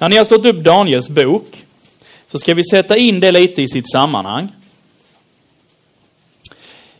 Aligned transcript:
När 0.00 0.08
ni 0.08 0.16
har 0.16 0.24
slått 0.24 0.46
upp 0.46 0.56
Daniels 0.56 1.08
bok 1.08 1.64
så 2.26 2.38
ska 2.38 2.54
vi 2.54 2.64
sätta 2.64 2.96
in 2.96 3.20
det 3.20 3.32
lite 3.32 3.62
i 3.62 3.68
sitt 3.68 3.90
sammanhang. 3.90 4.48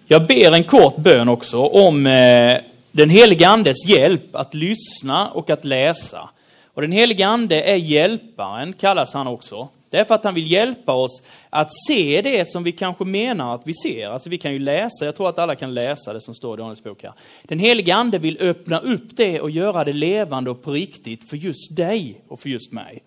Jag 0.06 0.26
ber 0.26 0.52
en 0.52 0.64
kort 0.64 0.96
bön 0.96 1.28
också 1.28 1.58
om 1.58 2.06
eh, 2.06 2.58
den 2.90 3.10
helige 3.10 3.48
Andes 3.48 3.86
hjälp 3.86 4.36
att 4.36 4.54
lyssna 4.54 5.30
och 5.30 5.50
att 5.50 5.64
läsa. 5.64 6.30
Och 6.74 6.82
den 6.82 6.92
helige 6.92 7.26
Ande 7.26 7.62
är 7.62 7.76
hjälparen, 7.76 8.72
kallas 8.72 9.12
han 9.12 9.26
också. 9.26 9.68
Det 9.90 9.98
är 9.98 10.04
för 10.04 10.14
att 10.14 10.24
han 10.24 10.34
vill 10.34 10.50
hjälpa 10.50 10.92
oss 10.92 11.22
att 11.50 11.70
se 11.88 12.22
det 12.22 12.50
som 12.50 12.62
vi 12.62 12.72
kanske 12.72 13.04
menar 13.04 13.54
att 13.54 13.62
vi 13.64 13.74
ser. 13.74 14.06
Alltså 14.06 14.28
vi 14.28 14.38
kan 14.38 14.52
ju 14.52 14.58
läsa, 14.58 15.04
jag 15.04 15.16
tror 15.16 15.28
att 15.28 15.38
alla 15.38 15.54
kan 15.54 15.74
läsa 15.74 16.12
det 16.12 16.20
som 16.20 16.34
står 16.34 16.58
i 16.58 16.60
Daniels 16.60 16.82
bok 16.82 17.02
här. 17.02 17.12
Den 17.42 17.58
helige 17.58 17.94
Ande 17.94 18.18
vill 18.18 18.38
öppna 18.40 18.78
upp 18.78 19.16
det 19.16 19.40
och 19.40 19.50
göra 19.50 19.84
det 19.84 19.92
levande 19.92 20.50
och 20.50 20.62
på 20.62 20.72
riktigt 20.72 21.30
för 21.30 21.36
just 21.36 21.76
dig 21.76 22.22
och 22.28 22.40
för 22.40 22.48
just 22.48 22.72
mig. 22.72 23.02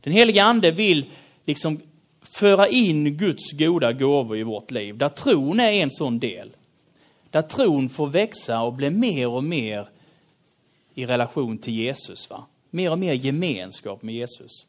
Den 0.00 0.12
helige 0.12 0.44
Ande 0.44 0.70
vill 0.70 1.06
liksom 1.46 1.80
föra 2.22 2.68
in 2.68 3.16
Guds 3.16 3.52
goda 3.52 3.92
gåvor 3.92 4.36
i 4.38 4.42
vårt 4.42 4.70
liv, 4.70 4.98
där 4.98 5.08
tron 5.08 5.60
är 5.60 5.72
en 5.72 5.90
sån 5.90 6.18
del. 6.18 6.50
Där 7.30 7.42
tron 7.42 7.88
får 7.88 8.06
växa 8.06 8.62
och 8.62 8.72
bli 8.72 8.90
mer 8.90 9.28
och 9.28 9.44
mer 9.44 9.88
i 10.94 11.06
relation 11.06 11.58
till 11.58 11.74
Jesus. 11.74 12.30
Va? 12.30 12.44
Mer 12.70 12.90
och 12.90 12.98
mer 12.98 13.12
gemenskap 13.12 14.02
med 14.02 14.14
Jesus. 14.14 14.66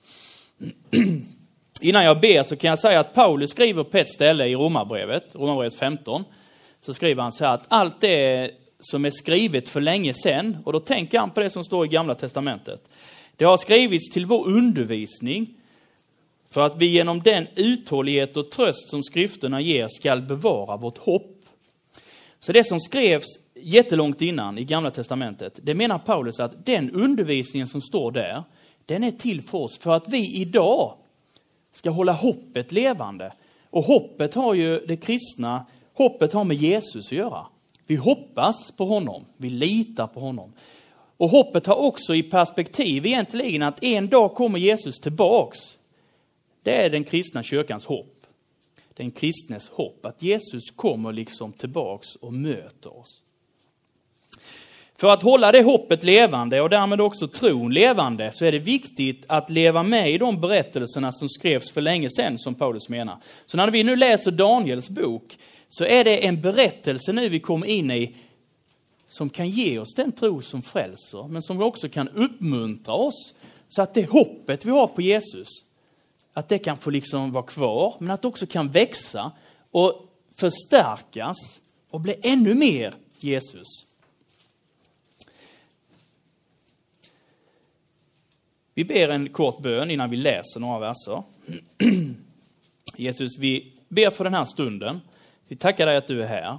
Innan 1.81 2.03
jag 2.03 2.19
ber 2.19 2.43
så 2.43 2.55
kan 2.55 2.69
jag 2.69 2.79
säga 2.79 2.99
att 2.99 3.13
Paulus 3.13 3.51
skriver 3.51 3.83
på 3.83 3.97
ett 3.97 4.09
ställe 4.09 4.45
i 4.45 4.55
Romarbrevet, 4.55 5.35
Romarbrevet 5.35 5.75
15, 5.75 6.23
så 6.81 6.93
skriver 6.93 7.23
han 7.23 7.31
så 7.31 7.45
här 7.45 7.53
att 7.53 7.65
allt 7.67 8.01
det 8.01 8.51
som 8.79 9.05
är 9.05 9.11
skrivet 9.11 9.69
för 9.69 9.81
länge 9.81 10.13
sedan, 10.13 10.57
och 10.65 10.73
då 10.73 10.79
tänker 10.79 11.19
han 11.19 11.29
på 11.29 11.39
det 11.39 11.49
som 11.49 11.63
står 11.63 11.85
i 11.85 11.89
Gamla 11.89 12.15
Testamentet. 12.15 12.89
Det 13.35 13.45
har 13.45 13.57
skrivits 13.57 14.13
till 14.13 14.25
vår 14.25 14.47
undervisning, 14.47 15.47
för 16.49 16.61
att 16.61 16.77
vi 16.77 16.85
genom 16.85 17.19
den 17.19 17.47
uthållighet 17.55 18.37
och 18.37 18.51
tröst 18.51 18.89
som 18.89 19.03
skrifterna 19.03 19.61
ger 19.61 19.87
skall 19.87 20.21
bevara 20.21 20.77
vårt 20.77 20.97
hopp. 20.97 21.45
Så 22.39 22.51
det 22.51 22.63
som 22.63 22.79
skrevs 22.79 23.25
jättelångt 23.55 24.21
innan 24.21 24.57
i 24.57 24.63
Gamla 24.63 24.91
Testamentet, 24.91 25.59
det 25.63 25.73
menar 25.73 25.99
Paulus 25.99 26.39
att 26.39 26.65
den 26.65 26.91
undervisningen 26.91 27.67
som 27.67 27.81
står 27.81 28.11
där, 28.11 28.43
den 28.89 29.03
är 29.03 29.11
till 29.11 29.41
för 29.41 29.57
oss 29.57 29.77
för 29.77 29.91
att 29.91 30.07
vi 30.07 30.41
idag 30.41 30.93
ska 31.71 31.89
hålla 31.89 32.13
hoppet 32.13 32.71
levande. 32.71 33.33
Och 33.69 33.83
hoppet 33.83 34.35
har 34.35 34.53
ju 34.53 34.79
det 34.85 34.97
kristna, 34.97 35.65
hoppet 35.93 36.33
har 36.33 36.43
med 36.43 36.57
Jesus 36.57 37.07
att 37.07 37.11
göra. 37.11 37.45
Vi 37.87 37.95
hoppas 37.95 38.71
på 38.71 38.85
honom, 38.85 39.25
vi 39.37 39.49
litar 39.49 40.07
på 40.07 40.19
honom. 40.19 40.53
Och 41.17 41.29
hoppet 41.29 41.65
har 41.65 41.75
också 41.75 42.15
i 42.15 42.23
perspektiv 42.23 43.05
egentligen 43.05 43.61
att 43.61 43.83
en 43.83 44.07
dag 44.07 44.35
kommer 44.35 44.59
Jesus 44.59 44.99
tillbaks. 44.99 45.59
Det 46.63 46.85
är 46.85 46.89
den 46.89 47.03
kristna 47.03 47.43
kyrkans 47.43 47.85
hopp. 47.85 48.25
Den 48.93 49.11
kristnes 49.11 49.69
hopp, 49.69 50.05
att 50.05 50.21
Jesus 50.21 50.71
kommer 50.75 51.13
liksom 51.13 51.53
tillbaks 51.53 52.15
och 52.15 52.33
möter 52.33 52.97
oss. 52.97 53.21
För 54.99 55.09
att 55.09 55.23
hålla 55.23 55.51
det 55.51 55.63
hoppet 55.63 56.03
levande 56.03 56.61
och 56.61 56.69
därmed 56.69 57.01
också 57.01 57.27
tron 57.27 57.73
levande 57.73 58.31
så 58.33 58.45
är 58.45 58.51
det 58.51 58.59
viktigt 58.59 59.23
att 59.27 59.49
leva 59.49 59.83
med 59.83 60.11
i 60.11 60.17
de 60.17 60.41
berättelserna 60.41 61.11
som 61.11 61.29
skrevs 61.29 61.71
för 61.71 61.81
länge 61.81 62.09
sedan, 62.09 62.37
som 62.37 62.55
Paulus 62.55 62.89
menar. 62.89 63.17
Så 63.45 63.57
när 63.57 63.71
vi 63.71 63.83
nu 63.83 63.95
läser 63.95 64.31
Daniels 64.31 64.89
bok 64.89 65.37
så 65.69 65.85
är 65.85 66.03
det 66.03 66.27
en 66.27 66.41
berättelse 66.41 67.13
nu 67.13 67.29
vi 67.29 67.39
kommer 67.39 67.67
in 67.67 67.91
i 67.91 68.15
som 69.09 69.29
kan 69.29 69.49
ge 69.49 69.79
oss 69.79 69.93
den 69.95 70.11
tro 70.11 70.41
som 70.41 70.61
frälser, 70.61 71.27
men 71.27 71.41
som 71.41 71.61
också 71.61 71.89
kan 71.89 72.09
uppmuntra 72.09 72.93
oss 72.93 73.33
så 73.69 73.81
att 73.81 73.93
det 73.93 74.09
hoppet 74.09 74.65
vi 74.65 74.71
har 74.71 74.87
på 74.87 75.01
Jesus, 75.01 75.47
att 76.33 76.49
det 76.49 76.59
kan 76.59 76.77
få 76.77 76.89
liksom 76.89 77.31
vara 77.31 77.43
kvar, 77.43 77.95
men 77.99 78.11
att 78.11 78.21
det 78.21 78.27
också 78.27 78.45
kan 78.45 78.69
växa 78.69 79.31
och 79.71 80.05
förstärkas 80.35 81.37
och 81.89 82.01
bli 82.01 82.15
ännu 82.21 82.55
mer 82.55 82.93
Jesus. 83.19 83.88
Vi 88.79 88.85
ber 88.85 89.09
en 89.09 89.29
kort 89.29 89.59
bön 89.59 89.91
innan 89.91 90.09
vi 90.09 90.17
läser 90.17 90.59
några 90.59 90.79
verser. 90.79 91.23
Jesus, 92.95 93.37
vi 93.37 93.73
ber 93.87 94.09
för 94.09 94.23
den 94.23 94.33
här 94.33 94.45
stunden. 94.45 95.01
Vi 95.47 95.55
tackar 95.55 95.85
dig 95.85 95.97
att 95.97 96.07
du 96.07 96.23
är 96.23 96.27
här. 96.27 96.57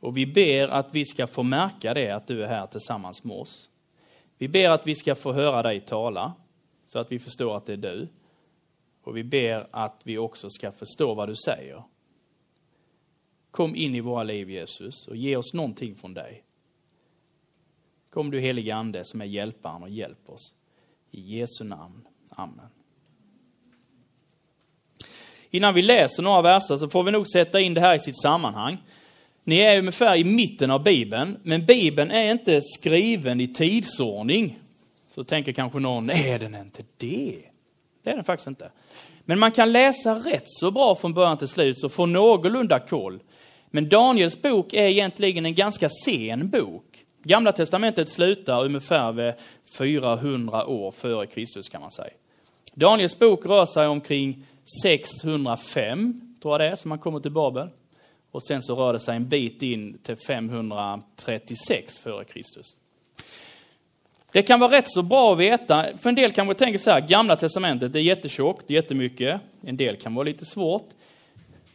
Och 0.00 0.16
vi 0.16 0.26
ber 0.26 0.68
att 0.68 0.88
vi 0.90 1.04
ska 1.04 1.26
få 1.26 1.42
märka 1.42 1.94
det, 1.94 2.10
att 2.10 2.26
du 2.26 2.44
är 2.44 2.48
här 2.48 2.66
tillsammans 2.66 3.24
med 3.24 3.36
oss. 3.36 3.70
Vi 4.38 4.48
ber 4.48 4.70
att 4.70 4.86
vi 4.86 4.94
ska 4.94 5.14
få 5.14 5.32
höra 5.32 5.62
dig 5.62 5.80
tala, 5.80 6.32
så 6.86 6.98
att 6.98 7.12
vi 7.12 7.18
förstår 7.18 7.56
att 7.56 7.66
det 7.66 7.72
är 7.72 7.76
du. 7.76 8.08
Och 9.02 9.16
vi 9.16 9.24
ber 9.24 9.66
att 9.70 10.00
vi 10.02 10.18
också 10.18 10.50
ska 10.50 10.72
förstå 10.72 11.14
vad 11.14 11.28
du 11.28 11.36
säger. 11.36 11.82
Kom 13.50 13.76
in 13.76 13.94
i 13.94 14.00
våra 14.00 14.22
liv, 14.22 14.50
Jesus, 14.50 15.08
och 15.08 15.16
ge 15.16 15.36
oss 15.36 15.54
någonting 15.54 15.94
från 15.94 16.14
dig. 16.14 16.44
Kom 18.10 18.30
du 18.30 18.40
helige 18.40 18.74
Ande 18.74 19.04
som 19.04 19.20
är 19.20 19.24
hjälparen 19.24 19.82
och 19.82 19.90
hjälp 19.90 20.30
oss. 20.30 20.61
I 21.12 21.38
Jesu 21.38 21.64
namn. 21.64 22.04
Amen. 22.30 22.66
Innan 25.50 25.74
vi 25.74 25.82
läser 25.82 26.22
några 26.22 26.42
verser 26.42 26.78
så 26.78 26.88
får 26.88 27.02
vi 27.02 27.10
nog 27.10 27.26
sätta 27.28 27.60
in 27.60 27.74
det 27.74 27.80
här 27.80 27.94
i 27.94 28.00
sitt 28.00 28.20
sammanhang. 28.22 28.78
Ni 29.44 29.58
är 29.58 29.78
ungefär 29.78 30.16
i 30.16 30.24
mitten 30.24 30.70
av 30.70 30.82
Bibeln, 30.82 31.38
men 31.42 31.66
Bibeln 31.66 32.10
är 32.10 32.30
inte 32.30 32.62
skriven 32.62 33.40
i 33.40 33.48
tidsordning. 33.48 34.58
Så 35.14 35.24
tänker 35.24 35.52
kanske 35.52 35.78
någon, 35.78 36.10
är 36.10 36.38
den 36.38 36.54
inte 36.54 36.82
det? 36.96 37.42
Det 38.02 38.10
är 38.10 38.14
den 38.14 38.24
faktiskt 38.24 38.46
inte. 38.46 38.70
Men 39.24 39.38
man 39.38 39.52
kan 39.52 39.72
läsa 39.72 40.14
rätt 40.14 40.44
så 40.46 40.70
bra 40.70 40.94
från 40.94 41.14
början 41.14 41.38
till 41.38 41.48
slut 41.48 41.80
så 41.80 41.88
få 41.88 42.06
någorlunda 42.06 42.80
koll. 42.80 43.22
Men 43.70 43.88
Daniels 43.88 44.42
bok 44.42 44.72
är 44.72 44.86
egentligen 44.86 45.46
en 45.46 45.54
ganska 45.54 45.88
sen 46.04 46.48
bok. 46.48 47.04
Gamla 47.24 47.52
testamentet 47.52 48.08
slutar 48.08 48.64
ungefär 48.64 49.12
vid 49.12 49.34
400 49.78 50.66
år 50.66 50.90
före 50.90 51.26
Kristus 51.26 51.68
kan 51.68 51.80
man 51.80 51.90
säga. 51.90 52.12
Daniels 52.74 53.18
bok 53.18 53.46
rör 53.46 53.66
sig 53.66 53.86
omkring 53.86 54.46
605, 54.82 56.34
tror 56.42 56.54
jag 56.54 56.60
det 56.60 56.68
är, 56.68 56.76
som 56.76 56.88
man 56.88 56.98
kommer 56.98 57.20
till 57.20 57.30
Babel. 57.30 57.68
Och 58.30 58.42
sen 58.42 58.62
så 58.62 58.74
rör 58.74 58.92
det 58.92 59.00
sig 59.00 59.16
en 59.16 59.28
bit 59.28 59.62
in 59.62 59.98
till 60.02 60.16
536 60.16 61.98
före 61.98 62.24
Kristus. 62.24 62.76
Det 64.32 64.42
kan 64.42 64.60
vara 64.60 64.72
rätt 64.72 64.90
så 64.90 65.02
bra 65.02 65.32
att 65.32 65.38
veta, 65.38 65.86
för 65.98 66.08
en 66.08 66.14
del 66.14 66.32
kanske 66.32 66.54
tänker 66.54 66.78
så 66.78 66.90
här, 66.90 67.00
gamla 67.00 67.36
testamentet, 67.36 67.92
det 67.92 67.98
är 67.98 68.02
jättetjockt, 68.02 68.70
jättemycket. 68.70 69.40
En 69.60 69.76
del 69.76 69.96
kan 69.96 70.14
vara 70.14 70.24
lite 70.24 70.44
svårt. 70.44 70.88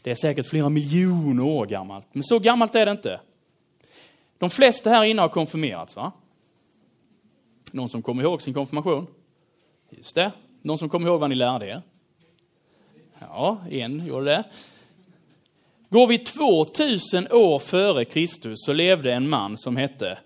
Det 0.01 0.11
är 0.11 0.15
säkert 0.15 0.47
flera 0.47 0.69
miljoner 0.69 1.43
år 1.43 1.65
gammalt, 1.65 2.05
men 2.11 2.23
så 2.23 2.39
gammalt 2.39 2.75
är 2.75 2.85
det 2.85 2.91
inte. 2.91 3.19
De 4.37 4.49
flesta 4.49 4.89
här 4.89 5.03
inne 5.03 5.21
har 5.21 5.29
konfirmerats, 5.29 5.95
va? 5.95 6.11
Någon 7.71 7.89
som 7.89 8.01
kommer 8.01 8.23
ihåg 8.23 8.41
sin 8.41 8.53
konfirmation? 8.53 9.07
Just 9.89 10.15
det. 10.15 10.31
Någon 10.61 10.77
som 10.77 10.89
kommer 10.89 11.07
ihåg 11.07 11.19
vad 11.19 11.29
ni 11.29 11.35
lärde 11.35 11.67
er? 11.67 11.81
Ja, 13.19 13.57
en 13.69 14.05
gjorde 14.05 14.25
det. 14.25 14.43
Går 15.89 16.07
vi 16.07 16.17
2000 16.17 17.27
år 17.31 17.59
före 17.59 18.05
Kristus 18.05 18.65
så 18.65 18.73
levde 18.73 19.13
en 19.13 19.29
man 19.29 19.57
som 19.57 19.77
hette 19.77 20.17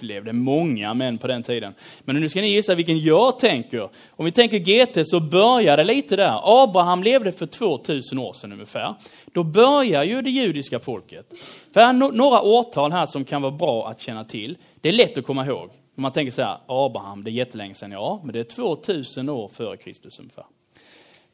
Det 0.00 0.06
levde 0.06 0.32
många 0.32 0.94
män 0.94 1.18
på 1.18 1.26
den 1.26 1.42
tiden. 1.42 1.74
Men 2.04 2.16
nu 2.16 2.28
ska 2.28 2.40
ni 2.40 2.48
gissa 2.48 2.74
vilken 2.74 3.00
jag 3.00 3.38
tänker. 3.38 3.88
Om 4.10 4.24
vi 4.24 4.32
tänker 4.32 4.58
GT 4.58 5.08
så 5.08 5.20
börjar 5.20 5.76
det 5.76 5.84
lite 5.84 6.16
där. 6.16 6.62
Abraham 6.62 7.02
levde 7.02 7.32
för 7.32 7.46
2000 7.46 8.18
år 8.18 8.32
sedan 8.32 8.52
ungefär. 8.52 8.94
Då 9.32 9.42
börjar 9.42 10.04
ju 10.04 10.22
det 10.22 10.30
judiska 10.30 10.80
folket. 10.80 11.32
För 11.72 11.80
här 11.80 11.88
är 11.88 12.12
några 12.12 12.42
årtal 12.42 12.92
här 12.92 13.06
som 13.06 13.24
kan 13.24 13.42
vara 13.42 13.52
bra 13.52 13.88
att 13.88 14.00
känna 14.00 14.24
till. 14.24 14.56
Det 14.80 14.88
är 14.88 14.92
lätt 14.92 15.18
att 15.18 15.26
komma 15.26 15.46
ihåg. 15.46 15.70
Om 15.96 16.02
man 16.02 16.12
tänker 16.12 16.32
så 16.32 16.42
här, 16.42 16.58
Abraham, 16.66 17.24
det 17.24 17.30
är 17.30 17.32
jättelänge 17.32 17.74
sedan, 17.74 17.92
ja, 17.92 18.20
men 18.24 18.32
det 18.32 18.40
är 18.40 18.44
2000 18.44 19.28
år 19.28 19.48
före 19.48 19.76
Kristus 19.76 20.18
ungefär. 20.18 20.44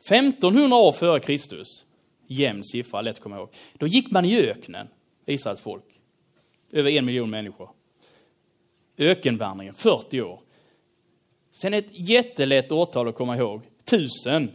1500 0.06 0.76
år 0.76 0.92
före 0.92 1.20
Kristus, 1.20 1.84
jämn 2.26 2.64
siffra, 2.64 3.00
lätt 3.00 3.16
att 3.16 3.22
komma 3.22 3.36
ihåg. 3.36 3.48
Då 3.78 3.86
gick 3.86 4.10
man 4.10 4.24
i 4.24 4.36
öknen, 4.36 4.88
Israels 5.26 5.60
folk. 5.60 5.84
Över 6.72 6.90
en 6.90 7.04
miljon 7.04 7.30
människor. 7.30 7.70
Ökenvandringen, 9.02 9.74
40 9.74 10.22
år. 10.22 10.40
Sen 11.52 11.74
ett 11.74 11.88
jättelätt 11.90 12.72
årtal 12.72 13.08
att 13.08 13.14
komma 13.14 13.36
ihåg, 13.36 13.62
1000. 13.84 14.50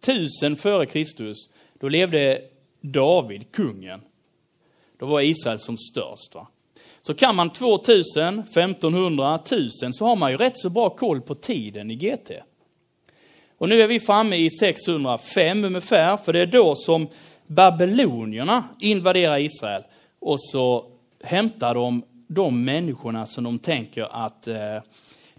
1000 0.00 0.56
före 0.56 0.86
Kristus, 0.86 1.36
då 1.80 1.88
levde 1.88 2.42
David, 2.80 3.52
kungen. 3.52 4.00
Då 4.98 5.06
var 5.06 5.20
Israel 5.20 5.58
som 5.58 5.78
störst. 5.78 6.34
Va? 6.34 6.46
Så 7.02 7.14
kan 7.14 7.36
man 7.36 7.50
2000, 7.50 8.38
1500, 8.38 9.34
1000 9.34 9.92
så 9.92 10.06
har 10.06 10.16
man 10.16 10.30
ju 10.30 10.36
rätt 10.36 10.58
så 10.58 10.70
bra 10.70 10.90
koll 10.90 11.20
på 11.20 11.34
tiden 11.34 11.90
i 11.90 11.94
GT. 11.94 12.30
Och 13.58 13.68
nu 13.68 13.82
är 13.82 13.86
vi 13.86 14.00
framme 14.00 14.36
i 14.36 14.50
605 14.50 15.64
ungefär, 15.64 16.16
för 16.16 16.32
det 16.32 16.40
är 16.40 16.46
då 16.46 16.74
som 16.74 17.08
babylonierna 17.46 18.64
invaderar 18.80 19.38
Israel 19.38 19.82
och 20.18 20.40
så 20.40 20.90
hämtar 21.22 21.74
de 21.74 22.02
de 22.26 22.64
människorna 22.64 23.26
som 23.26 23.44
de 23.44 23.58
tänker 23.58 24.24
att 24.26 24.48
eh, 24.48 24.80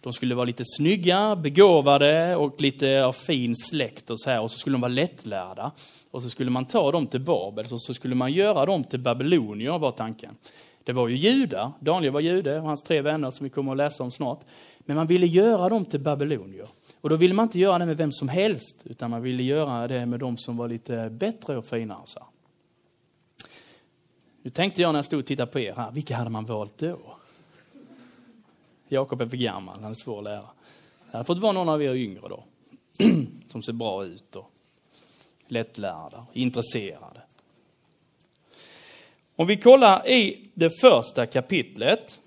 de 0.01 0.13
skulle 0.13 0.35
vara 0.35 0.45
lite 0.45 0.63
snygga, 0.65 1.35
begåvade 1.35 2.35
och 2.35 2.61
lite 2.61 3.05
av 3.05 3.11
fin 3.13 3.55
släkt 3.55 4.09
och 4.09 4.19
så 4.19 4.29
här. 4.29 4.41
Och 4.41 4.51
så 4.51 4.59
skulle 4.59 4.73
de 4.73 4.81
vara 4.81 4.91
lättlärda. 4.91 5.71
Och 6.11 6.21
så 6.21 6.29
skulle 6.29 6.51
man 6.51 6.65
ta 6.65 6.91
dem 6.91 7.07
till 7.07 7.21
Babel 7.21 7.65
och 7.71 7.81
så 7.81 7.93
skulle 7.93 8.15
man 8.15 8.33
göra 8.33 8.65
dem 8.65 8.83
till 8.83 8.99
babylonier 8.99 9.79
var 9.79 9.91
tanken. 9.91 10.35
Det 10.83 10.93
var 10.93 11.07
ju 11.07 11.15
judar, 11.15 11.71
Daniel 11.79 12.13
var 12.13 12.19
jude 12.19 12.59
och 12.59 12.67
hans 12.67 12.83
tre 12.83 13.01
vänner 13.01 13.31
som 13.31 13.43
vi 13.43 13.49
kommer 13.49 13.71
att 13.71 13.77
läsa 13.77 14.03
om 14.03 14.11
snart. 14.11 14.39
Men 14.79 14.95
man 14.95 15.07
ville 15.07 15.25
göra 15.25 15.69
dem 15.69 15.85
till 15.85 15.99
babylonier. 15.99 16.67
Och 17.01 17.09
då 17.09 17.15
ville 17.15 17.33
man 17.33 17.43
inte 17.43 17.59
göra 17.59 17.79
det 17.79 17.85
med 17.85 17.97
vem 17.97 18.11
som 18.11 18.29
helst, 18.29 18.81
utan 18.83 19.11
man 19.11 19.21
ville 19.21 19.43
göra 19.43 19.87
det 19.87 20.05
med 20.05 20.19
de 20.19 20.37
som 20.37 20.57
var 20.57 20.67
lite 20.67 21.09
bättre 21.09 21.57
och 21.57 21.65
finare. 21.65 22.01
Så. 22.05 22.19
Nu 24.47 24.51
tänkte 24.51 24.81
jag 24.81 24.93
när 24.93 24.97
jag 24.97 25.05
stod 25.05 25.19
och 25.19 25.25
tittade 25.25 25.51
på 25.51 25.59
er 25.59 25.73
här, 25.77 25.91
vilka 25.91 26.15
hade 26.15 26.29
man 26.29 26.45
valt 26.45 26.77
då? 26.77 26.99
Jakob 28.87 29.21
är 29.21 29.27
för 29.27 29.37
gammal, 29.37 29.79
han 29.81 29.91
är 29.91 29.95
svår 29.95 30.17
att 30.17 30.23
lära. 30.23 30.49
Det 31.05 31.11
hade 31.11 31.23
fått 31.23 31.37
vara 31.37 31.51
någon 31.51 31.69
av 31.69 31.83
er 31.83 31.93
yngre 31.93 32.21
då, 32.29 32.43
som 33.49 33.63
ser 33.63 33.73
bra 33.73 34.05
ut 34.05 34.35
och 34.35 34.51
lättlärda, 35.47 36.25
intresserade. 36.33 37.21
Om 39.35 39.47
vi 39.47 39.57
kollar 39.57 40.07
i 40.07 40.49
det 40.53 40.69
första 40.81 41.25
kapitlet. 41.25 42.21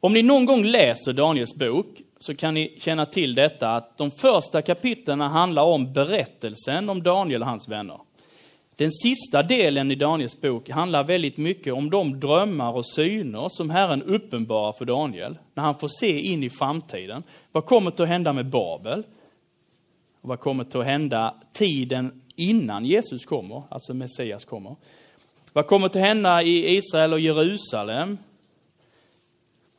Om 0.00 0.12
ni 0.12 0.22
någon 0.22 0.46
gång 0.46 0.64
läser 0.64 1.12
Daniels 1.12 1.54
bok 1.54 2.02
så 2.18 2.34
kan 2.34 2.54
ni 2.54 2.78
känna 2.80 3.06
till 3.06 3.34
detta 3.34 3.70
att 3.70 3.98
de 3.98 4.10
första 4.10 4.62
kapitlen 4.62 5.20
handlar 5.20 5.62
om 5.62 5.92
berättelsen 5.92 6.88
om 6.88 7.02
Daniel 7.02 7.42
och 7.42 7.48
hans 7.48 7.68
vänner. 7.68 7.98
Den 8.78 8.92
sista 8.92 9.42
delen 9.42 9.90
i 9.90 9.94
Daniels 9.94 10.40
bok 10.40 10.70
handlar 10.70 11.04
väldigt 11.04 11.36
mycket 11.36 11.72
om 11.72 11.90
de 11.90 12.20
drömmar 12.20 12.72
och 12.72 12.86
syner 12.86 13.48
som 13.48 13.70
Herren 13.70 14.02
uppenbarar 14.02 14.72
för 14.72 14.84
Daniel, 14.84 15.38
när 15.54 15.62
han 15.62 15.78
får 15.78 15.88
se 15.88 16.20
in 16.20 16.42
i 16.42 16.50
framtiden. 16.50 17.22
Vad 17.52 17.66
kommer 17.66 18.02
att 18.02 18.08
hända 18.08 18.32
med 18.32 18.46
Babel? 18.46 19.02
Och 20.20 20.28
vad 20.28 20.40
kommer 20.40 20.64
att 20.64 20.86
hända 20.86 21.34
tiden 21.52 22.22
innan 22.36 22.84
Jesus 22.84 23.24
kommer, 23.24 23.62
alltså 23.68 23.94
Messias 23.94 24.44
kommer? 24.44 24.76
Vad 25.52 25.66
kommer 25.66 25.86
att 25.86 25.94
hända 25.94 26.42
i 26.42 26.76
Israel 26.76 27.12
och 27.12 27.20
Jerusalem? 27.20 28.18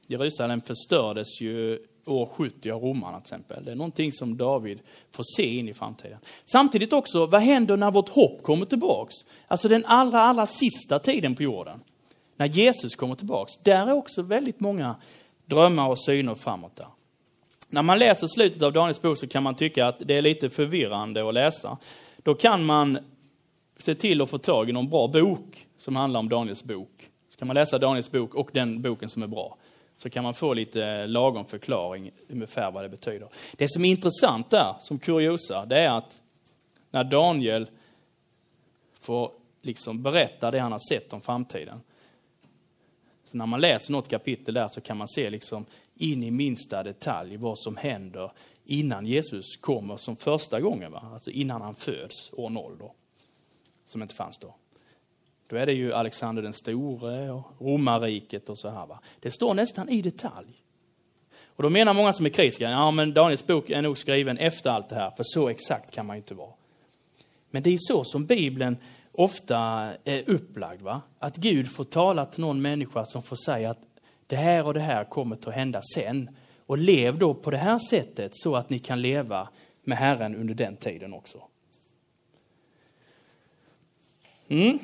Jerusalem 0.07 0.62
förstördes 0.62 1.42
ju 1.42 1.80
år 2.09 2.25
70 2.25 2.71
av 2.71 2.81
romarna 2.81 3.17
till 3.17 3.23
exempel. 3.23 3.65
Det 3.65 3.71
är 3.71 3.75
någonting 3.75 4.13
som 4.13 4.38
David 4.38 4.79
får 5.11 5.23
se 5.35 5.57
in 5.57 5.69
i 5.69 5.73
framtiden. 5.73 6.17
Samtidigt 6.45 6.94
också, 6.94 7.25
vad 7.25 7.41
händer 7.41 7.77
när 7.77 7.91
vårt 7.91 8.09
hopp 8.09 8.44
kommer 8.44 8.65
tillbaks? 8.65 9.15
Alltså 9.47 9.67
den 9.67 9.85
allra, 9.85 10.19
allra 10.19 10.47
sista 10.47 11.00
tiden 11.00 11.35
på 11.35 11.44
jorden. 11.44 11.79
När 12.35 12.45
Jesus 12.45 12.95
kommer 12.95 13.15
tillbaks. 13.15 13.57
Där 13.63 13.88
är 13.88 13.94
också 13.94 14.21
väldigt 14.21 14.59
många 14.59 14.95
drömmar 15.45 15.88
och 15.88 16.00
syner 16.00 16.35
framåt 16.35 16.75
där. 16.75 16.88
När 17.69 17.81
man 17.81 18.00
läser 18.00 18.27
slutet 18.27 18.62
av 18.62 18.73
Daniels 18.73 19.01
bok 19.01 19.17
så 19.17 19.27
kan 19.27 19.44
man 19.44 19.55
tycka 19.55 19.88
att 19.88 20.00
det 20.00 20.13
är 20.13 20.21
lite 20.21 20.50
förvirrande 20.50 21.29
att 21.29 21.33
läsa. 21.33 21.77
Då 22.17 22.35
kan 22.35 22.65
man 22.65 23.00
se 23.77 23.95
till 23.95 24.21
att 24.21 24.29
få 24.29 24.38
tag 24.38 24.69
i 24.69 24.71
någon 24.71 24.89
bra 24.89 25.07
bok 25.07 25.67
som 25.77 25.95
handlar 25.95 26.19
om 26.19 26.29
Daniels 26.29 26.63
bok. 26.63 27.09
Så 27.29 27.38
kan 27.38 27.47
man 27.47 27.55
läsa 27.55 27.77
Daniels 27.77 28.12
bok 28.12 28.35
och 28.35 28.50
den 28.53 28.81
boken 28.81 29.09
som 29.09 29.23
är 29.23 29.27
bra 29.27 29.57
så 30.00 30.10
kan 30.10 30.24
man 30.24 30.34
få 30.34 30.54
lite 30.54 31.07
lagom 31.07 31.46
förklaring 31.46 32.12
ungefär 32.28 32.72
vad 32.72 32.84
det 32.84 32.90
betyder. 32.90 33.30
Det 33.54 33.72
som 33.72 33.86
är 33.86 33.90
intressant 33.90 34.50
där, 34.50 34.75
som 34.80 35.00
kuriosa, 35.00 35.66
det 35.66 35.80
är 35.80 35.90
att 35.90 36.22
när 36.92 37.04
Daniel 37.04 37.69
får 39.00 39.31
liksom 39.62 40.04
berätta 40.04 40.51
det 40.51 40.60
han 40.60 40.72
har 40.72 40.90
sett 40.90 41.13
om 41.13 41.22
framtiden. 41.22 41.81
Så 43.25 43.38
när 43.38 43.46
man 43.46 43.62
läser 43.62 43.92
något 43.92 44.10
kapitel 44.10 44.54
där 44.54 44.68
så 44.68 44.81
kan 44.81 44.98
man 44.98 45.07
se 45.07 45.30
liksom 45.30 45.66
in 45.96 46.24
i 46.24 46.31
minsta 46.31 46.84
detalj 46.84 47.38
vad 47.38 47.60
som 47.60 47.78
händer 47.78 48.31
innan 48.66 49.06
Jesus 49.06 49.57
kommer 49.57 49.98
som 49.98 50.16
första 50.16 50.62
gången. 50.62 50.92
Va? 50.92 51.10
Alltså 51.13 51.31
innan 51.31 51.62
han 51.62 51.75
föds, 51.75 52.30
år 52.34 52.50
noll 52.50 52.78
då. 52.80 52.94
Som 53.86 54.01
inte 54.01 54.16
fanns 54.16 54.38
då. 54.38 54.56
Då 55.50 55.56
är 55.56 55.66
det 55.66 55.74
ju 55.74 55.94
Alexander 55.94 56.42
den 56.42 56.54
store 56.54 57.31
och 57.31 57.44
romarriket 57.60 58.50
och 58.50 58.57
så 58.57 58.69
här. 58.69 58.86
Va? 58.86 59.00
Det 59.19 59.31
står 59.31 59.54
nästan 59.54 59.90
i 59.90 60.01
detalj. 60.01 60.63
Och 61.46 61.63
då 61.63 61.69
menar 61.69 61.94
många 61.94 62.13
som 62.13 62.25
är 62.25 62.30
kritiska, 62.30 62.69
ja 62.69 62.92
men 62.92 63.13
Daniels 63.13 63.48
bok 63.48 63.69
är 63.69 63.81
nog 63.81 63.98
skriven 63.98 64.38
efter 64.38 64.69
allt 64.69 64.90
det 64.90 64.96
här, 64.96 65.12
för 65.12 65.24
så 65.24 65.50
exakt 65.50 65.92
kan 65.92 66.06
man 66.06 66.16
ju 66.16 66.22
inte 66.22 66.34
vara. 66.34 66.54
Men 67.51 67.63
det 67.63 67.74
är 67.74 67.78
så 67.80 68.04
som 68.04 68.25
Bibeln 68.25 68.78
ofta 69.12 69.57
är 70.04 70.30
upplagd, 70.30 70.81
va? 70.81 71.01
Att 71.19 71.38
Gud 71.38 71.72
får 71.72 71.84
tala 71.84 72.25
till 72.25 72.42
någon 72.42 72.62
människa 72.62 73.06
som 73.06 73.24
får 73.24 73.38
säga 73.46 73.69
att 73.69 73.80
det 74.28 74.36
här 74.36 74.66
och 74.66 74.74
det 74.74 74.80
här 74.80 75.04
kommer 75.04 75.36
att 75.36 75.56
hända 75.56 75.81
sen. 75.96 76.30
Och 76.66 76.78
lev 76.78 77.18
då 77.18 77.34
på 77.34 77.51
det 77.51 77.57
här 77.57 77.80
sättet 77.90 78.31
så 78.36 78.56
att 78.56 78.69
ni 78.69 78.80
kan 78.80 79.01
leva 79.01 79.50
med 79.84 79.98
Herren 79.98 80.36
under 80.36 80.54
den 80.54 80.75
tiden 80.75 81.13
också. 81.13 81.42
Mm. 84.48 84.80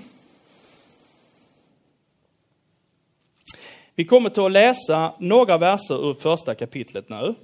Vi 3.98 4.06
kommer 4.06 4.30
till 4.30 4.44
att 4.44 4.52
läsa 4.52 5.14
några 5.20 5.58
verser 5.58 6.10
ur 6.10 6.14
första 6.14 6.56
kapitlet 6.56 7.10
nu. 7.10 7.36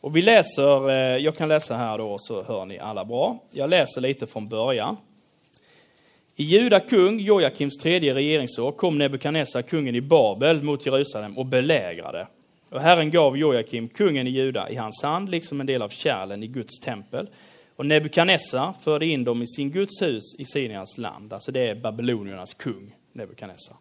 Och 0.00 0.16
vi 0.16 0.22
läser, 0.22 0.90
eh, 0.90 1.16
jag 1.16 1.36
kan 1.36 1.48
läsa 1.48 1.74
här 1.74 1.98
då 1.98 2.16
så 2.20 2.42
hör 2.42 2.64
ni 2.64 2.78
alla 2.78 3.04
bra. 3.04 3.38
Jag 3.50 3.70
läser 3.70 4.00
lite 4.00 4.26
från 4.26 4.48
början. 4.48 4.96
I 6.36 6.44
Juda 6.44 6.80
kung 6.80 7.20
Jojakims 7.20 7.76
tredje 7.76 8.14
regeringsår 8.14 8.72
kom 8.72 8.98
Nebukadnessar, 8.98 9.62
kungen 9.62 9.94
i 9.94 10.00
Babel, 10.00 10.62
mot 10.62 10.86
Jerusalem 10.86 11.38
och 11.38 11.46
belägrade. 11.46 12.26
Och 12.70 12.80
Herren 12.80 13.10
gav 13.10 13.36
Jojakim, 13.36 13.88
kungen 13.88 14.26
i 14.26 14.30
Juda, 14.30 14.70
i 14.70 14.76
hans 14.76 15.02
hand, 15.02 15.30
liksom 15.30 15.60
en 15.60 15.66
del 15.66 15.82
av 15.82 15.88
kärlen 15.88 16.42
i 16.42 16.46
Guds 16.46 16.80
tempel. 16.80 17.28
Och 17.76 17.86
Nebukadnessar 17.86 18.72
förde 18.84 19.06
in 19.06 19.24
dem 19.24 19.42
i 19.42 19.46
sin 19.46 19.70
Guds 19.70 20.02
hus 20.02 20.22
i 20.38 20.44
Sinias 20.44 20.98
land, 20.98 21.32
alltså 21.32 21.52
det 21.52 21.68
är 21.68 21.74
babyloniernas 21.74 22.54
kung. 22.54 22.94
Nebukadnessar. 23.14 23.76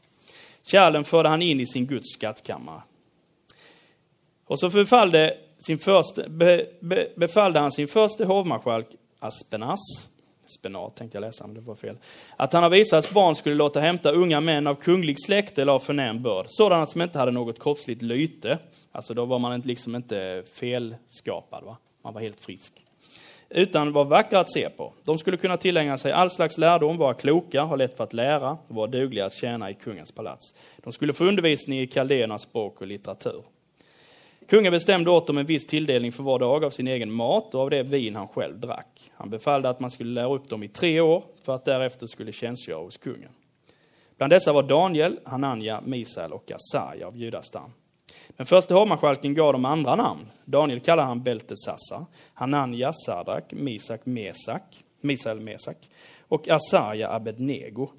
Kärlen 0.64 1.04
förde 1.04 1.30
han 1.30 1.42
in 1.42 1.60
i 1.60 1.66
sin 1.66 1.86
Guds 1.86 2.14
skattkammare. 2.14 2.82
Och 4.46 4.60
så 4.60 4.70
befallde, 4.70 5.38
sin 5.60 5.78
första, 5.78 6.30
be, 6.30 6.66
be, 6.80 7.08
befallde 7.16 7.60
han 7.60 7.72
sin 7.72 7.88
första 7.88 8.26
hovmarskalk 8.26 8.88
Aspenas, 9.20 10.10
spenat 10.46 10.96
tänkte 10.96 11.16
jag 11.16 11.22
läsa, 11.22 11.48
men 11.48 11.56
det 11.56 11.62
var 11.62 11.76
fel. 11.76 11.98
Att 12.38 12.54
han 12.54 12.64
av 12.64 12.76
Israels 12.76 13.10
barn 13.10 13.36
skulle 13.36 13.56
låta 13.56 13.80
hämta 13.80 14.12
unga 14.12 14.42
män 14.42 14.68
av 14.68 14.76
kunglig 14.76 15.16
släkt 15.26 15.58
eller 15.58 15.74
av 15.74 15.80
förnäm 15.80 16.22
börd, 16.22 16.46
sådana 16.50 16.88
som 16.88 17.02
inte 17.02 17.20
hade 17.20 17.32
något 17.32 17.64
kroppsligt 17.64 18.02
lyte. 18.02 18.58
Alltså 18.92 19.14
då 19.14 19.26
var 19.26 19.40
man 19.40 19.60
liksom 19.60 19.96
inte 19.96 20.44
felskapad, 20.54 21.64
va? 21.64 21.78
man 22.04 22.14
var 22.14 22.22
helt 22.22 22.42
frisk 22.42 22.83
utan 23.54 23.94
var 23.94 24.06
vackra 24.06 24.40
att 24.40 24.52
se 24.52 24.70
på. 24.70 24.94
De 25.04 25.18
skulle 25.18 25.38
kunna 25.38 25.58
tillägna 25.58 25.98
sig 25.98 26.12
all 26.12 26.30
slags 26.30 26.58
lärdom, 26.58 26.98
vara 26.98 27.14
kloka, 27.14 27.62
ha 27.62 27.76
lätt 27.76 27.98
för 27.98 28.04
att 28.04 28.14
lära 28.14 28.58
och 28.68 28.76
vara 28.76 28.88
dugliga 28.88 29.26
att 29.26 29.34
tjäna 29.34 29.70
i 29.70 29.74
kungens 29.74 30.12
palats. 30.12 30.54
De 30.78 30.94
skulle 30.94 31.14
få 31.14 31.26
undervisning 31.26 31.80
i 31.80 31.88
kaldéernas 31.88 32.42
språk 32.42 32.82
och 32.82 32.88
litteratur. 32.88 33.44
Kungen 34.48 34.72
bestämde 34.72 35.10
åt 35.10 35.28
dem 35.28 35.38
en 35.38 35.46
viss 35.46 35.68
tilldelning 35.68 36.12
för 36.12 36.24
var 36.24 36.40
dag 36.40 36.64
av 36.64 36.70
sin 36.70 36.88
egen 36.88 37.12
mat 37.12 37.56
och 37.56 37.62
av 37.62 37.70
det 37.70 37.84
vin 37.84 38.16
han 38.16 38.28
själv 38.28 38.60
drack. 38.60 39.12
Han 39.14 39.30
befallde 39.30 39.70
att 39.70 39.80
man 39.80 39.92
skulle 39.92 40.12
lära 40.12 40.34
upp 40.34 40.50
dem 40.50 40.64
i 40.64 40.68
tre 40.68 41.00
år 41.00 41.24
för 41.44 41.56
att 41.56 41.66
därefter 41.66 42.08
skulle 42.08 42.32
tjänstgöra 42.32 42.84
hos 42.84 42.98
kungen. 42.98 43.30
Bland 44.18 44.34
dessa 44.34 44.54
var 44.54 44.64
Daniel, 44.64 45.20
Hananja, 45.26 45.82
Misael 45.86 46.32
och 46.32 46.52
Asaja 46.52 47.08
av 47.08 47.18
judastam. 47.18 47.72
Men 48.38 48.46
förste 48.46 48.74
hovmarskalken 48.74 49.34
gav 49.34 49.54
dem 49.54 49.66
andra 49.66 49.96
namn. 49.96 50.28
Daniel 50.46 50.80
kallade 50.80 51.08
han 51.08 51.24
Beltesassar, 51.24 52.06
Hanania 52.34 52.94
Sadrak, 53.06 53.52
Misak 53.52 54.06
Mesak, 54.06 54.84
Misael 55.02 55.40
Mesak 55.40 55.90
och 56.28 56.48
Asarja 56.50 57.10
Abednego. 57.10 57.90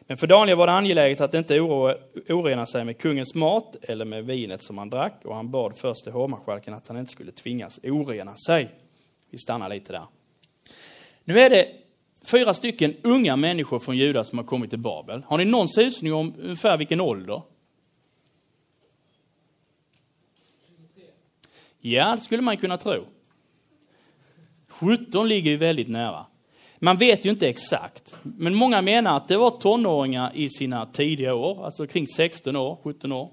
Men 0.00 0.16
för 0.16 0.26
Daniel 0.26 0.58
var 0.58 0.66
det 0.66 0.72
angeläget 0.72 1.20
att 1.20 1.34
inte 1.34 1.60
orena 1.60 2.66
sig 2.66 2.84
med 2.84 2.98
kungens 2.98 3.34
mat 3.34 3.76
eller 3.82 4.04
med 4.04 4.26
vinet 4.26 4.62
som 4.62 4.78
han 4.78 4.90
drack 4.90 5.20
och 5.24 5.36
han 5.36 5.50
bad 5.50 5.78
förste 5.78 6.10
hovmarskalken 6.10 6.74
att 6.74 6.88
han 6.88 6.96
inte 6.96 7.12
skulle 7.12 7.32
tvingas 7.32 7.80
orena 7.82 8.36
sig. 8.46 8.70
Vi 9.30 9.38
stannar 9.38 9.68
lite 9.68 9.92
där. 9.92 10.04
Nu 11.24 11.40
är 11.40 11.50
det 11.50 11.68
fyra 12.24 12.54
stycken 12.54 12.96
unga 13.02 13.36
människor 13.36 13.78
från 13.78 13.96
Juda 13.96 14.24
som 14.24 14.38
har 14.38 14.44
kommit 14.44 14.70
till 14.70 14.78
Babel. 14.78 15.22
Har 15.26 15.38
ni 15.38 15.44
någon 15.44 15.68
susning 15.68 16.14
om 16.14 16.34
ungefär 16.38 16.76
vilken 16.76 17.00
ålder? 17.00 17.42
Ja, 21.80 22.16
det 22.16 22.22
skulle 22.22 22.42
man 22.42 22.56
kunna 22.56 22.76
tro. 22.76 23.04
17 24.68 25.28
ligger 25.28 25.50
ju 25.50 25.56
väldigt 25.56 25.88
nära. 25.88 26.26
Man 26.78 26.96
vet 26.96 27.24
ju 27.24 27.30
inte 27.30 27.48
exakt, 27.48 28.14
men 28.22 28.54
många 28.54 28.82
menar 28.82 29.16
att 29.16 29.28
det 29.28 29.36
var 29.36 29.50
tonåringar 29.50 30.30
i 30.34 30.48
sina 30.50 30.86
tidiga 30.86 31.34
år, 31.34 31.64
alltså 31.64 31.86
kring 31.86 32.06
16 32.06 32.56
år, 32.56 32.78
17 32.82 33.12
år. 33.12 33.30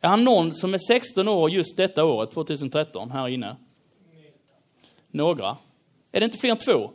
Är 0.00 0.08
han 0.08 0.24
någon 0.24 0.54
som 0.54 0.74
är 0.74 0.78
16 0.78 1.28
år 1.28 1.50
just 1.50 1.76
detta 1.76 2.04
året, 2.04 2.30
2013, 2.30 3.10
här 3.10 3.28
inne? 3.28 3.56
Några. 5.10 5.56
Är 6.12 6.20
det 6.20 6.24
inte 6.24 6.38
fler 6.38 6.50
än 6.50 6.56
två? 6.56 6.90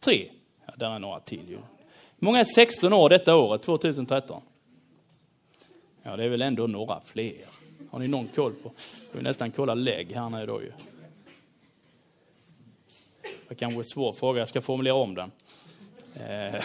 Tre? 0.00 0.30
Ja, 0.66 0.72
där 0.76 0.90
är 0.90 0.98
några 0.98 1.20
till 1.20 1.48
ju. 1.48 1.56
Hur 1.56 1.62
många 2.18 2.40
är 2.40 2.44
16 2.44 2.92
år 2.92 3.08
detta 3.08 3.36
året, 3.36 3.62
2013? 3.62 4.42
Ja, 6.02 6.16
det 6.16 6.24
är 6.24 6.28
väl 6.28 6.42
ändå 6.42 6.66
några 6.66 7.00
fler. 7.00 7.57
Har 7.90 7.98
ni 7.98 8.08
någon 8.08 8.28
koll 8.28 8.52
på? 8.52 8.72
Vi 9.12 9.22
nästan 9.22 9.50
kolla 9.50 9.74
lägg 9.74 10.12
här 10.12 10.30
nu 10.30 10.46
då 10.46 10.62
ju. 10.62 10.72
Det 13.48 13.54
kanske 13.54 13.76
är 13.76 13.78
en 13.78 13.84
svår 13.84 14.12
fråga, 14.12 14.38
jag 14.38 14.48
ska 14.48 14.60
formulera 14.60 14.94
om 14.94 15.14
den. 15.14 15.30
Eh. 16.14 16.64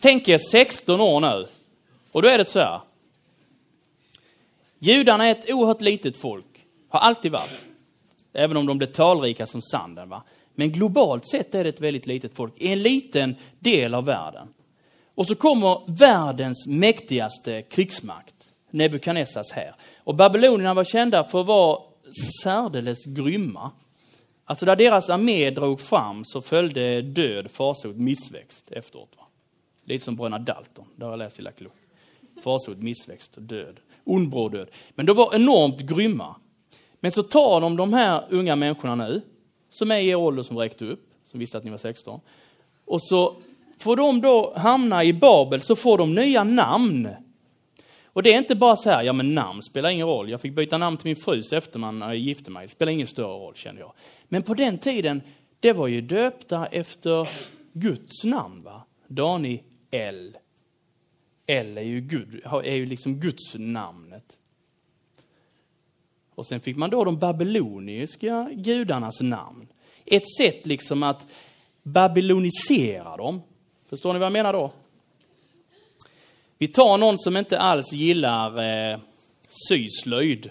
Tänk 0.00 0.28
er 0.28 0.38
16 0.38 1.00
år 1.00 1.20
nu. 1.20 1.46
Och 2.12 2.22
då 2.22 2.28
är 2.28 2.38
det 2.38 2.44
så 2.44 2.58
här. 2.58 2.80
Judarna 4.78 5.26
är 5.26 5.30
ett 5.32 5.50
oerhört 5.50 5.80
litet 5.80 6.16
folk. 6.16 6.64
Har 6.88 7.00
alltid 7.00 7.32
varit. 7.32 7.66
Även 8.32 8.56
om 8.56 8.66
de 8.66 8.78
blev 8.78 8.92
talrika 8.92 9.46
som 9.46 9.62
sanden. 9.62 10.08
Va? 10.08 10.22
Men 10.54 10.72
globalt 10.72 11.26
sett 11.26 11.54
är 11.54 11.64
det 11.64 11.70
ett 11.70 11.80
väldigt 11.80 12.06
litet 12.06 12.34
folk. 12.34 12.52
I 12.56 12.72
en 12.72 12.82
liten 12.82 13.36
del 13.58 13.94
av 13.94 14.04
världen. 14.04 14.48
Och 15.14 15.26
så 15.26 15.34
kommer 15.34 15.80
världens 15.86 16.66
mäktigaste 16.66 17.62
krigsmakt, 17.62 18.34
Nebukadnessas, 18.70 19.52
här. 19.52 19.74
Och 19.96 20.14
babylonierna 20.14 20.74
var 20.74 20.84
kända 20.84 21.24
för 21.24 21.40
att 21.40 21.46
vara 21.46 21.78
särdeles 22.42 23.04
grymma. 23.04 23.70
Alltså 24.44 24.66
där 24.66 24.76
deras 24.76 25.10
armé 25.10 25.50
drog 25.50 25.80
fram 25.80 26.24
så 26.24 26.40
följde 26.40 27.02
död, 27.02 27.50
farsot, 27.50 27.96
missväxt 27.96 28.70
efteråt. 28.70 29.08
Va? 29.16 29.24
Lite 29.84 30.04
som 30.04 30.16
bröderna 30.16 30.38
Dalton, 30.38 30.86
det 30.96 31.04
har 31.04 31.12
jag 31.12 31.18
läst 31.18 31.38
i 31.38 31.42
Lucky 31.42 31.64
Luke. 31.64 31.76
Farsot, 32.42 32.78
missväxt 32.78 33.32
död. 33.36 33.80
Ond, 34.04 34.30
bråd 34.30 34.52
död. 34.52 34.68
Men 34.94 35.06
de 35.06 35.16
var 35.16 35.34
enormt 35.34 35.80
grymma. 35.80 36.36
Men 37.00 37.12
så 37.12 37.22
tar 37.22 37.60
de 37.60 37.76
de 37.76 37.92
här 37.92 38.24
unga 38.30 38.56
människorna 38.56 38.94
nu, 38.94 39.20
som 39.70 39.90
är 39.90 39.96
i 39.96 40.08
er 40.08 40.16
ålder 40.16 40.42
som 40.42 40.58
räckte 40.58 40.84
upp, 40.84 41.10
som 41.26 41.40
visste 41.40 41.58
att 41.58 41.64
ni 41.64 41.70
var 41.70 41.78
16. 41.78 42.20
Och 42.84 43.02
så 43.02 43.36
får 43.82 43.96
de 43.96 44.20
då 44.20 44.52
hamna 44.56 45.04
i 45.04 45.12
Babel 45.12 45.62
så 45.62 45.76
får 45.76 45.98
de 45.98 46.14
nya 46.14 46.44
namn. 46.44 47.08
Och 48.04 48.22
det 48.22 48.34
är 48.34 48.38
inte 48.38 48.54
bara 48.54 48.76
så 48.76 48.90
här, 48.90 49.02
ja 49.02 49.12
men 49.12 49.34
namn 49.34 49.62
spelar 49.62 49.90
ingen 49.90 50.06
roll. 50.06 50.30
Jag 50.30 50.40
fick 50.40 50.52
byta 50.52 50.78
namn 50.78 50.96
till 50.96 51.06
min 51.06 51.16
frus 51.16 51.52
efterman 51.52 51.98
när 51.98 52.06
jag 52.06 52.16
gifte 52.16 52.50
mig. 52.50 52.66
Det 52.66 52.72
spelar 52.72 52.92
ingen 52.92 53.06
större 53.06 53.26
roll 53.26 53.54
känner 53.54 53.80
jag. 53.80 53.92
Men 54.28 54.42
på 54.42 54.54
den 54.54 54.78
tiden, 54.78 55.22
det 55.60 55.72
var 55.72 55.86
ju 55.86 56.00
döpta 56.00 56.66
efter 56.66 57.28
Guds 57.72 58.24
namn 58.24 58.62
va. 58.62 58.82
Daniel. 59.06 60.36
El 61.46 61.78
är 61.78 61.82
ju, 61.82 62.00
Gud, 62.00 62.40
är 62.44 62.74
ju 62.74 62.86
liksom 62.86 63.20
Guds 63.20 63.54
namnet. 63.54 64.38
Och 66.34 66.46
sen 66.46 66.60
fick 66.60 66.76
man 66.76 66.90
då 66.90 67.04
de 67.04 67.18
babyloniska 67.18 68.50
gudarnas 68.52 69.20
namn. 69.20 69.68
Ett 70.04 70.36
sätt 70.38 70.66
liksom 70.66 71.02
att 71.02 71.26
babylonisera 71.82 73.16
dem. 73.16 73.42
Förstår 73.92 74.12
ni 74.12 74.18
vad 74.18 74.26
jag 74.26 74.32
menar 74.32 74.52
då? 74.52 74.72
Vi 76.58 76.68
tar 76.68 76.98
någon 76.98 77.18
som 77.18 77.36
inte 77.36 77.58
alls 77.58 77.92
gillar 77.92 78.62
eh, 78.92 78.98
syslöjd. 79.68 80.50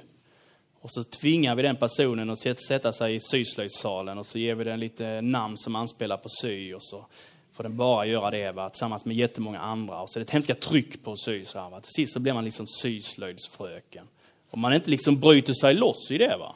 Och 0.82 0.92
så 0.92 1.04
tvingar 1.04 1.56
vi 1.56 1.64
den 1.64 1.76
personen 1.76 2.30
att 2.30 2.40
sätta 2.68 2.94
sig 2.94 3.16
i 3.16 3.20
syslöjdssalen 3.20 4.18
och 4.18 4.26
så 4.26 4.40
ger 4.40 4.56
vi 4.56 4.64
den 4.64 4.80
lite 4.80 5.22
namn 5.22 5.58
som 5.58 5.76
anspelar 5.76 6.18
på 6.18 6.30
sy 6.30 6.74
och 6.74 6.84
så 6.84 7.06
får 7.54 7.64
den 7.64 7.78
bara 7.78 8.06
göra 8.06 8.32
det 8.32 8.52
va, 8.52 8.70
tillsammans 8.70 9.06
med 9.06 9.18
jättemånga 9.18 9.60
andra. 9.60 10.02
Och 10.02 10.10
så 10.10 10.20
är 10.20 10.22
det 10.22 10.26
ett 10.26 10.32
hemska 10.32 10.56
tryck 10.56 11.04
på 11.04 11.16
sy. 11.18 11.46
Så 11.46 11.60
här, 11.60 11.70
va. 11.70 11.82
Till 11.82 11.92
sist 11.92 12.14
så 12.14 12.20
blir 12.20 12.34
man 12.34 12.46
liksom 12.46 12.68
syslöjdsfröken. 12.68 14.08
Om 14.50 14.60
man 14.60 14.74
inte 14.74 14.90
liksom 14.90 15.20
bryter 15.20 15.54
sig 15.54 15.74
loss 15.74 16.12
i 16.12 16.18
det. 16.18 16.38
va. 16.40 16.56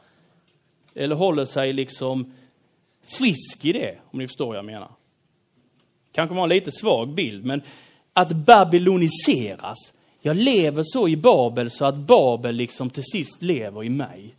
Eller 0.93 1.15
håller 1.15 1.45
sig 1.45 1.73
liksom 1.73 2.33
frisk 3.03 3.65
i 3.65 3.73
det, 3.73 3.97
om 4.11 4.19
ni 4.19 4.27
förstår 4.27 4.47
vad 4.47 4.57
jag 4.57 4.65
menar. 4.65 4.89
Kanske 6.15 6.35
var 6.35 6.43
en 6.43 6.49
lite 6.49 6.71
svag 6.71 7.09
bild, 7.09 7.45
men 7.45 7.61
att 8.13 8.31
babyloniseras. 8.31 9.77
Jag 10.21 10.37
lever 10.37 10.83
så 10.85 11.07
i 11.07 11.17
Babel 11.17 11.71
så 11.71 11.85
att 11.85 11.95
Babel 11.95 12.55
liksom 12.55 12.89
till 12.89 13.03
sist 13.03 13.41
lever 13.41 13.83
i 13.83 13.89
mig. 13.89 14.35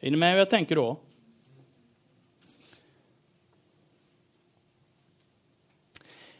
Är 0.00 0.10
ni 0.10 0.16
med 0.16 0.32
vad 0.32 0.40
jag 0.40 0.50
tänker 0.50 0.76
då? 0.76 0.96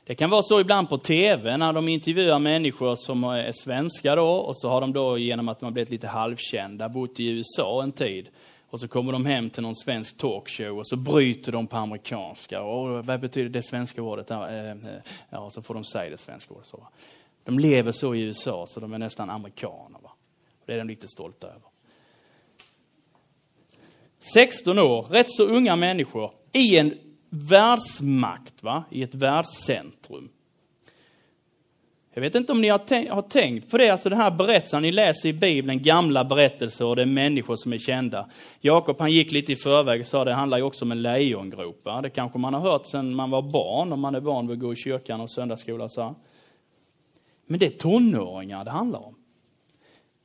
Det 0.05 0.15
kan 0.15 0.31
vara 0.31 0.43
så 0.43 0.61
ibland 0.61 0.89
på 0.89 0.99
TV 0.99 1.57
när 1.57 1.73
de 1.73 1.89
intervjuar 1.89 2.39
människor 2.39 2.97
som 2.97 3.25
är 3.25 3.53
svenska 3.53 4.17
då 4.17 4.31
och 4.31 4.57
så 4.57 4.69
har 4.69 4.81
de 4.81 4.93
då 4.93 5.19
genom 5.19 5.49
att 5.49 5.61
de 5.61 5.73
blivit 5.73 5.91
lite 5.91 6.09
halvkända 6.09 6.89
bott 6.89 7.21
i 7.21 7.29
USA 7.29 7.83
en 7.83 7.93
tid. 7.93 8.29
Och 8.73 8.81
så 8.81 8.89
kommer 8.89 9.13
de 9.13 9.27
hem 9.27 9.51
till 9.51 9.63
någon 9.63 9.77
svensk 9.77 10.19
talkshow 10.19 10.79
och 10.79 10.87
så 10.87 10.97
bryter 10.97 11.53
de 11.53 11.67
på 11.67 11.77
amerikanska. 11.77 12.63
Och 12.63 13.07
vad 13.07 13.21
betyder 13.21 13.49
det 13.49 13.63
svenska 13.63 14.03
ordet? 14.03 14.31
Ja, 14.31 14.49
eh, 14.49 14.71
eh, 15.31 15.49
så 15.49 15.63
får 15.63 15.75
de 15.75 15.85
säga 15.85 16.11
det 16.11 16.19
svenska 16.19 16.55
ordet. 16.55 16.67
Så. 16.67 16.89
De 17.45 17.59
lever 17.59 17.93
så 17.93 18.15
i 18.15 18.21
USA 18.21 18.67
så 18.69 18.81
de 18.81 18.93
är 18.93 18.99
nästan 18.99 19.31
amerikaner. 19.31 19.99
Va? 20.03 20.11
Det 20.67 20.75
är 20.75 20.79
de 20.79 20.89
lite 20.89 21.09
stolta 21.09 21.47
över. 21.47 21.69
16 24.35 24.79
år, 24.79 25.03
rätt 25.03 25.33
så 25.33 25.43
unga 25.43 25.77
människor, 25.77 26.33
i 26.53 26.79
en 26.79 26.99
världsmakt 27.29 28.63
va? 28.63 28.85
i 28.91 29.03
ett 29.03 29.15
världscentrum. 29.15 30.29
Jag 32.15 32.23
vet 32.23 32.35
inte 32.35 32.53
om 32.53 32.61
ni 32.61 32.69
har, 32.69 33.11
har 33.11 33.23
tänkt 33.23 33.71
på 33.71 33.79
det, 33.79 33.91
alltså 33.91 34.09
den 34.09 34.19
här 34.19 34.31
berättelsen, 34.31 34.83
ni 34.83 34.93
läser 34.93 35.29
i 35.29 35.33
Bibeln 35.33 35.83
gamla 35.83 36.25
berättelser 36.25 36.85
och 36.85 36.97
det 36.97 37.03
är 37.03 37.07
människor 37.07 37.57
som 37.57 37.73
är 37.73 37.79
kända. 37.79 38.29
Jakob 38.61 39.01
han 39.01 39.13
gick 39.13 39.33
lite 39.33 39.53
i 39.53 39.57
förväg 39.57 40.01
och 40.01 40.07
sa 40.07 40.25
det 40.25 40.33
handlar 40.33 40.59
ju 40.59 40.65
också 40.65 40.85
om 40.85 40.93
en 40.93 41.03
lejongrop. 41.03 41.85
Va? 41.85 42.01
Det 42.01 42.11
kanske 42.11 42.39
man 42.39 42.55
har 42.55 42.61
hört 42.61 42.87
sedan 42.87 43.15
man 43.15 43.31
var 43.31 43.43
barn, 43.43 43.93
om 43.93 44.01
man 44.01 44.15
är 44.15 44.21
van 44.21 44.47
vid 44.47 44.57
att 44.57 44.61
gå 44.61 44.73
i 44.73 44.77
kyrkan 44.77 45.21
och 45.21 45.31
söndagsskola. 45.31 45.89
Så. 45.89 46.15
Men 47.47 47.59
det 47.59 47.67
är 47.67 47.71
tonåringar 47.71 48.65
det 48.65 48.71
handlar 48.71 49.07
om. 49.07 49.15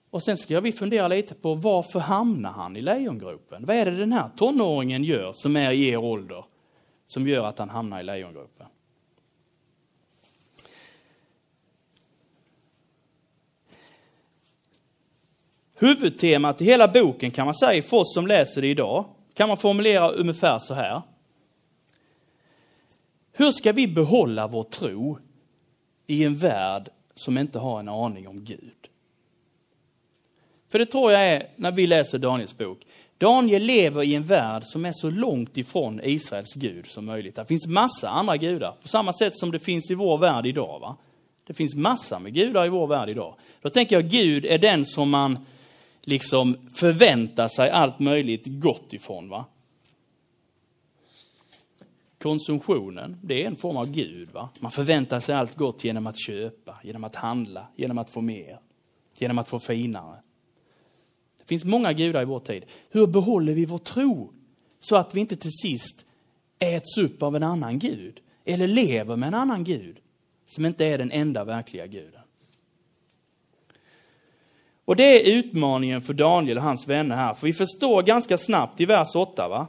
Och 0.10 0.24
sen 0.24 0.38
ska 0.38 0.60
vi 0.60 0.72
fundera 0.72 1.08
lite 1.08 1.36
på 1.36 1.56
varför 1.56 2.00
hamnar 2.00 2.52
han 2.52 2.78
i 2.78 2.82
lejongropen? 2.82 3.66
Vad 3.66 3.76
är 3.76 3.86
det 3.86 3.98
den 3.98 4.14
här 4.14 4.30
tonåringen 4.38 5.04
gör 5.04 5.34
som 5.34 5.56
är 5.56 5.72
i 5.72 5.90
er 5.90 5.98
ålder? 5.98 6.44
som 7.08 7.28
gör 7.28 7.46
att 7.46 7.60
han 7.60 7.70
hamnar 7.70 8.00
i 8.00 8.04
lejongropen? 8.04 8.68
Huvudtemat 15.80 16.62
i 16.62 16.66
hela 16.66 16.88
boken 16.88 17.32
kan 17.32 17.46
man 17.46 17.56
säga 17.56 17.84
för 17.84 17.98
oss 17.98 18.14
som 18.14 18.28
läser 18.28 18.62
det 18.62 18.68
idag, 18.68 19.06
kan 19.34 19.48
man 19.48 19.58
formulera 19.58 20.10
ungefär 20.10 20.60
så 20.60 20.74
här. 20.74 21.02
Hur 23.32 23.52
ska 23.52 23.72
vi 23.72 23.88
behålla 23.88 24.48
vår 24.48 24.64
tro 24.64 25.18
i 26.08 26.24
en 26.24 26.38
värld 26.38 26.90
som 27.16 27.38
inte 27.38 27.60
har 27.60 27.80
en 27.80 27.90
aning 27.90 28.28
om 28.28 28.44
Gud? 28.44 28.74
För 30.70 30.80
det 30.80 30.86
tror 30.86 31.12
jag 31.12 31.28
är, 31.28 31.48
när 31.56 31.72
vi 31.72 31.88
läser 31.88 32.20
Daniels 32.20 32.58
bok, 32.58 32.80
Daniel 33.18 33.64
lever 33.64 34.04
i 34.04 34.16
en 34.16 34.26
värld 34.26 34.64
som 34.66 34.86
är 34.86 34.92
så 34.94 35.10
långt 35.10 35.58
ifrån 35.58 36.02
Israels 36.04 36.54
Gud 36.54 36.88
som 36.88 37.06
möjligt. 37.06 37.36
Det 37.36 37.46
finns 37.46 37.68
massa 37.68 38.10
andra 38.10 38.38
gudar, 38.38 38.76
på 38.82 38.88
samma 38.88 39.14
sätt 39.14 39.38
som 39.38 39.52
det 39.52 39.60
finns 39.60 39.92
i 39.92 39.96
vår 39.96 40.18
värld 40.18 40.46
idag. 40.46 40.80
Va? 40.80 40.96
Det 41.48 41.54
finns 41.54 41.76
massa 41.76 42.20
med 42.20 42.34
gudar 42.34 42.66
i 42.66 42.70
vår 42.70 42.88
värld 42.88 43.10
idag. 43.10 43.36
Då 43.62 43.70
tänker 43.70 43.96
jag 43.96 44.10
Gud 44.10 44.46
är 44.46 44.58
den 44.58 44.86
som 44.86 45.10
man 45.10 45.46
liksom 46.08 46.58
förväntar 46.74 47.48
sig 47.48 47.70
allt 47.70 48.00
möjligt 48.00 48.44
gott 48.46 48.94
ifrån. 48.94 49.30
Va? 49.30 49.46
Konsumtionen, 52.18 53.18
det 53.24 53.44
är 53.44 53.48
en 53.48 53.56
form 53.56 53.78
av 53.78 53.92
Gud. 53.92 54.32
Va? 54.32 54.50
Man 54.60 54.72
förväntar 54.72 55.20
sig 55.20 55.36
allt 55.36 55.56
gott 55.56 55.84
genom 55.84 56.08
att 56.08 56.20
köpa, 56.20 56.78
genom 56.84 57.04
att 57.04 57.16
handla, 57.16 57.68
genom 57.76 57.98
att 57.98 58.12
få 58.12 58.22
mer, 58.22 58.60
genom 59.18 59.38
att 59.38 59.50
få 59.50 59.60
finare. 59.60 60.16
Det 61.38 61.46
finns 61.46 61.66
många 61.66 61.94
gudar 61.94 62.22
i 62.22 62.26
vår 62.26 62.40
tid. 62.40 62.66
Hur 62.90 63.08
behåller 63.08 63.54
vi 63.54 63.66
vår 63.66 63.78
tro? 63.78 64.34
Så 64.80 64.96
att 64.96 65.16
vi 65.16 65.20
inte 65.20 65.36
till 65.36 65.58
sist 65.62 66.06
äts 66.60 66.98
upp 66.98 67.24
av 67.24 67.36
en 67.36 67.44
annan 67.44 67.80
gud. 67.80 68.20
Eller 68.46 68.68
lever 68.68 69.16
med 69.16 69.28
en 69.28 69.34
annan 69.34 69.64
gud. 69.64 70.00
Som 70.46 70.66
inte 70.66 70.86
är 70.86 70.98
den 70.98 71.12
enda 71.12 71.44
verkliga 71.44 71.88
guden. 71.88 72.22
Och 74.88 74.96
det 74.96 75.04
är 75.04 75.38
utmaningen 75.38 76.02
för 76.02 76.14
Daniel 76.14 76.58
och 76.58 76.64
hans 76.64 76.88
vänner 76.88 77.16
här. 77.16 77.34
För 77.34 77.48
vi 77.48 77.54
förstår 77.54 78.04
ganska 78.04 78.38
snabbt 78.38 78.82
i 78.82 78.86
vers 78.86 79.16
8 79.16 79.48
va. 79.50 79.68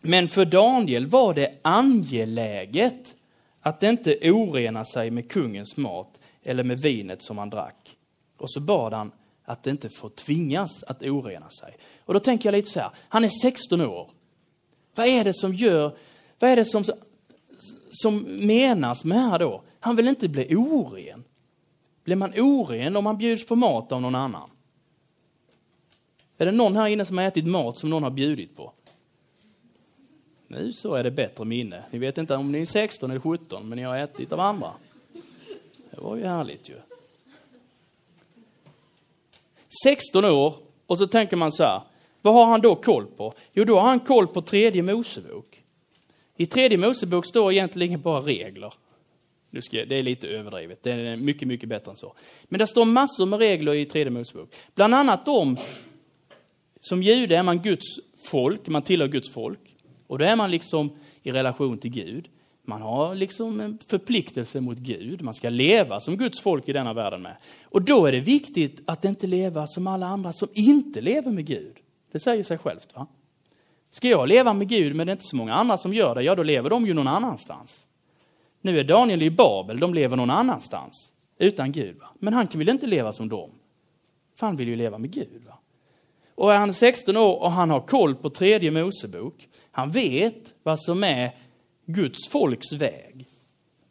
Men 0.00 0.28
för 0.28 0.44
Daniel 0.44 1.06
var 1.06 1.34
det 1.34 1.54
angeläget 1.62 3.14
att 3.60 3.82
inte 3.82 4.30
orena 4.30 4.84
sig 4.84 5.10
med 5.10 5.30
kungens 5.30 5.76
mat 5.76 6.20
eller 6.44 6.64
med 6.64 6.80
vinet 6.80 7.22
som 7.22 7.38
han 7.38 7.50
drack. 7.50 7.96
Och 8.38 8.50
så 8.50 8.60
bad 8.60 8.92
han 8.92 9.12
att 9.44 9.66
inte 9.66 9.88
få 9.88 10.08
tvingas 10.08 10.82
att 10.82 11.02
orena 11.02 11.50
sig. 11.50 11.76
Och 12.04 12.14
då 12.14 12.20
tänker 12.20 12.48
jag 12.48 12.56
lite 12.56 12.70
så 12.70 12.80
här, 12.80 12.90
han 13.08 13.24
är 13.24 13.30
16 13.42 13.80
år. 13.80 14.10
Vad 14.94 15.06
är 15.06 15.24
det 15.24 15.34
som 15.34 15.54
gör, 15.54 15.96
vad 16.38 16.50
är 16.50 16.56
det 16.56 16.64
som, 16.64 16.84
som 17.90 18.18
menas 18.46 19.04
med 19.04 19.30
här 19.30 19.38
då? 19.38 19.62
Han 19.80 19.96
vill 19.96 20.08
inte 20.08 20.28
bli 20.28 20.56
oren. 20.56 21.24
Blir 22.04 22.16
man 22.16 22.32
oren 22.36 22.96
om 22.96 23.04
man 23.04 23.18
bjuds 23.18 23.46
på 23.46 23.56
mat 23.56 23.92
av 23.92 24.02
någon 24.02 24.14
annan? 24.14 24.50
Är 26.38 26.46
det 26.46 26.52
någon 26.52 26.76
här 26.76 26.88
inne 26.88 27.04
som 27.04 27.18
har 27.18 27.24
ätit 27.24 27.46
mat 27.46 27.78
som 27.78 27.90
någon 27.90 28.02
har 28.02 28.10
bjudit 28.10 28.56
på? 28.56 28.72
Nu 30.48 30.72
så 30.72 30.94
är 30.94 31.04
det 31.04 31.10
bättre 31.10 31.44
minne. 31.44 31.82
Ni 31.90 31.98
vet 31.98 32.18
inte 32.18 32.34
om 32.34 32.52
ni 32.52 32.60
är 32.60 32.66
16 32.66 33.10
eller 33.10 33.20
17, 33.20 33.68
men 33.68 33.76
ni 33.76 33.82
har 33.82 33.98
ätit 33.98 34.32
av 34.32 34.40
andra. 34.40 34.72
Det 35.90 36.00
var 36.00 36.16
ju 36.16 36.24
härligt 36.24 36.68
ju. 36.68 36.74
16 39.84 40.24
år, 40.24 40.54
och 40.86 40.98
så 40.98 41.06
tänker 41.06 41.36
man 41.36 41.52
så 41.52 41.62
här, 41.62 41.80
vad 42.22 42.34
har 42.34 42.44
han 42.44 42.60
då 42.60 42.74
koll 42.74 43.06
på? 43.06 43.32
Jo, 43.52 43.64
då 43.64 43.78
har 43.78 43.88
han 43.88 44.00
koll 44.00 44.26
på 44.26 44.42
tredje 44.42 44.82
Mosebok. 44.82 45.62
I 46.36 46.46
tredje 46.46 46.78
Mosebok 46.78 47.26
står 47.26 47.52
egentligen 47.52 48.00
bara 48.00 48.20
regler. 48.20 48.74
Det 49.70 49.98
är 49.98 50.02
lite 50.02 50.28
överdrivet, 50.28 50.82
det 50.82 50.90
är 50.90 51.16
mycket, 51.16 51.48
mycket 51.48 51.68
bättre 51.68 51.90
än 51.90 51.96
så. 51.96 52.14
Men 52.44 52.58
det 52.58 52.66
står 52.66 52.84
massor 52.84 53.26
med 53.26 53.38
regler 53.38 53.74
i 53.74 53.86
tredje 53.86 54.10
Mosebok. 54.10 54.54
Bland 54.74 54.94
annat 54.94 55.28
om, 55.28 55.58
som 56.80 57.02
jude 57.02 57.36
är 57.36 57.42
man 57.42 57.58
Guds 57.58 57.86
folk, 58.22 58.68
man 58.68 58.82
tillhör 58.82 59.08
Guds 59.08 59.30
folk. 59.30 59.76
Och 60.06 60.18
då 60.18 60.24
är 60.24 60.36
man 60.36 60.50
liksom 60.50 60.90
i 61.22 61.32
relation 61.32 61.78
till 61.78 61.90
Gud. 61.90 62.28
Man 62.62 62.82
har 62.82 63.14
liksom 63.14 63.60
en 63.60 63.78
förpliktelse 63.86 64.60
mot 64.60 64.78
Gud. 64.78 65.22
Man 65.22 65.34
ska 65.34 65.50
leva 65.50 66.00
som 66.00 66.16
Guds 66.16 66.40
folk 66.40 66.68
i 66.68 66.72
denna 66.72 66.92
världen 66.92 67.22
med. 67.22 67.36
Och 67.62 67.82
då 67.82 68.06
är 68.06 68.12
det 68.12 68.20
viktigt 68.20 68.80
att 68.86 69.04
inte 69.04 69.26
leva 69.26 69.66
som 69.66 69.86
alla 69.86 70.06
andra 70.06 70.32
som 70.32 70.48
inte 70.54 71.00
lever 71.00 71.30
med 71.30 71.46
Gud. 71.46 71.76
Det 72.12 72.20
säger 72.20 72.42
sig 72.42 72.58
självt. 72.58 72.88
va? 72.94 73.06
Ska 73.90 74.08
jag 74.08 74.28
leva 74.28 74.54
med 74.54 74.68
Gud 74.68 74.96
men 74.96 75.06
det 75.06 75.10
är 75.10 75.14
inte 75.14 75.26
så 75.26 75.36
många 75.36 75.54
andra 75.54 75.78
som 75.78 75.94
gör 75.94 76.14
det, 76.14 76.22
ja 76.22 76.34
då 76.34 76.42
lever 76.42 76.70
de 76.70 76.86
ju 76.86 76.94
någon 76.94 77.08
annanstans. 77.08 77.86
Nu 78.60 78.78
är 78.78 78.84
Daniel 78.84 79.22
i 79.22 79.30
Babel, 79.30 79.80
de 79.80 79.94
lever 79.94 80.16
någon 80.16 80.30
annanstans. 80.30 81.12
Utan 81.38 81.72
Gud. 81.72 81.98
Va? 81.98 82.06
Men 82.18 82.34
han 82.34 82.46
vill 82.54 82.68
inte 82.68 82.86
leva 82.86 83.12
som 83.12 83.28
dem. 83.28 83.50
För 84.34 84.46
han 84.46 84.56
vill 84.56 84.68
ju 84.68 84.76
leva 84.76 84.98
med 84.98 85.10
Gud. 85.10 85.42
Va? 85.46 85.58
Och 86.38 86.52
är 86.54 86.58
han 86.58 86.74
16 86.74 87.16
år 87.16 87.42
och 87.42 87.50
han 87.50 87.70
har 87.70 87.80
koll 87.80 88.14
på 88.14 88.30
tredje 88.30 88.70
Mosebok. 88.70 89.48
Han 89.70 89.90
vet 89.90 90.54
vad 90.62 90.80
som 90.80 91.04
är 91.04 91.30
Guds 91.86 92.28
folks 92.28 92.72
väg. 92.72 93.26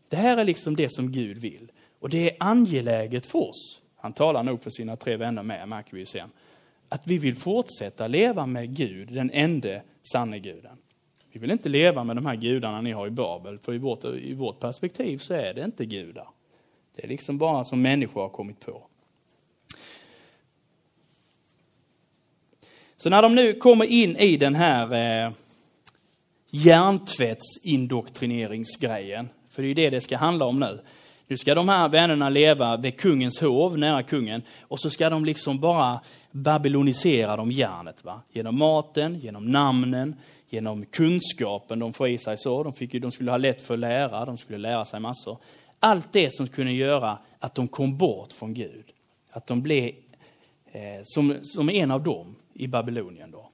Det 0.09 0.15
här 0.15 0.37
är 0.37 0.43
liksom 0.43 0.75
det 0.75 0.89
som 0.89 1.11
Gud 1.11 1.37
vill. 1.37 1.71
Och 1.99 2.09
det 2.09 2.29
är 2.29 2.37
angeläget 2.39 3.25
för 3.25 3.39
oss. 3.39 3.81
Han 3.95 4.13
talar 4.13 4.43
nog 4.43 4.63
för 4.63 4.69
sina 4.69 4.95
tre 4.95 5.17
vänner 5.17 5.43
med, 5.43 5.69
märker 5.69 5.97
vi 5.97 6.05
sen. 6.05 6.29
Att 6.89 7.07
vi 7.07 7.17
vill 7.17 7.35
fortsätta 7.35 8.07
leva 8.07 8.45
med 8.45 8.75
Gud, 8.75 9.13
den 9.13 9.31
enda 9.33 9.81
sanne 10.11 10.39
guden. 10.39 10.77
Vi 11.31 11.39
vill 11.39 11.51
inte 11.51 11.69
leva 11.69 12.03
med 12.03 12.15
de 12.15 12.25
här 12.25 12.35
gudarna 12.35 12.81
ni 12.81 12.91
har 12.91 13.07
i 13.07 13.11
Babel, 13.11 13.59
för 13.59 13.73
i 13.73 13.77
vårt, 13.77 14.05
i 14.05 14.33
vårt 14.33 14.59
perspektiv 14.59 15.17
så 15.17 15.33
är 15.33 15.53
det 15.53 15.63
inte 15.63 15.85
gudar. 15.85 16.27
Det 16.95 17.03
är 17.03 17.07
liksom 17.07 17.37
bara 17.37 17.63
som 17.63 17.81
människor 17.81 18.21
har 18.21 18.29
kommit 18.29 18.59
på. 18.59 18.87
Så 22.99 23.09
när 23.09 23.21
de 23.21 23.35
nu 23.35 23.53
kommer 23.53 23.85
in 23.85 24.15
i 24.15 24.37
den 24.37 24.55
här 24.55 25.25
eh, 25.25 25.31
hjärntvättsindoktrineringsgrejen, 26.49 29.29
för 29.49 29.61
det 29.61 29.65
är 29.65 29.69
ju 29.69 29.73
det 29.73 29.89
det 29.89 30.01
ska 30.01 30.17
handla 30.17 30.45
om 30.45 30.59
nu. 30.59 30.79
Nu 31.27 31.37
ska 31.37 31.55
de 31.55 31.69
här 31.69 31.89
vännerna 31.89 32.29
leva 32.29 32.77
vid 32.77 32.99
kungens 32.99 33.41
hov, 33.41 33.77
nära 33.77 34.03
kungen, 34.03 34.41
och 34.61 34.79
så 34.79 34.89
ska 34.89 35.09
de 35.09 35.25
liksom 35.25 35.59
bara 35.59 35.99
babylonisera 36.31 37.35
dem 37.35 37.51
järnet. 37.51 38.03
Va? 38.03 38.21
Genom 38.31 38.59
maten, 38.59 39.19
genom 39.19 39.51
namnen, 39.51 40.15
genom 40.49 40.85
kunskapen 40.85 41.79
de 41.79 41.93
får 41.93 42.07
i 42.07 42.17
sig. 42.17 42.37
så. 42.37 42.63
De, 42.63 42.73
fick 42.73 42.93
ju, 42.93 42.99
de 42.99 43.11
skulle 43.11 43.31
ha 43.31 43.37
lätt 43.37 43.61
för 43.61 43.73
att 43.73 43.79
lära, 43.79 44.25
de 44.25 44.37
skulle 44.37 44.57
lära 44.57 44.85
sig 44.85 44.99
massor. 44.99 45.37
Allt 45.79 46.13
det 46.13 46.33
som 46.33 46.47
kunde 46.47 46.71
göra 46.71 47.17
att 47.39 47.55
de 47.55 47.67
kom 47.67 47.97
bort 47.97 48.33
från 48.33 48.53
Gud. 48.53 48.85
Att 49.31 49.47
de 49.47 49.61
blev 49.61 49.91
eh, 50.71 50.99
som, 51.03 51.37
som 51.43 51.69
en 51.69 51.91
av 51.91 52.03
dem 52.03 52.35
i 52.57 52.67
Babylonien. 52.67 53.31
Då. 53.31 53.49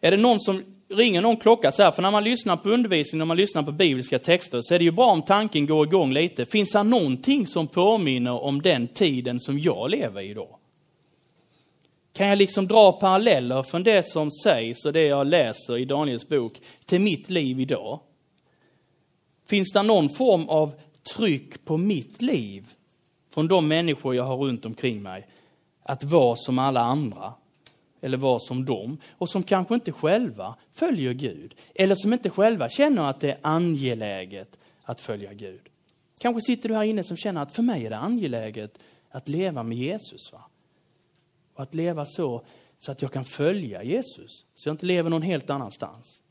Är 0.00 0.10
det 0.10 0.16
någon 0.16 0.40
som 0.40 0.62
ringer 0.88 1.22
någon 1.22 1.36
klocka 1.36 1.72
så 1.72 1.82
här, 1.82 1.90
för 1.90 2.02
när 2.02 2.10
man 2.10 2.24
lyssnar 2.24 2.56
på 2.56 2.68
undervisning, 2.70 3.18
när 3.18 3.26
man 3.26 3.36
lyssnar 3.36 3.62
på 3.62 3.72
bibliska 3.72 4.18
texter, 4.18 4.60
så 4.62 4.74
är 4.74 4.78
det 4.78 4.84
ju 4.84 4.90
bra 4.90 5.06
om 5.06 5.22
tanken 5.22 5.66
går 5.66 5.86
igång 5.86 6.12
lite. 6.12 6.46
Finns 6.46 6.72
det 6.72 6.82
någonting 6.82 7.46
som 7.46 7.66
påminner 7.66 8.42
om 8.42 8.62
den 8.62 8.88
tiden 8.88 9.40
som 9.40 9.58
jag 9.58 9.90
lever 9.90 10.20
i 10.20 10.34
då? 10.34 10.58
Kan 12.12 12.26
jag 12.26 12.38
liksom 12.38 12.68
dra 12.68 12.92
paralleller 12.92 13.62
från 13.62 13.82
det 13.82 14.08
som 14.08 14.30
sägs 14.30 14.84
och 14.84 14.92
det 14.92 15.04
jag 15.04 15.26
läser 15.26 15.78
i 15.78 15.84
Daniels 15.84 16.28
bok 16.28 16.60
till 16.84 17.00
mitt 17.00 17.30
liv 17.30 17.60
idag? 17.60 18.00
Finns 19.46 19.72
det 19.72 19.82
någon 19.82 20.08
form 20.08 20.48
av 20.48 20.72
tryck 21.16 21.64
på 21.64 21.76
mitt 21.76 22.22
liv 22.22 22.66
från 23.34 23.48
de 23.48 23.68
människor 23.68 24.14
jag 24.14 24.24
har 24.24 24.36
runt 24.36 24.64
omkring 24.64 25.02
mig 25.02 25.26
att 25.84 26.04
vara 26.04 26.36
som 26.36 26.58
alla 26.58 26.80
andra? 26.80 27.34
eller 28.04 28.16
vara 28.16 28.38
som 28.38 28.64
dem 28.64 28.98
och 29.12 29.30
som 29.30 29.42
kanske 29.42 29.74
inte 29.74 29.92
själva 29.92 30.54
följer 30.72 31.12
Gud 31.12 31.54
eller 31.74 31.94
som 31.94 32.12
inte 32.12 32.30
själva 32.30 32.68
känner 32.68 33.10
att 33.10 33.20
det 33.20 33.30
är 33.30 33.38
angeläget 33.42 34.58
att 34.82 35.00
följa 35.00 35.32
Gud. 35.32 35.68
Kanske 36.18 36.40
sitter 36.40 36.68
du 36.68 36.74
här 36.74 36.82
inne 36.82 37.04
som 37.04 37.16
känner 37.16 37.42
att 37.42 37.54
för 37.54 37.62
mig 37.62 37.86
är 37.86 37.90
det 37.90 37.96
angeläget 37.96 38.78
att 39.10 39.28
leva 39.28 39.62
med 39.62 39.78
Jesus. 39.78 40.32
Va? 40.32 40.44
Och 41.54 41.62
att 41.62 41.74
leva 41.74 42.06
så, 42.06 42.44
så 42.78 42.92
att 42.92 43.02
jag 43.02 43.12
kan 43.12 43.24
följa 43.24 43.82
Jesus, 43.82 44.44
så 44.54 44.68
jag 44.68 44.74
inte 44.74 44.86
lever 44.86 45.10
någon 45.10 45.22
helt 45.22 45.50
annanstans. 45.50 46.22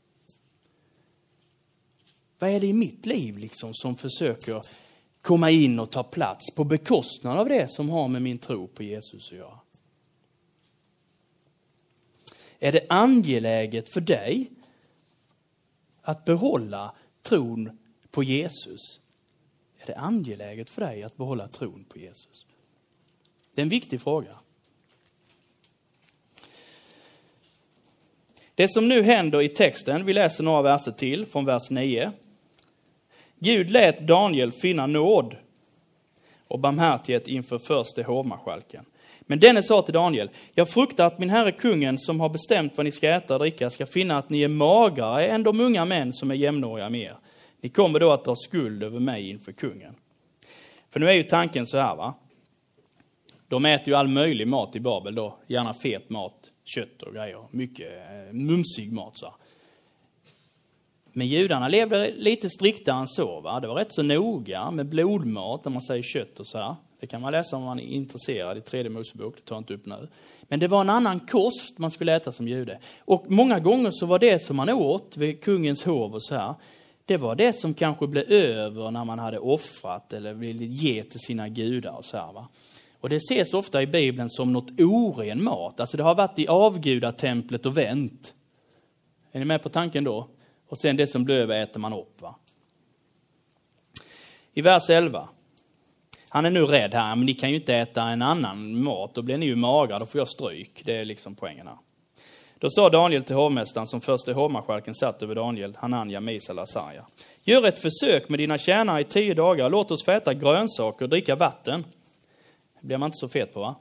Vad 2.38 2.50
är 2.50 2.60
det 2.60 2.66
i 2.66 2.72
mitt 2.72 3.06
liv 3.06 3.38
liksom 3.38 3.74
som 3.74 3.96
försöker 3.96 4.62
komma 5.24 5.50
in 5.50 5.80
och 5.80 5.90
ta 5.90 6.02
plats 6.02 6.50
på 6.54 6.64
bekostnad 6.64 7.38
av 7.38 7.48
det 7.48 7.70
som 7.70 7.90
har 7.90 8.08
med 8.08 8.22
min 8.22 8.38
tro 8.38 8.66
på 8.66 8.82
Jesus 8.82 9.32
att 9.32 9.38
göra? 9.38 9.58
Är 12.58 12.72
det 12.72 12.86
angeläget 12.88 13.88
för 13.88 14.00
dig 14.00 14.50
att 16.02 16.24
behålla 16.24 16.94
tron 17.22 17.78
på 18.10 18.22
Jesus? 18.22 19.00
Är 19.78 19.86
det 19.86 19.96
angeläget 19.96 20.70
för 20.70 20.80
dig 20.82 21.02
att 21.02 21.16
behålla 21.16 21.48
tron 21.48 21.84
på 21.88 21.98
Jesus? 21.98 22.46
Det 23.54 23.60
är 23.60 23.62
en 23.62 23.68
viktig 23.68 24.00
fråga. 24.00 24.38
Det 28.54 28.68
som 28.68 28.88
nu 28.88 29.02
händer 29.02 29.42
i 29.42 29.48
texten, 29.48 30.04
vi 30.04 30.12
läser 30.12 30.44
några 30.44 30.62
verser 30.62 30.92
till 30.92 31.26
från 31.26 31.44
vers 31.44 31.70
9. 31.70 32.12
Gud 33.44 33.70
lät 33.70 33.98
Daniel 33.98 34.52
finna 34.52 34.86
nåd 34.86 35.36
och 36.48 36.58
barmhärtighet 36.58 37.28
inför 37.28 37.58
förste 37.58 38.02
hovmarskalken. 38.02 38.84
Men 39.20 39.40
denne 39.40 39.62
sa 39.62 39.82
till 39.82 39.94
Daniel, 39.94 40.30
jag 40.54 40.68
fruktar 40.68 41.06
att 41.06 41.18
min 41.18 41.30
herre 41.30 41.52
kungen 41.52 41.98
som 41.98 42.20
har 42.20 42.28
bestämt 42.28 42.76
vad 42.76 42.86
ni 42.86 42.92
ska 42.92 43.08
äta 43.08 43.34
och 43.34 43.40
dricka 43.40 43.70
ska 43.70 43.86
finna 43.86 44.18
att 44.18 44.30
ni 44.30 44.42
är 44.42 44.48
magrare 44.48 45.26
än 45.26 45.42
de 45.42 45.60
unga 45.60 45.84
män 45.84 46.12
som 46.12 46.30
är 46.30 46.34
jämnåriga 46.34 46.90
med 46.90 47.00
er. 47.00 47.16
Ni 47.60 47.68
kommer 47.68 48.00
då 48.00 48.12
att 48.12 48.24
dra 48.24 48.34
skuld 48.36 48.82
över 48.82 49.00
mig 49.00 49.30
inför 49.30 49.52
kungen. 49.52 49.94
För 50.90 51.00
nu 51.00 51.08
är 51.08 51.12
ju 51.12 51.22
tanken 51.22 51.66
så 51.66 51.78
här 51.78 51.96
va. 51.96 52.14
De 53.48 53.64
äter 53.64 53.88
ju 53.88 53.94
all 53.94 54.08
möjlig 54.08 54.48
mat 54.48 54.76
i 54.76 54.80
Babel 54.80 55.14
då, 55.14 55.38
gärna 55.46 55.74
fet 55.74 56.10
mat, 56.10 56.50
kött 56.64 57.02
och 57.02 57.14
grejer, 57.14 57.44
mycket 57.50 57.92
eh, 57.92 58.32
mumsig 58.32 58.92
mat 58.92 59.18
så. 59.18 59.34
Men 61.16 61.26
judarna 61.26 61.68
levde 61.68 62.10
lite 62.16 62.50
striktare 62.50 62.96
än 62.96 63.08
så. 63.08 63.40
Va? 63.40 63.60
Det 63.60 63.68
var 63.68 63.74
rätt 63.74 63.92
så 63.92 64.02
noga 64.02 64.70
med 64.70 64.86
blodmat, 64.86 65.64
när 65.64 65.72
man 65.72 65.82
säger 65.82 66.02
kött 66.02 66.40
och 66.40 66.46
så 66.46 66.58
här. 66.58 66.74
Det 67.00 67.06
kan 67.06 67.20
man 67.20 67.32
läsa 67.32 67.56
om 67.56 67.62
man 67.62 67.80
är 67.80 67.84
intresserad 67.84 68.58
i 68.58 68.60
tredje 68.60 68.90
Mosebok, 68.90 69.36
det 69.36 69.42
tar 69.42 69.56
jag 69.56 69.60
inte 69.60 69.74
upp 69.74 69.86
nu. 69.86 70.08
Men 70.42 70.60
det 70.60 70.68
var 70.68 70.80
en 70.80 70.90
annan 70.90 71.20
kost 71.20 71.78
man 71.78 71.90
skulle 71.90 72.16
äta 72.16 72.32
som 72.32 72.48
jude. 72.48 72.78
Och 72.98 73.24
många 73.28 73.58
gånger 73.58 73.90
så 73.90 74.06
var 74.06 74.18
det 74.18 74.44
som 74.44 74.56
man 74.56 74.70
åt 74.70 75.16
vid 75.16 75.42
kungens 75.42 75.84
hov 75.84 76.14
och 76.14 76.22
så 76.22 76.34
här, 76.34 76.54
det 77.04 77.16
var 77.16 77.34
det 77.34 77.52
som 77.52 77.74
kanske 77.74 78.06
blev 78.06 78.32
över 78.32 78.90
när 78.90 79.04
man 79.04 79.18
hade 79.18 79.38
offrat 79.38 80.12
eller 80.12 80.34
ville 80.34 80.64
ge 80.64 81.02
till 81.02 81.20
sina 81.20 81.48
gudar 81.48 81.96
och 81.96 82.04
så 82.04 82.16
här, 82.16 82.32
va? 82.32 82.48
Och 83.00 83.08
det 83.08 83.16
ses 83.16 83.54
ofta 83.54 83.82
i 83.82 83.86
Bibeln 83.86 84.30
som 84.30 84.52
något 84.52 84.80
oren 84.80 85.44
mat. 85.44 85.80
Alltså 85.80 85.96
det 85.96 86.02
har 86.02 86.14
varit 86.14 86.38
i 86.38 86.48
avgudatemplet 86.48 87.66
och 87.66 87.76
vänt. 87.76 88.34
Är 89.32 89.38
ni 89.38 89.44
med 89.44 89.62
på 89.62 89.68
tanken 89.68 90.04
då? 90.04 90.28
Och 90.68 90.78
sen 90.78 90.96
det 90.96 91.06
som 91.06 91.24
blir 91.24 91.34
över 91.34 91.62
äter 91.62 91.80
man 91.80 91.92
upp. 91.92 92.22
Va? 92.22 92.34
I 94.54 94.62
vers 94.62 94.90
11. 94.90 95.28
Han 96.28 96.44
är 96.44 96.50
nu 96.50 96.66
rädd 96.66 96.94
här, 96.94 97.16
men 97.16 97.26
ni 97.26 97.34
kan 97.34 97.50
ju 97.50 97.56
inte 97.56 97.74
äta 97.74 98.02
en 98.02 98.22
annan 98.22 98.82
mat, 98.82 99.14
då 99.14 99.22
blir 99.22 99.38
ni 99.38 99.46
ju 99.46 99.56
magra, 99.56 99.98
då 99.98 100.06
får 100.06 100.18
jag 100.18 100.28
stryk. 100.28 100.82
Det 100.84 100.96
är 100.96 101.04
liksom 101.04 101.34
poängen 101.34 101.66
här. 101.66 101.76
Då 102.58 102.70
sa 102.70 102.90
Daniel 102.90 103.22
till 103.22 103.36
hovmästaren 103.36 103.86
som 103.86 104.00
förste 104.00 104.32
hovmarskalken 104.32 104.94
satt 104.94 105.22
över 105.22 105.34
Daniel, 105.34 105.76
Hananja, 105.80 106.20
Misael 106.20 106.58
och 106.58 106.62
Asaja. 106.62 107.06
Gör 107.42 107.66
ett 107.66 107.78
försök 107.78 108.28
med 108.28 108.38
dina 108.38 108.58
tjänare 108.58 109.00
i 109.00 109.04
tio 109.04 109.34
dagar, 109.34 109.70
låt 109.70 109.90
oss 109.90 110.04
få 110.04 110.10
äta 110.10 110.34
grönsaker 110.34 111.04
och 111.04 111.08
dricka 111.08 111.36
vatten. 111.36 111.84
Det 112.80 112.86
blir 112.86 112.96
man 112.96 113.06
inte 113.06 113.18
så 113.18 113.28
fet 113.28 113.54
på 113.54 113.60
va? 113.60 113.74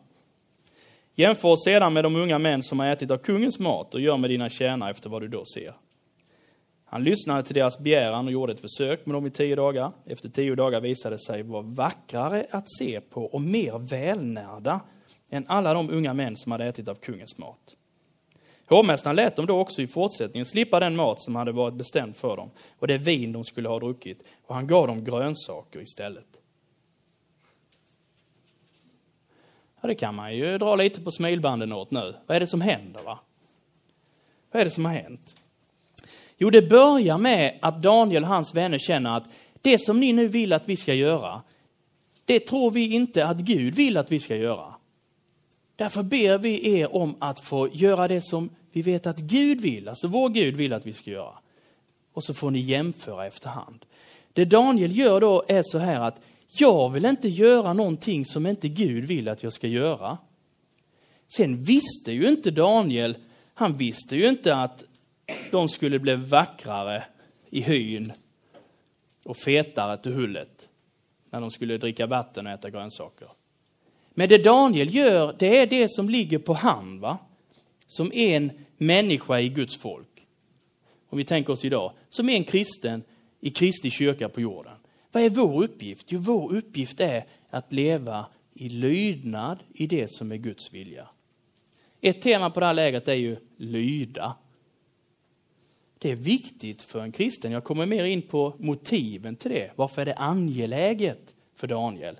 Jämför 1.16 1.56
sedan 1.56 1.94
med 1.94 2.04
de 2.04 2.16
unga 2.16 2.40
män 2.40 2.64
som 2.64 2.80
har 2.80 2.88
ätit 2.88 3.12
av 3.12 3.18
kungens 3.18 3.60
mat 3.60 3.94
och 3.94 4.02
gör 4.02 4.18
med 4.18 4.30
dina 4.30 4.50
tjänare 4.50 4.92
efter 4.92 5.10
vad 5.10 5.22
du 5.22 5.28
då 5.28 5.46
ser. 5.46 5.74
Han 6.94 7.04
lyssnade 7.04 7.44
till 7.44 7.56
deras 7.56 7.80
begäran 7.80 8.26
och 8.26 8.32
gjorde 8.32 8.54
ett 8.54 8.60
försök 8.60 9.06
med 9.06 9.16
dem 9.16 9.28
i 9.28 9.32
tio 9.32 9.56
dagar. 9.56 9.92
Efter 10.06 10.30
tio 10.30 10.56
dagar 10.56 10.82
visade 10.82 11.16
det 11.16 11.20
sig 11.20 11.44
vara 11.44 11.62
vackrare 11.62 12.48
att 12.52 12.66
se 12.78 13.02
på 13.02 13.26
och 13.26 13.42
mer 13.42 13.80
välnärda 13.80 14.82
än 15.30 15.46
alla 15.48 15.74
de 15.74 15.90
unga 15.90 16.14
män 16.14 16.38
som 16.38 16.52
hade 16.52 16.66
ätit 16.66 16.88
av 16.88 16.96
kungens 16.96 17.38
mat. 17.38 17.76
Hovmästaren 18.66 19.16
lät 19.16 19.36
dem 19.36 19.46
då 19.46 19.60
också 19.60 19.82
i 19.82 19.88
fortsättningen 19.88 20.46
slippa 20.46 20.80
den 20.80 20.96
mat 20.96 21.22
som 21.22 21.36
hade 21.36 21.52
varit 21.52 21.74
bestämd 21.74 22.16
för 22.16 22.38
dem 22.38 22.52
och 22.80 22.88
det 22.88 22.98
vin 22.98 23.32
de 23.32 23.44
skulle 23.44 23.70
ha 23.70 23.80
druckit 23.80 24.24
och 24.46 24.56
han 24.56 24.68
gav 24.68 24.88
dem 24.88 25.04
grönsaker 25.04 25.82
istället. 25.82 26.28
Ja, 29.82 29.88
det 29.88 29.96
kan 29.96 30.16
man 30.16 30.36
ju 30.36 30.58
dra 30.58 30.76
lite 30.76 31.02
på 31.02 31.12
smilbanden 31.12 31.74
åt 31.74 31.92
nu. 31.92 32.16
Vad 32.26 32.36
är 32.36 32.40
det 32.40 32.48
som 32.48 32.62
händer? 32.62 33.04
va? 33.04 33.20
Vad 34.52 34.62
är 34.62 34.66
det 34.66 34.72
som 34.72 34.86
har 34.86 34.94
hänt? 34.94 35.36
Jo, 36.44 36.50
det 36.50 36.62
börjar 36.62 37.18
med 37.18 37.58
att 37.62 37.82
Daniel 37.82 38.24
och 38.24 38.30
hans 38.30 38.56
vänner 38.56 38.80
känner 38.80 39.18
att 39.18 39.24
det 39.62 39.82
som 39.82 40.00
ni 40.00 40.14
nu 40.14 40.28
vill 40.28 40.54
att 40.54 40.70
vi 40.70 40.78
ska 40.78 40.94
göra, 40.94 41.42
det 42.26 42.40
tror 42.40 42.72
vi 42.72 42.94
inte 42.94 43.26
att 43.26 43.38
Gud 43.38 43.76
vill 43.76 43.98
att 43.98 44.12
vi 44.12 44.20
ska 44.20 44.36
göra. 44.36 44.74
Därför 45.76 46.04
ber 46.04 46.38
vi 46.38 46.80
er 46.80 46.96
om 46.96 47.16
att 47.20 47.40
få 47.40 47.70
göra 47.74 48.08
det 48.08 48.22
som 48.22 48.50
vi 48.72 48.82
vet 48.82 49.08
att 49.08 49.18
Gud 49.18 49.62
vill, 49.62 49.90
alltså 49.90 50.08
vår 50.08 50.30
Gud 50.30 50.56
vill 50.56 50.74
att 50.74 50.86
vi 50.86 50.94
ska 50.94 51.12
göra. 51.12 51.34
Och 52.14 52.24
så 52.24 52.34
får 52.34 52.52
ni 52.52 52.60
jämföra 52.60 53.26
efterhand. 53.26 53.86
Det 54.34 54.46
Daniel 54.46 54.98
gör 54.98 55.22
då 55.22 55.44
är 55.48 55.64
så 55.66 55.78
här 55.78 56.00
att 56.00 56.22
jag 56.48 56.90
vill 56.90 57.06
inte 57.06 57.30
göra 57.30 57.74
någonting 57.74 58.26
som 58.26 58.46
inte 58.46 58.68
Gud 58.68 59.06
vill 59.06 59.30
att 59.30 59.44
jag 59.44 59.54
ska 59.54 59.68
göra. 59.68 60.18
Sen 61.38 61.64
visste 61.64 62.12
ju 62.12 62.30
inte 62.30 62.52
Daniel, 62.52 63.16
han 63.54 63.78
visste 63.78 64.16
ju 64.16 64.30
inte 64.30 64.56
att 64.56 64.84
de 65.52 65.70
skulle 65.70 66.00
bli 66.00 66.16
vackrare 66.16 67.04
i 67.50 67.62
hyn 67.62 68.14
och 69.24 69.38
fetare 69.38 69.98
till 69.98 70.14
hullet 70.14 70.70
när 71.30 71.42
de 71.42 71.52
skulle 71.52 71.78
dricka 71.78 72.06
vatten 72.06 72.48
och 72.48 72.54
äta 72.54 72.70
grönsaker. 72.70 73.28
Men 74.10 74.30
det 74.30 74.38
Daniel 74.38 74.96
gör, 74.96 75.36
det 75.40 75.58
är 75.58 75.68
det 75.68 75.88
som 75.92 76.10
ligger 76.10 76.40
på 76.40 76.54
hand, 76.54 77.00
va? 77.00 77.18
Som 77.88 78.12
en 78.14 78.52
människa 78.78 79.40
i 79.40 79.50
Guds 79.50 79.78
folk. 79.78 80.28
Om 81.10 81.18
vi 81.18 81.26
tänker 81.26 81.54
oss 81.54 81.66
idag, 81.66 81.94
som 82.10 82.30
en 82.30 82.44
kristen 82.44 83.04
i 83.40 83.50
Kristi 83.50 83.92
kyrka 83.92 84.30
på 84.30 84.42
jorden. 84.42 84.74
Vad 85.12 85.24
är 85.24 85.30
vår 85.30 85.64
uppgift? 85.64 86.12
Jo, 86.12 86.20
vår 86.20 86.56
uppgift 86.56 87.00
är 87.00 87.26
att 87.50 87.74
leva 87.74 88.26
i 88.54 88.70
lydnad 88.70 89.60
i 89.74 89.88
det 89.88 90.12
som 90.12 90.32
är 90.32 90.38
Guds 90.38 90.74
vilja. 90.74 91.08
Ett 92.02 92.22
tema 92.22 92.50
på 92.50 92.60
det 92.60 92.66
här 92.66 92.74
läget 92.74 93.08
är 93.08 93.14
ju 93.14 93.38
lyda. 93.58 94.36
Det 96.04 96.12
är 96.12 96.16
viktigt 96.16 96.82
för 96.82 97.02
en 97.02 97.12
kristen. 97.12 97.52
Jag 97.52 97.64
kommer 97.64 97.86
mer 97.86 98.04
in 98.04 98.22
på 98.22 98.54
motiven 98.58 99.36
till 99.36 99.52
det. 99.52 99.72
Varför 99.76 100.02
är 100.02 100.06
det 100.06 100.14
angeläget 100.14 101.36
för 101.56 101.68
Daniel? 101.68 102.20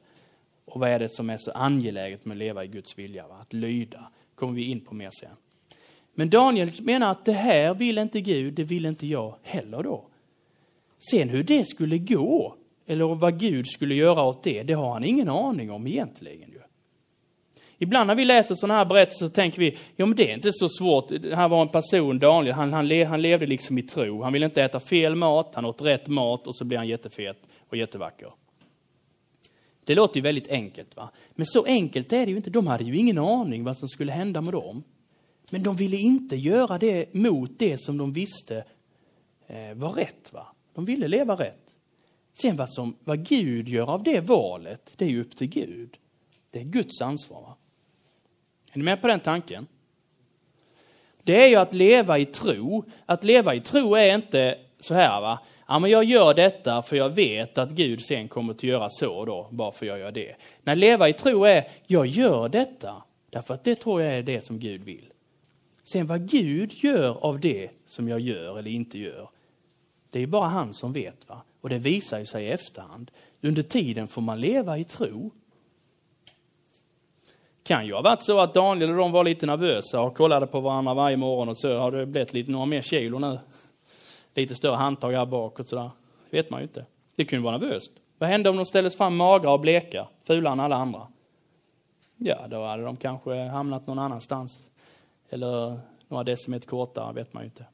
Och 0.66 0.80
vad 0.80 0.90
är 0.90 1.00
det 1.00 1.10
som 1.10 1.30
är 1.30 1.38
så 1.38 1.52
angeläget 1.52 2.26
med 2.26 2.36
att 2.36 2.40
leva 2.40 2.64
i 2.64 2.68
Guds 2.68 2.98
vilja? 2.98 3.28
Va? 3.28 3.38
Att 3.42 3.54
lyda 3.54 4.12
kommer 4.36 4.54
vi 4.54 4.64
in 4.64 4.80
på 4.80 4.96
mer 4.96 5.10
sen. 5.20 5.36
Men 6.14 6.30
Daniel 6.30 6.72
menar 6.82 7.12
att 7.12 7.26
det 7.26 7.34
här 7.34 7.74
vill 7.74 7.98
inte 7.98 8.22
Gud, 8.22 8.54
det 8.54 8.64
vill 8.64 8.86
inte 8.86 9.08
jag 9.08 9.36
heller 9.42 9.84
då. 9.84 10.08
Sen 11.12 11.30
hur 11.30 11.44
det 11.44 11.66
skulle 11.66 11.98
gå, 11.98 12.56
eller 12.86 13.16
vad 13.16 13.40
Gud 13.40 13.68
skulle 13.68 13.96
göra 13.96 14.24
åt 14.24 14.44
det, 14.44 14.64
det 14.64 14.74
har 14.74 14.94
han 14.94 15.04
ingen 15.04 15.30
aning 15.30 15.72
om 15.72 15.88
egentligen. 15.88 16.53
Ibland 17.78 18.08
när 18.08 18.16
vi 18.16 18.26
läser 18.26 18.56
sådana 18.56 18.74
här 18.74 18.86
berättelser 18.86 19.26
så 19.26 19.32
tänker 19.32 19.60
vi, 19.60 19.78
ja 19.96 20.06
men 20.06 20.16
det 20.16 20.30
är 20.30 20.34
inte 20.34 20.54
så 20.54 20.70
svårt. 20.70 21.10
Det 21.10 21.36
här 21.36 21.48
var 21.50 21.62
en 21.62 21.68
person, 21.68 22.20
Daniel, 22.20 22.56
han, 22.56 22.74
han, 22.74 23.06
han 23.08 23.22
levde 23.22 23.46
liksom 23.46 23.78
i 23.78 23.84
tro. 23.84 24.24
Han 24.24 24.34
ville 24.34 24.46
inte 24.46 24.64
äta 24.64 24.80
fel 24.80 25.16
mat, 25.16 25.52
han 25.56 25.66
åt 25.66 25.82
rätt 25.82 26.08
mat 26.08 26.48
och 26.48 26.56
så 26.56 26.66
blev 26.66 26.78
han 26.78 26.88
jättefet 26.88 27.38
och 27.70 27.78
jättevacker. 27.78 28.32
Det 29.84 29.96
låter 29.96 30.16
ju 30.16 30.22
väldigt 30.22 30.48
enkelt, 30.48 30.96
va? 30.96 31.10
Men 31.36 31.46
så 31.46 31.66
enkelt 31.66 32.14
är 32.14 32.26
det 32.26 32.32
ju 32.32 32.38
inte. 32.38 32.50
De 32.50 32.68
hade 32.68 32.84
ju 32.84 32.98
ingen 32.98 33.18
aning 33.18 33.64
vad 33.64 33.78
som 33.78 33.90
skulle 33.90 34.12
hända 34.12 34.42
med 34.42 34.54
dem. 34.54 34.84
Men 35.50 35.64
de 35.64 35.76
ville 35.76 35.98
inte 35.98 36.36
göra 36.36 36.78
det 36.78 37.14
mot 37.14 37.60
det 37.60 37.78
som 37.78 37.98
de 37.98 38.14
visste 38.14 38.64
eh, 39.48 39.74
var 39.74 39.90
rätt. 39.90 40.34
Va? 40.34 40.48
De 40.74 40.86
ville 40.86 41.08
leva 41.08 41.36
rätt. 41.36 41.76
Sen 42.34 42.56
vad, 42.56 42.74
som, 42.74 42.96
vad 43.04 43.26
Gud 43.26 43.70
gör 43.70 43.90
av 43.90 44.04
det 44.04 44.20
valet, 44.20 44.94
det 44.96 45.06
är 45.06 45.10
ju 45.10 45.22
upp 45.22 45.38
till 45.38 45.48
Gud. 45.48 45.98
Det 46.50 46.60
är 46.60 46.64
Guds 46.64 47.02
ansvar. 47.02 47.42
Va? 47.42 47.56
Är 48.74 48.78
ni 48.78 48.84
med 48.84 49.02
på 49.02 49.08
den 49.08 49.20
tanken? 49.20 49.68
Det 51.24 51.44
är 51.44 51.48
ju 51.48 51.56
att 51.56 51.74
leva 51.74 52.18
i 52.18 52.26
tro. 52.26 52.84
Att 53.06 53.24
leva 53.24 53.56
i 53.56 53.62
tro 53.62 53.96
är 53.96 54.16
inte 54.16 54.58
så 54.80 54.94
här, 54.94 55.22
va? 55.22 55.40
Ja, 55.68 55.80
men 55.80 55.92
jag 55.92 56.04
gör 56.04 56.34
detta 56.34 56.82
för 56.82 56.96
jag 56.96 57.10
vet 57.10 57.58
att 57.58 57.70
Gud 57.70 58.02
sen 58.06 58.28
kommer 58.28 58.54
att 58.54 58.64
göra 58.64 58.90
så 58.90 59.26
då, 59.26 59.48
bara 59.52 59.72
för 59.72 59.86
jag 59.86 60.00
gör 60.00 60.12
det. 60.12 60.36
När 60.64 60.76
leva 60.76 61.10
i 61.10 61.14
tro 61.14 61.44
är, 61.44 61.68
jag 61.88 62.08
gör 62.08 62.50
detta 62.50 63.04
därför 63.30 63.54
att 63.54 63.64
det 63.64 63.76
tror 63.76 64.02
jag 64.02 64.14
är 64.14 64.24
det 64.24 64.42
som 64.42 64.60
Gud 64.60 64.84
vill. 64.84 65.14
Sen 65.84 66.08
vad 66.08 66.30
Gud 66.30 66.74
gör 66.74 67.26
av 67.26 67.40
det 67.40 67.70
som 67.88 68.10
jag 68.10 68.20
gör 68.20 68.60
eller 68.60 68.72
inte 68.72 69.00
gör, 69.00 69.30
det 70.10 70.20
är 70.20 70.28
bara 70.28 70.48
han 70.48 70.74
som 70.74 70.94
vet. 70.94 71.30
va? 71.30 71.42
Och 71.62 71.70
det 71.70 71.78
visar 71.78 72.20
ju 72.20 72.26
sig 72.26 72.46
i 72.46 72.52
efterhand. 72.52 73.12
Under 73.42 73.64
tiden 73.64 74.08
får 74.08 74.22
man 74.22 74.42
leva 74.42 74.78
i 74.78 74.84
tro. 74.84 75.32
Kan 77.64 77.86
ju 77.86 77.94
ha 77.94 78.02
varit 78.02 78.24
så 78.24 78.40
att 78.40 78.54
Daniel 78.54 78.90
och 78.90 78.98
de 78.98 79.12
var 79.12 79.24
lite 79.24 79.46
nervösa 79.46 80.02
och 80.02 80.18
kollade 80.18 80.48
på 80.48 80.60
varandra 80.60 80.94
varje 80.94 81.18
morgon 81.18 81.50
och 81.50 81.58
så 81.58 81.78
har 81.78 81.92
det 81.92 82.06
blivit 82.06 82.34
lite, 82.34 82.52
några 82.52 82.66
mer 82.66 82.82
kilo 82.82 83.20
nu. 83.20 83.40
Lite 84.36 84.56
större 84.56 84.76
handtag 84.76 85.12
här 85.12 85.26
bak 85.26 85.60
och 85.60 85.66
sådär. 85.66 85.90
Det 86.30 86.38
vet 86.38 86.50
man 86.50 86.60
ju 86.60 86.64
inte. 86.64 86.86
Det 87.16 87.26
kunde 87.26 87.46
vara 87.46 87.58
nervöst. 87.58 87.92
Vad 88.18 88.30
hände 88.30 88.50
om 88.50 88.58
de 88.58 88.66
ställdes 88.66 88.98
fram 88.98 89.16
magra 89.16 89.52
och 89.52 89.60
bleka, 89.60 90.08
fulare 90.24 90.54
än 90.54 90.60
alla 90.60 90.76
andra? 90.76 91.08
Ja, 92.18 92.48
då 92.48 92.66
hade 92.66 92.84
de 92.84 92.98
kanske 92.98 93.36
hamnat 93.36 93.88
någon 93.88 94.00
annanstans. 94.00 94.60
Eller 95.30 95.80
några 96.08 96.24
decimeter 96.24 96.68
kortare, 96.68 97.14
vet 97.14 97.34
man 97.34 97.44
ju 97.44 97.46
inte. 97.46 97.66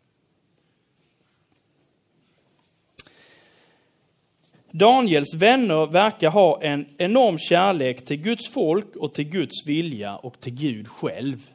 Daniels 4.72 5.34
vänner 5.34 5.86
verkar 5.86 6.30
ha 6.30 6.62
en 6.62 6.86
enorm 6.98 7.38
kärlek 7.38 8.06
till 8.06 8.18
Guds 8.18 8.50
folk 8.50 8.96
och 8.96 9.14
till 9.14 9.30
Guds 9.30 9.68
vilja 9.68 10.16
och 10.16 10.40
till 10.40 10.54
Gud 10.54 10.88
själv. 10.88 11.52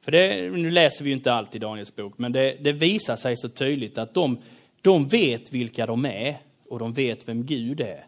För 0.00 0.12
det, 0.12 0.50
nu 0.50 0.70
läser 0.70 1.04
vi 1.04 1.10
ju 1.10 1.16
inte 1.16 1.32
allt 1.32 1.54
i 1.54 1.58
Daniels 1.58 1.96
bok, 1.96 2.18
men 2.18 2.32
det, 2.32 2.56
det 2.60 2.72
visar 2.72 3.16
sig 3.16 3.36
så 3.36 3.48
tydligt 3.48 3.98
att 3.98 4.14
de, 4.14 4.38
de 4.82 5.08
vet 5.08 5.52
vilka 5.52 5.86
de 5.86 6.04
är 6.04 6.36
och 6.68 6.78
de 6.78 6.92
vet 6.92 7.28
vem 7.28 7.46
Gud 7.46 7.80
är. 7.80 8.06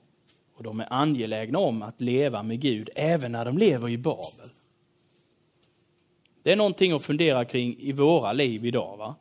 Och 0.56 0.64
de 0.64 0.80
är 0.80 0.86
angelägna 0.90 1.58
om 1.58 1.82
att 1.82 2.00
leva 2.00 2.42
med 2.42 2.60
Gud 2.60 2.90
även 2.94 3.32
när 3.32 3.44
de 3.44 3.58
lever 3.58 3.88
i 3.88 3.98
Babel. 3.98 4.48
Det 6.42 6.52
är 6.52 6.56
någonting 6.56 6.92
att 6.92 7.04
fundera 7.04 7.44
kring 7.44 7.76
i 7.78 7.92
våra 7.92 8.32
liv 8.32 8.64
idag. 8.64 8.96
Va? 8.96 9.14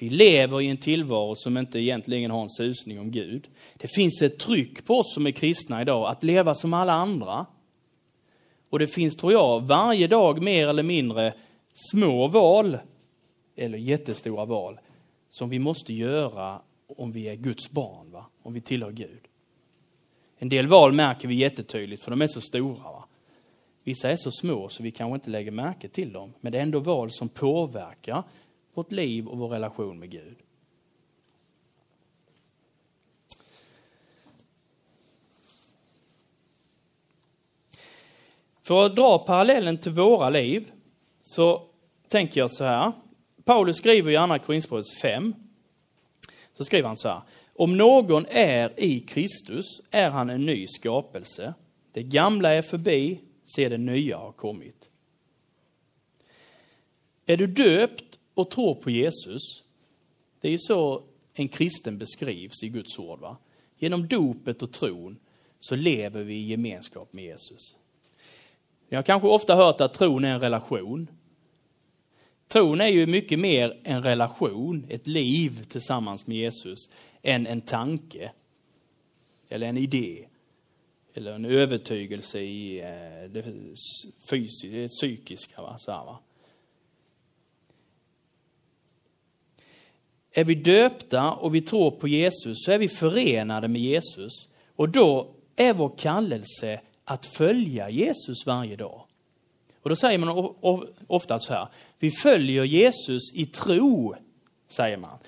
Vi 0.00 0.10
lever 0.10 0.60
i 0.60 0.66
en 0.66 0.76
tillvaro 0.76 1.34
som 1.34 1.56
inte 1.56 1.78
egentligen 1.78 2.30
har 2.30 2.42
en 2.42 2.50
susning 2.50 3.00
om 3.00 3.10
Gud. 3.10 3.48
Det 3.76 3.88
finns 3.88 4.22
ett 4.22 4.38
tryck 4.38 4.84
på 4.86 4.98
oss 4.98 5.14
som 5.14 5.26
är 5.26 5.30
kristna 5.30 5.82
idag 5.82 6.08
att 6.08 6.24
leva 6.24 6.54
som 6.54 6.74
alla 6.74 6.92
andra. 6.92 7.46
Och 8.70 8.78
det 8.78 8.86
finns, 8.86 9.16
tror 9.16 9.32
jag, 9.32 9.60
varje 9.60 10.06
dag 10.06 10.42
mer 10.42 10.68
eller 10.68 10.82
mindre 10.82 11.34
små 11.92 12.28
val, 12.28 12.78
eller 13.56 13.78
jättestora 13.78 14.44
val, 14.44 14.80
som 15.30 15.48
vi 15.48 15.58
måste 15.58 15.92
göra 15.94 16.60
om 16.96 17.12
vi 17.12 17.28
är 17.28 17.34
Guds 17.34 17.70
barn, 17.70 18.10
va? 18.10 18.26
om 18.42 18.52
vi 18.52 18.60
tillhör 18.60 18.92
Gud. 18.92 19.20
En 20.38 20.48
del 20.48 20.66
val 20.66 20.92
märker 20.92 21.28
vi 21.28 21.34
jättetydligt, 21.34 22.02
för 22.02 22.10
de 22.10 22.22
är 22.22 22.28
så 22.28 22.40
stora. 22.40 22.82
Va? 22.82 23.04
Vissa 23.84 24.10
är 24.10 24.16
så 24.16 24.30
små 24.30 24.68
så 24.68 24.82
vi 24.82 24.90
kanske 24.90 25.14
inte 25.14 25.30
lägger 25.30 25.50
märke 25.50 25.88
till 25.88 26.12
dem, 26.12 26.32
men 26.40 26.52
det 26.52 26.58
är 26.58 26.62
ändå 26.62 26.80
val 26.80 27.10
som 27.10 27.28
påverkar 27.28 28.24
vårt 28.74 28.92
liv 28.92 29.26
och 29.28 29.38
vår 29.38 29.48
relation 29.48 29.98
med 29.98 30.10
Gud. 30.10 30.36
För 38.62 38.86
att 38.86 38.96
dra 38.96 39.18
parallellen 39.18 39.78
till 39.78 39.92
våra 39.92 40.30
liv 40.30 40.72
så 41.22 41.66
tänker 42.08 42.40
jag 42.40 42.50
så 42.50 42.64
här. 42.64 42.92
Paulus 43.44 43.76
skriver 43.76 44.10
i 44.10 44.16
Andra 44.16 44.38
Korinthierbrevet 44.38 45.00
5, 45.02 45.34
så 46.54 46.64
skriver 46.64 46.88
han 46.88 46.96
så 46.96 47.08
här. 47.08 47.20
Om 47.54 47.76
någon 47.76 48.26
är 48.28 48.80
i 48.80 49.00
Kristus 49.00 49.64
är 49.90 50.10
han 50.10 50.30
en 50.30 50.46
ny 50.46 50.66
skapelse. 50.66 51.54
Det 51.92 52.02
gamla 52.02 52.50
är 52.50 52.62
förbi, 52.62 53.20
se 53.44 53.68
det 53.68 53.78
nya 53.78 54.16
har 54.16 54.32
kommit. 54.32 54.88
Är 57.26 57.36
du 57.36 57.46
döpt 57.46 58.09
och 58.40 58.50
tror 58.50 58.74
på 58.74 58.90
Jesus, 58.90 59.62
det 60.40 60.48
är 60.48 60.52
ju 60.52 60.58
så 60.58 61.02
en 61.34 61.48
kristen 61.48 61.98
beskrivs 61.98 62.62
i 62.62 62.68
Guds 62.68 62.98
ord. 62.98 63.20
Va? 63.20 63.36
Genom 63.78 64.08
dopet 64.08 64.62
och 64.62 64.72
tron 64.72 65.18
så 65.58 65.76
lever 65.76 66.22
vi 66.22 66.34
i 66.34 66.48
gemenskap 66.48 67.12
med 67.12 67.24
Jesus. 67.24 67.76
Jag 68.88 68.98
har 68.98 69.02
kanske 69.02 69.28
ofta 69.28 69.56
hört 69.56 69.80
att 69.80 69.94
tron 69.94 70.24
är 70.24 70.34
en 70.34 70.40
relation. 70.40 71.10
Tron 72.48 72.80
är 72.80 72.86
ju 72.86 73.06
mycket 73.06 73.38
mer 73.38 73.80
en 73.82 74.02
relation, 74.02 74.86
ett 74.88 75.06
liv 75.06 75.64
tillsammans 75.68 76.26
med 76.26 76.36
Jesus, 76.36 76.90
än 77.22 77.46
en 77.46 77.60
tanke. 77.60 78.32
Eller 79.48 79.66
en 79.66 79.78
idé. 79.78 80.26
Eller 81.14 81.32
en 81.32 81.44
övertygelse 81.44 82.40
i 82.40 82.80
eh, 82.80 83.30
det 83.30 83.44
fysiska, 84.30 84.88
psykiska. 84.88 85.62
Va? 85.62 85.78
Så 85.78 85.92
här, 85.92 86.04
va? 86.04 86.18
Är 90.40 90.44
vi 90.44 90.54
döpta 90.54 91.32
och 91.32 91.54
vi 91.54 91.60
tror 91.60 91.90
på 91.90 92.08
Jesus 92.08 92.64
så 92.64 92.72
är 92.72 92.78
vi 92.78 92.88
förenade 92.88 93.68
med 93.68 93.80
Jesus. 93.80 94.32
Och 94.76 94.88
då 94.88 95.30
är 95.56 95.72
vår 95.72 95.92
kallelse 95.98 96.80
att 97.04 97.26
följa 97.26 97.90
Jesus 97.90 98.46
varje 98.46 98.76
dag. 98.76 99.02
Och 99.82 99.90
då 99.90 99.96
säger 99.96 100.18
man 100.18 100.54
ofta 101.06 101.38
så 101.38 101.52
här, 101.52 101.68
vi 101.98 102.10
följer 102.10 102.64
Jesus 102.64 103.22
i 103.34 103.46
tro, 103.46 104.14
säger 104.68 104.96
man. 104.96 105.18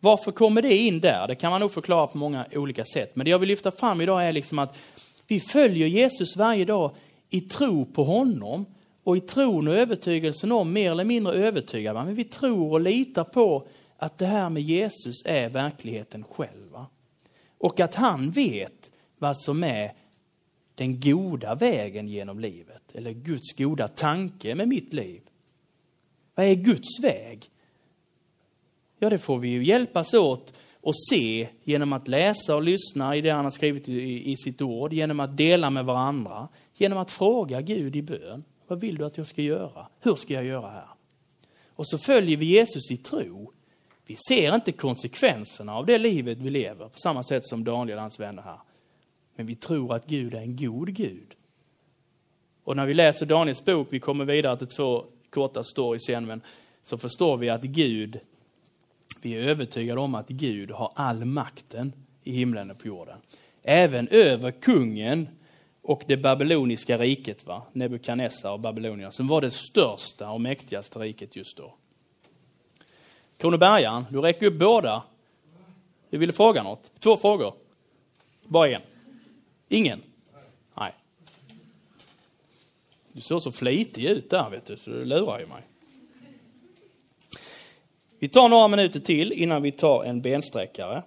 Varför 0.00 0.32
kommer 0.32 0.62
det 0.62 0.76
in 0.76 1.00
där? 1.00 1.28
Det 1.28 1.34
kan 1.34 1.50
man 1.50 1.60
nog 1.60 1.72
förklara 1.72 2.06
på 2.06 2.18
många 2.18 2.46
olika 2.52 2.84
sätt. 2.84 3.16
Men 3.16 3.24
det 3.24 3.30
jag 3.30 3.38
vill 3.38 3.48
lyfta 3.48 3.70
fram 3.70 4.00
idag 4.00 4.26
är 4.26 4.32
liksom 4.32 4.58
att 4.58 4.76
vi 5.26 5.40
följer 5.40 5.86
Jesus 5.86 6.36
varje 6.36 6.64
dag 6.64 6.90
i 7.30 7.40
tro 7.40 7.84
på 7.84 8.04
honom 8.04 8.66
och 9.04 9.16
i 9.16 9.20
tron 9.20 9.68
och 9.68 9.74
övertygelsen 9.74 10.52
om, 10.52 10.72
mer 10.72 10.90
eller 10.90 11.04
mindre 11.04 11.34
övertygad, 11.34 11.94
men 11.94 12.14
vi 12.14 12.24
tror 12.24 12.72
och 12.72 12.80
litar 12.80 13.24
på 13.24 13.66
att 14.04 14.18
det 14.18 14.26
här 14.26 14.50
med 14.50 14.62
Jesus 14.62 15.22
är 15.24 15.48
verkligheten 15.48 16.24
själva. 16.24 16.86
Och 17.58 17.80
att 17.80 17.94
han 17.94 18.30
vet 18.30 18.90
vad 19.18 19.36
som 19.38 19.64
är 19.64 19.92
den 20.74 21.00
goda 21.00 21.54
vägen 21.54 22.08
genom 22.08 22.40
livet, 22.40 22.82
eller 22.92 23.12
Guds 23.12 23.52
goda 23.52 23.88
tanke 23.88 24.54
med 24.54 24.68
mitt 24.68 24.92
liv. 24.92 25.22
Vad 26.34 26.46
är 26.46 26.54
Guds 26.54 27.00
väg? 27.02 27.50
Ja, 28.98 29.10
det 29.10 29.18
får 29.18 29.38
vi 29.38 29.48
ju 29.48 29.64
hjälpas 29.64 30.14
åt 30.14 30.52
och 30.80 30.96
se 31.10 31.48
genom 31.62 31.92
att 31.92 32.08
läsa 32.08 32.56
och 32.56 32.62
lyssna 32.62 33.16
i 33.16 33.20
det 33.20 33.30
han 33.30 33.44
har 33.44 33.52
skrivit 33.52 33.88
i, 33.88 34.32
i 34.32 34.36
sitt 34.36 34.62
ord, 34.62 34.92
genom 34.92 35.20
att 35.20 35.36
dela 35.36 35.70
med 35.70 35.84
varandra, 35.84 36.48
genom 36.74 36.98
att 36.98 37.10
fråga 37.10 37.60
Gud 37.60 37.96
i 37.96 38.02
bön. 38.02 38.44
Vad 38.66 38.80
vill 38.80 38.96
du 38.96 39.04
att 39.04 39.18
jag 39.18 39.26
ska 39.26 39.42
göra? 39.42 39.88
Hur 40.00 40.14
ska 40.14 40.34
jag 40.34 40.44
göra 40.44 40.70
här? 40.70 40.88
Och 41.68 41.88
så 41.88 41.98
följer 41.98 42.36
vi 42.36 42.46
Jesus 42.46 42.90
i 42.90 42.96
tro. 42.96 43.52
Vi 44.06 44.16
ser 44.28 44.54
inte 44.54 44.72
konsekvenserna 44.72 45.74
av 45.74 45.86
det 45.86 45.98
livet 45.98 46.38
vi 46.38 46.50
lever 46.50 46.88
på 46.88 46.98
samma 46.98 47.22
sätt 47.22 47.46
som 47.46 47.64
Daniel 47.64 47.98
och 47.98 48.02
hans 48.02 48.20
vänner 48.20 48.42
här. 48.42 48.58
Men 49.36 49.46
vi 49.46 49.54
tror 49.54 49.94
att 49.94 50.06
Gud 50.06 50.34
är 50.34 50.40
en 50.40 50.56
god 50.56 50.94
Gud. 50.94 51.34
Och 52.64 52.76
när 52.76 52.86
vi 52.86 52.94
läser 52.94 53.26
Daniels 53.26 53.64
bok, 53.64 53.88
vi 53.90 54.00
kommer 54.00 54.24
vidare 54.24 54.56
till 54.56 54.66
två 54.66 55.04
korta 55.30 55.64
stories 55.64 56.06
sen, 56.06 56.26
men 56.26 56.40
så 56.82 56.98
förstår 56.98 57.36
vi 57.36 57.50
att 57.50 57.62
Gud, 57.62 58.20
vi 59.22 59.32
är 59.32 59.42
övertygade 59.42 60.00
om 60.00 60.14
att 60.14 60.28
Gud 60.28 60.70
har 60.70 60.92
all 60.94 61.24
makten 61.24 61.92
i 62.24 62.32
himlen 62.32 62.70
och 62.70 62.78
på 62.78 62.86
jorden. 62.86 63.18
Även 63.62 64.08
över 64.08 64.50
kungen 64.50 65.28
och 65.82 66.02
det 66.06 66.16
babyloniska 66.16 66.98
riket, 66.98 67.46
va? 67.46 67.62
Nebukadnessar 67.72 68.52
och 68.52 68.60
babylonierna, 68.60 69.12
som 69.12 69.28
var 69.28 69.40
det 69.40 69.50
största 69.50 70.30
och 70.30 70.40
mäktigaste 70.40 70.98
riket 70.98 71.36
just 71.36 71.56
då. 71.56 71.74
Kronobergaren, 73.44 74.06
du 74.10 74.20
räcker 74.20 74.46
upp 74.46 74.58
båda. 74.58 75.02
Du 76.10 76.18
ville 76.18 76.32
fråga 76.32 76.62
något? 76.62 76.90
Två 77.00 77.16
frågor. 77.16 77.54
Bara 78.42 78.68
en. 78.68 78.82
Ingen? 79.68 80.02
Nej. 80.74 80.92
Du 83.12 83.20
såg 83.20 83.42
så 83.42 83.52
flitig 83.52 84.04
ut 84.04 84.30
där, 84.30 84.50
vet 84.50 84.66
du, 84.66 84.76
så 84.76 84.90
du 84.90 85.04
lurar 85.04 85.40
ju 85.40 85.46
mig. 85.46 85.62
Vi 88.18 88.28
tar 88.28 88.48
några 88.48 88.68
minuter 88.68 89.00
till 89.00 89.32
innan 89.32 89.62
vi 89.62 89.72
tar 89.72 90.04
en 90.04 90.22
bensträckare. 90.22 91.02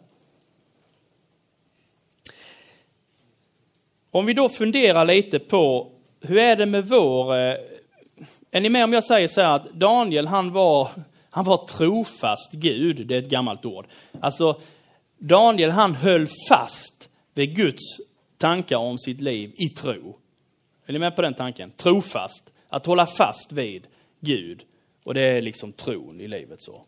Om 4.12 4.26
vi 4.26 4.34
då 4.34 4.50
funderar 4.50 5.06
lite 5.06 5.40
på 5.40 5.92
hur 6.22 6.38
är 6.38 6.56
det 6.56 6.66
med 6.66 6.88
vår... 6.88 7.36
Eh, 7.36 7.56
är 8.52 8.62
ni 8.62 8.70
med 8.70 8.84
om 8.84 8.94
jag 8.94 9.04
säger 9.04 9.28
så 9.28 9.42
här 9.42 9.56
att 9.56 9.74
Daniel 9.74 10.28
han 10.28 10.52
var, 10.52 10.90
han 11.30 11.46
var 11.46 11.68
trofast 11.68 12.52
Gud, 12.52 13.08
det 13.08 13.16
är 13.16 13.20
ett 13.20 13.30
gammalt 13.30 13.66
ord. 13.66 13.86
Alltså 14.20 14.62
Daniel 15.18 15.72
han 15.72 15.96
höll 15.96 16.28
fast 16.50 17.10
vid 17.34 17.56
Guds 17.56 17.84
tankar 18.38 18.78
om 18.78 18.98
sitt 18.98 19.22
liv 19.22 19.54
i 19.56 19.70
tro. 19.70 20.18
Är 20.86 20.94
ni 20.94 21.00
med 21.00 21.16
på 21.16 21.22
den 21.22 21.34
tanken? 21.34 21.72
Trofast. 21.72 22.44
Att 22.70 22.86
hålla 22.86 23.06
fast 23.06 23.52
vid 23.52 23.88
Gud. 24.20 24.64
Och 25.04 25.14
det 25.14 25.22
är 25.22 25.42
liksom 25.42 25.72
tron 25.72 26.22
i 26.22 26.28
livet 26.28 26.62
så. 26.62 26.86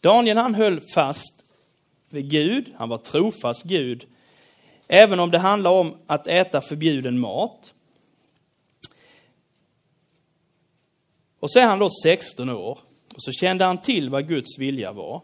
Daniel 0.00 0.36
han 0.36 0.54
höll 0.54 0.80
fast 0.94 1.44
vid 2.08 2.30
Gud, 2.30 2.66
han 2.76 2.88
var 2.88 2.98
trofast 2.98 3.62
Gud 3.62 4.06
Även 4.94 5.20
om 5.20 5.30
det 5.30 5.38
handlar 5.38 5.70
om 5.70 5.96
att 6.06 6.26
äta 6.26 6.60
förbjuden 6.60 7.20
mat. 7.20 7.74
Och 11.40 11.50
så 11.50 11.58
är 11.58 11.66
han 11.66 11.78
då 11.78 11.88
16 12.02 12.50
år 12.50 12.78
och 13.14 13.22
så 13.22 13.32
kände 13.32 13.64
han 13.64 13.78
till 13.78 14.10
vad 14.10 14.28
Guds 14.28 14.58
vilja 14.58 14.92
var. 14.92 15.20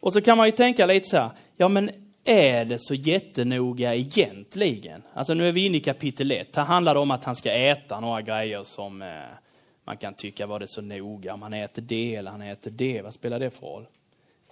Och 0.00 0.12
så 0.12 0.20
kan 0.20 0.36
man 0.36 0.46
ju 0.46 0.52
tänka 0.52 0.86
lite 0.86 1.08
så 1.08 1.16
här, 1.16 1.30
ja 1.56 1.68
men 1.68 1.90
är 2.24 2.64
det 2.64 2.78
så 2.80 2.94
jättenoga 2.94 3.94
egentligen? 3.94 5.02
Alltså 5.14 5.34
nu 5.34 5.48
är 5.48 5.52
vi 5.52 5.66
inne 5.66 5.76
i 5.76 5.80
kapitel 5.80 6.30
1. 6.30 6.56
Här 6.56 6.64
handlar 6.64 6.94
det 6.94 7.00
om 7.00 7.10
att 7.10 7.24
han 7.24 7.36
ska 7.36 7.52
äta 7.52 8.00
några 8.00 8.22
grejer 8.22 8.62
som 8.62 9.02
eh, 9.02 9.08
man 9.84 9.96
kan 9.96 10.14
tycka 10.14 10.46
var 10.46 10.60
det 10.60 10.68
så 10.68 10.80
noga. 10.80 11.34
Om 11.34 11.42
han 11.42 11.54
äter 11.54 11.82
det 11.82 12.14
eller 12.14 12.30
han 12.30 12.42
äter 12.42 12.70
det, 12.70 13.02
vad 13.02 13.14
spelar 13.14 13.38
det 13.38 13.50
för 13.50 13.66
roll? 13.66 13.86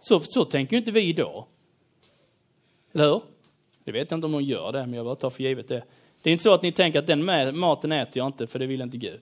Så, 0.01 0.21
så 0.21 0.45
tänker 0.45 0.73
ju 0.73 0.79
inte 0.79 0.91
vi 0.91 1.09
idag. 1.09 1.45
Eller 2.93 3.05
hur? 3.05 3.23
Det 3.85 3.93
vet 3.93 4.11
jag 4.11 4.17
inte 4.17 4.27
om 4.27 4.33
någon 4.33 4.45
gör 4.45 4.73
det, 4.73 4.87
men 4.87 4.95
jag 4.95 5.05
bara 5.05 5.17
tar 5.17 5.31
för 5.31 5.43
givet 5.43 5.69
det. 5.69 5.83
Det 6.23 6.31
är 6.31 6.33
inte 6.33 6.45
så 6.45 6.55
att 6.55 6.62
ni 6.62 6.73
tänker 6.73 6.99
att 6.99 7.07
den 7.07 7.25
maten 7.59 7.93
äter 7.93 8.19
jag 8.19 8.27
inte, 8.27 8.47
för 8.47 8.59
det 8.59 8.67
vill 8.67 8.81
inte 8.81 8.97
Gud. 8.97 9.21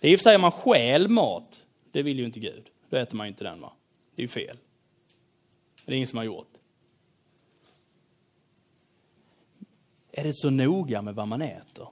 Det 0.00 0.08
är 0.08 0.12
i 0.12 0.16
och 0.16 0.20
för 0.20 0.22
sig 0.22 0.34
om 0.34 0.40
man 0.40 0.52
stjäl 0.52 1.08
mat, 1.08 1.64
det 1.92 2.02
vill 2.02 2.18
ju 2.18 2.24
inte 2.24 2.40
Gud. 2.40 2.68
Då 2.90 2.96
äter 2.96 3.16
man 3.16 3.26
ju 3.26 3.28
inte 3.28 3.44
den 3.44 3.60
va. 3.60 3.72
Det 4.14 4.22
är 4.22 4.24
ju 4.24 4.28
fel. 4.28 4.56
Det 5.84 5.92
är 5.92 5.96
ingen 5.96 6.08
som 6.08 6.16
har 6.16 6.24
gjort. 6.24 6.52
Är 10.12 10.24
det 10.24 10.34
så 10.34 10.50
noga 10.50 11.02
med 11.02 11.14
vad 11.14 11.28
man 11.28 11.42
äter? 11.42 11.88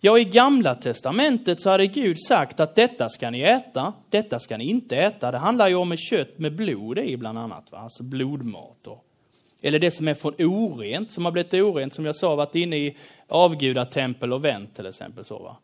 Ja, 0.00 0.18
i 0.18 0.24
gamla 0.24 0.74
testamentet 0.74 1.60
så 1.60 1.70
hade 1.70 1.86
Gud 1.86 2.16
sagt 2.28 2.60
att 2.60 2.74
detta 2.74 3.08
ska 3.08 3.30
ni 3.30 3.40
äta, 3.40 3.92
detta 4.10 4.38
ska 4.38 4.56
ni 4.56 4.64
inte 4.64 4.96
äta. 4.96 5.30
Det 5.30 5.38
handlar 5.38 5.68
ju 5.68 5.74
om 5.74 5.92
ett 5.92 6.00
kött 6.10 6.38
med 6.38 6.56
blod 6.56 6.98
i 6.98 7.16
bland 7.16 7.38
annat, 7.38 7.72
va? 7.72 7.78
alltså 7.78 8.02
blodmat. 8.02 8.76
Då. 8.82 9.02
Eller 9.62 9.78
det 9.78 9.90
som 9.90 10.08
är 10.08 10.14
från 10.14 10.34
orent, 10.38 11.10
som 11.10 11.24
har 11.24 11.32
blivit 11.32 11.54
orent, 11.54 11.94
som 11.94 12.06
jag 12.06 12.16
sa, 12.16 12.34
varit 12.34 12.54
inne 12.54 12.76
i 12.76 12.96
avgudatempel 13.28 14.32
och 14.32 14.44
vänt 14.44 14.76
till 14.76 14.86
exempel. 14.86 15.24
Så, 15.24 15.38
va? 15.38 15.56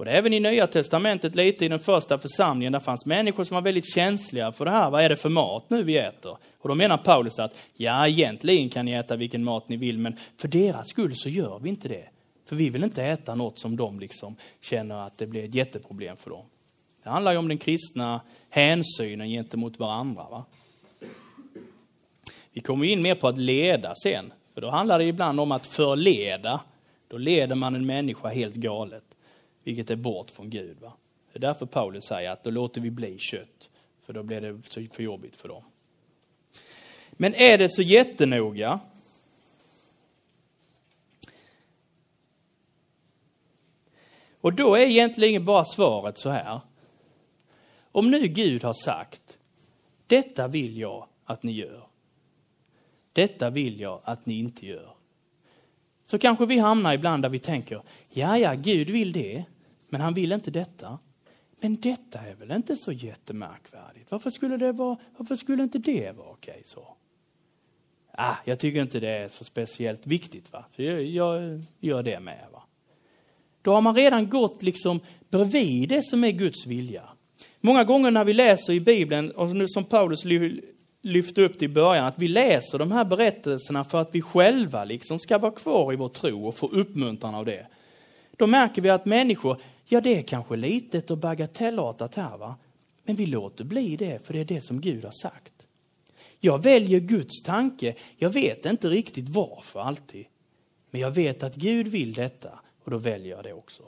Och 0.00 0.06
det 0.06 0.12
är 0.12 0.16
även 0.16 0.32
i 0.32 0.40
Nya 0.40 0.66
Testamentet, 0.66 1.34
lite 1.34 1.64
i 1.64 1.68
den 1.68 1.78
första 1.78 2.18
församlingen, 2.18 2.72
där 2.72 2.80
fanns 2.80 3.06
människor 3.06 3.44
som 3.44 3.54
var 3.54 3.62
väldigt 3.62 3.94
känsliga 3.94 4.52
för 4.52 4.64
det 4.64 4.70
här. 4.70 4.90
Vad 4.90 5.04
är 5.04 5.08
det 5.08 5.16
för 5.16 5.28
mat 5.28 5.70
nu 5.70 5.82
vi 5.82 5.98
äter? 5.98 6.36
Och 6.58 6.68
då 6.68 6.74
menar 6.74 6.96
Paulus 6.96 7.38
att, 7.38 7.58
ja 7.76 8.08
egentligen 8.08 8.68
kan 8.68 8.84
ni 8.84 8.92
äta 8.92 9.16
vilken 9.16 9.44
mat 9.44 9.68
ni 9.68 9.76
vill, 9.76 9.98
men 9.98 10.16
för 10.36 10.48
deras 10.48 10.88
skull 10.88 11.12
så 11.16 11.28
gör 11.28 11.58
vi 11.58 11.68
inte 11.68 11.88
det. 11.88 12.04
För 12.44 12.56
vi 12.56 12.70
vill 12.70 12.84
inte 12.84 13.04
äta 13.04 13.34
något 13.34 13.58
som 13.58 13.76
de 13.76 14.00
liksom 14.00 14.36
känner 14.60 15.06
att 15.06 15.18
det 15.18 15.26
blir 15.26 15.44
ett 15.44 15.54
jätteproblem 15.54 16.16
för 16.16 16.30
dem. 16.30 16.44
Det 17.02 17.10
handlar 17.10 17.32
ju 17.32 17.38
om 17.38 17.48
den 17.48 17.58
kristna 17.58 18.20
hänsynen 18.50 19.28
gentemot 19.28 19.78
varandra. 19.78 20.26
Va? 20.30 20.44
Vi 22.52 22.60
kommer 22.60 22.86
in 22.86 23.02
mer 23.02 23.14
på 23.14 23.28
att 23.28 23.38
leda 23.38 23.94
sen, 24.02 24.32
för 24.54 24.60
då 24.60 24.70
handlar 24.70 24.98
det 24.98 25.04
ibland 25.04 25.40
om 25.40 25.52
att 25.52 25.66
förleda. 25.66 26.60
Då 27.08 27.18
leder 27.18 27.54
man 27.54 27.74
en 27.74 27.86
människa 27.86 28.28
helt 28.28 28.54
galet, 28.54 29.04
vilket 29.64 29.90
är 29.90 29.96
bort 29.96 30.30
från 30.30 30.50
Gud. 30.50 30.80
Va? 30.80 30.92
Det 31.32 31.38
är 31.38 31.40
därför 31.40 31.66
Paulus 31.66 32.04
säger 32.04 32.30
att 32.30 32.44
då 32.44 32.50
låter 32.50 32.80
vi 32.80 32.90
bli 32.90 33.18
kött, 33.18 33.70
för 34.02 34.12
då 34.12 34.22
blir 34.22 34.40
det 34.40 34.88
för 34.94 35.02
jobbigt 35.02 35.36
för 35.36 35.48
dem. 35.48 35.62
Men 37.12 37.34
är 37.34 37.58
det 37.58 37.70
så 37.70 37.82
jättenoga? 37.82 38.80
Och 44.40 44.52
då 44.52 44.74
är 44.74 44.86
egentligen 44.86 45.44
bara 45.44 45.64
svaret 45.64 46.18
så 46.18 46.30
här. 46.30 46.60
Om 47.92 48.10
nu 48.10 48.28
Gud 48.28 48.64
har 48.64 48.72
sagt, 48.72 49.38
detta 50.06 50.48
vill 50.48 50.78
jag 50.78 51.06
att 51.24 51.42
ni 51.42 51.52
gör. 51.52 51.86
Detta 53.12 53.50
vill 53.50 53.80
jag 53.80 54.00
att 54.04 54.26
ni 54.26 54.38
inte 54.38 54.66
gör. 54.66 54.94
Så 56.10 56.18
kanske 56.18 56.46
vi 56.46 56.58
hamnar 56.58 56.94
ibland 56.94 57.22
där 57.22 57.28
vi 57.28 57.38
tänker, 57.38 57.82
ja, 58.08 58.38
ja, 58.38 58.54
Gud 58.54 58.90
vill 58.90 59.12
det, 59.12 59.44
men 59.88 60.00
han 60.00 60.14
vill 60.14 60.32
inte 60.32 60.50
detta. 60.50 60.98
Men 61.60 61.76
detta 61.76 62.18
är 62.18 62.34
väl 62.34 62.50
inte 62.50 62.76
så 62.76 62.92
jättemärkvärdigt? 62.92 64.10
Varför 64.10 64.30
skulle, 64.30 64.56
det 64.56 64.72
vara, 64.72 64.96
varför 65.16 65.36
skulle 65.36 65.62
inte 65.62 65.78
det 65.78 66.16
vara 66.16 66.28
okej 66.28 66.62
så? 66.64 66.96
Ah, 68.12 68.36
jag 68.44 68.58
tycker 68.58 68.80
inte 68.80 69.00
det 69.00 69.08
är 69.08 69.28
så 69.28 69.44
speciellt 69.44 70.06
viktigt, 70.06 70.52
va? 70.52 70.64
så 70.70 70.82
jag, 70.82 71.02
jag 71.02 71.62
gör 71.80 72.02
det 72.02 72.20
med. 72.20 72.46
Va? 72.52 72.62
Då 73.62 73.72
har 73.72 73.80
man 73.80 73.96
redan 73.96 74.28
gått 74.28 74.62
liksom 74.62 75.00
bredvid 75.28 75.88
det 75.88 76.02
som 76.02 76.24
är 76.24 76.30
Guds 76.30 76.66
vilja. 76.66 77.02
Många 77.60 77.84
gånger 77.84 78.10
när 78.10 78.24
vi 78.24 78.34
läser 78.34 78.72
i 78.72 78.80
Bibeln, 78.80 79.30
och 79.30 79.70
som 79.70 79.84
Paulus 79.84 80.24
lyfte 81.02 81.42
upp 81.42 81.58
det 81.58 81.64
i 81.64 81.68
början, 81.68 82.04
att 82.04 82.18
vi 82.18 82.28
läser 82.28 82.78
de 82.78 82.92
här 82.92 83.04
berättelserna 83.04 83.84
för 83.84 84.00
att 84.00 84.14
vi 84.14 84.22
själva 84.22 84.84
liksom 84.84 85.18
ska 85.18 85.38
vara 85.38 85.52
kvar 85.52 85.92
i 85.92 85.96
vår 85.96 86.08
tro 86.08 86.46
och 86.46 86.54
få 86.54 86.66
uppmuntran 86.66 87.34
av 87.34 87.44
det. 87.44 87.66
Då 88.36 88.46
märker 88.46 88.82
vi 88.82 88.90
att 88.90 89.06
människor, 89.06 89.60
ja 89.84 90.00
det 90.00 90.18
är 90.18 90.22
kanske 90.22 90.56
litet 90.56 91.10
och 91.10 91.18
bagatellartat 91.18 92.14
här 92.14 92.38
va. 92.38 92.54
Men 93.04 93.16
vi 93.16 93.26
låter 93.26 93.64
bli 93.64 93.96
det, 93.96 94.26
för 94.26 94.32
det 94.32 94.40
är 94.40 94.44
det 94.44 94.60
som 94.60 94.80
Gud 94.80 95.04
har 95.04 95.12
sagt. 95.22 95.54
Jag 96.40 96.62
väljer 96.62 97.00
Guds 97.00 97.42
tanke. 97.42 97.94
Jag 98.16 98.30
vet 98.30 98.66
inte 98.66 98.88
riktigt 98.88 99.28
varför 99.28 99.80
alltid. 99.80 100.26
Men 100.90 101.00
jag 101.00 101.10
vet 101.10 101.42
att 101.42 101.54
Gud 101.54 101.88
vill 101.88 102.12
detta 102.14 102.60
och 102.84 102.90
då 102.90 102.98
väljer 102.98 103.36
jag 103.36 103.44
det 103.44 103.52
också. 103.52 103.82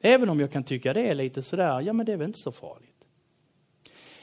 Även 0.00 0.28
om 0.28 0.40
jag 0.40 0.52
kan 0.52 0.64
tycka 0.64 0.92
det 0.92 1.02
är 1.02 1.14
lite 1.14 1.42
sådär, 1.42 1.80
ja 1.80 1.92
men 1.92 2.06
det 2.06 2.12
är 2.12 2.16
väl 2.16 2.26
inte 2.26 2.38
så 2.38 2.52
farligt. 2.52 3.04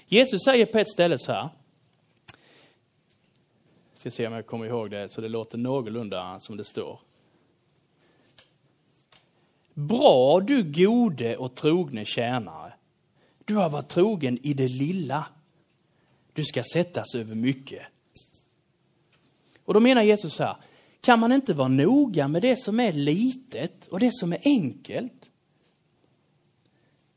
Jesus 0.05 0.43
säger 0.43 0.65
på 0.65 0.77
ett 0.77 0.89
ställe 0.89 1.19
så 1.19 1.31
här. 1.31 1.49
Ska 4.07 4.11
se 4.11 4.27
om 4.27 4.33
jag 4.33 4.45
kommer 4.45 4.65
ihåg 4.65 4.91
det 4.91 5.09
så 5.09 5.21
det 5.21 5.29
låter 5.29 5.57
någorlunda 5.57 6.39
som 6.39 6.57
det 6.57 6.63
står. 6.63 6.99
Bra 9.73 10.39
du 10.39 10.63
gode 10.63 11.37
och 11.37 11.55
trogne 11.55 12.05
tjänare. 12.05 12.73
Du 13.45 13.55
har 13.55 13.69
varit 13.69 13.89
trogen 13.89 14.39
i 14.43 14.53
det 14.53 14.67
lilla. 14.67 15.25
Du 16.33 16.45
ska 16.45 16.63
sättas 16.73 17.15
över 17.15 17.35
mycket. 17.35 17.83
Och 19.65 19.73
då 19.73 19.79
menar 19.79 20.01
Jesus 20.01 20.33
så 20.33 20.43
här, 20.43 20.55
kan 21.01 21.19
man 21.19 21.31
inte 21.31 21.53
vara 21.53 21.67
noga 21.67 22.27
med 22.27 22.41
det 22.41 22.55
som 22.55 22.79
är 22.79 22.91
litet 22.91 23.87
och 23.87 23.99
det 23.99 24.11
som 24.13 24.33
är 24.33 24.39
enkelt? 24.43 25.31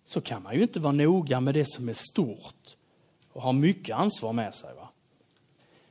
Så 0.07 0.20
kan 0.20 0.42
man 0.42 0.55
ju 0.55 0.62
inte 0.62 0.81
vara 0.81 0.92
noga 0.92 1.40
med 1.40 1.55
det 1.55 1.66
som 1.68 1.88
är 1.88 1.94
stort 2.12 2.76
och 3.33 3.42
har 3.42 3.53
mycket 3.53 3.96
ansvar 3.96 4.33
med 4.33 4.55
sig. 4.55 4.74
Va? 4.74 4.89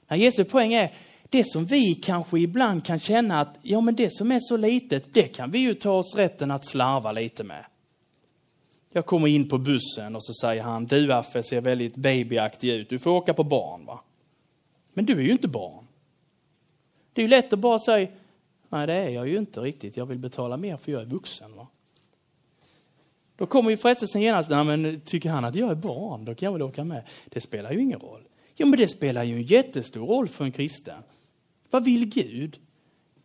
När 0.10 0.18
Jesu 0.18 0.44
poäng 0.44 0.74
är, 0.74 0.92
det 1.30 1.44
som 1.48 1.66
vi 1.66 1.96
kanske 1.96 2.40
ibland 2.40 2.86
kan 2.86 3.00
känna 3.00 3.42
att, 3.42 3.58
ja 3.62 3.82
men 3.82 3.96
det 3.96 4.14
som 4.14 4.32
är 4.32 4.40
så 4.40 4.58
litet, 4.58 5.14
det 5.14 5.24
kan 5.24 5.52
vi 5.52 5.60
ju 5.60 5.74
ta 5.74 5.92
oss 5.92 6.16
rätten 6.16 6.52
att 6.52 6.66
slarva 6.66 7.12
lite 7.12 7.44
med. 7.44 7.66
Jag 8.92 9.06
kommer 9.06 9.28
in 9.28 9.50
på 9.50 9.58
bussen 9.58 10.16
och 10.16 10.24
så 10.24 10.34
säger 10.34 10.64
han, 10.64 10.86
du 10.86 11.14
Affe 11.14 11.44
ser 11.44 11.62
väldigt 11.62 11.96
babyaktig 11.96 12.70
ut, 12.70 12.90
du 12.90 13.00
får 13.00 13.12
åka 13.12 13.34
på 13.34 13.44
barn 13.44 13.86
va? 13.86 14.00
Men 14.94 15.06
du 15.06 15.14
är 15.14 15.22
ju 15.22 15.32
inte 15.32 15.48
barn. 15.48 15.88
Det 17.14 17.22
är 17.22 17.24
ju 17.24 17.30
lätt 17.30 17.54
att 17.54 17.60
bara 17.60 17.80
säga, 17.80 18.08
nej 18.70 18.88
det 18.88 18.94
är 18.94 19.10
jag 19.10 19.28
ju 19.28 19.38
inte 19.38 19.60
riktigt, 19.60 19.98
jag 19.98 20.06
vill 20.06 20.18
betala 20.18 20.58
mer 20.58 20.78
för 20.78 20.92
jag 20.92 21.02
är 21.02 21.06
vuxen. 21.06 21.56
Va? 21.56 21.68
Då 23.36 23.46
kommer 23.46 23.70
ju 23.70 23.78
frestelsen 23.78 24.22
genast, 24.22 24.50
nej 24.50 24.64
men 24.64 25.02
tycker 25.02 25.30
han 25.30 25.46
att 25.46 25.56
jag 25.56 25.72
är 25.72 25.76
barn, 25.76 26.26
då 26.26 26.36
kan 26.36 26.46
jag 26.46 26.54
väl 26.54 26.62
åka 26.62 26.84
med. 26.84 27.04
Det 27.26 27.42
spelar 27.42 27.72
ju 27.72 27.82
ingen 27.82 28.00
roll. 28.00 28.22
Jo 28.62 28.68
men 28.68 28.80
det 28.80 28.88
spelar 28.88 29.24
ju 29.24 29.36
en 29.36 29.44
jättestor 29.44 30.08
roll 30.08 30.28
för 30.28 30.46
en 30.46 30.52
kristen. 30.52 31.04
Vad 31.70 31.84
vill 31.84 32.06
Gud? 32.06 32.60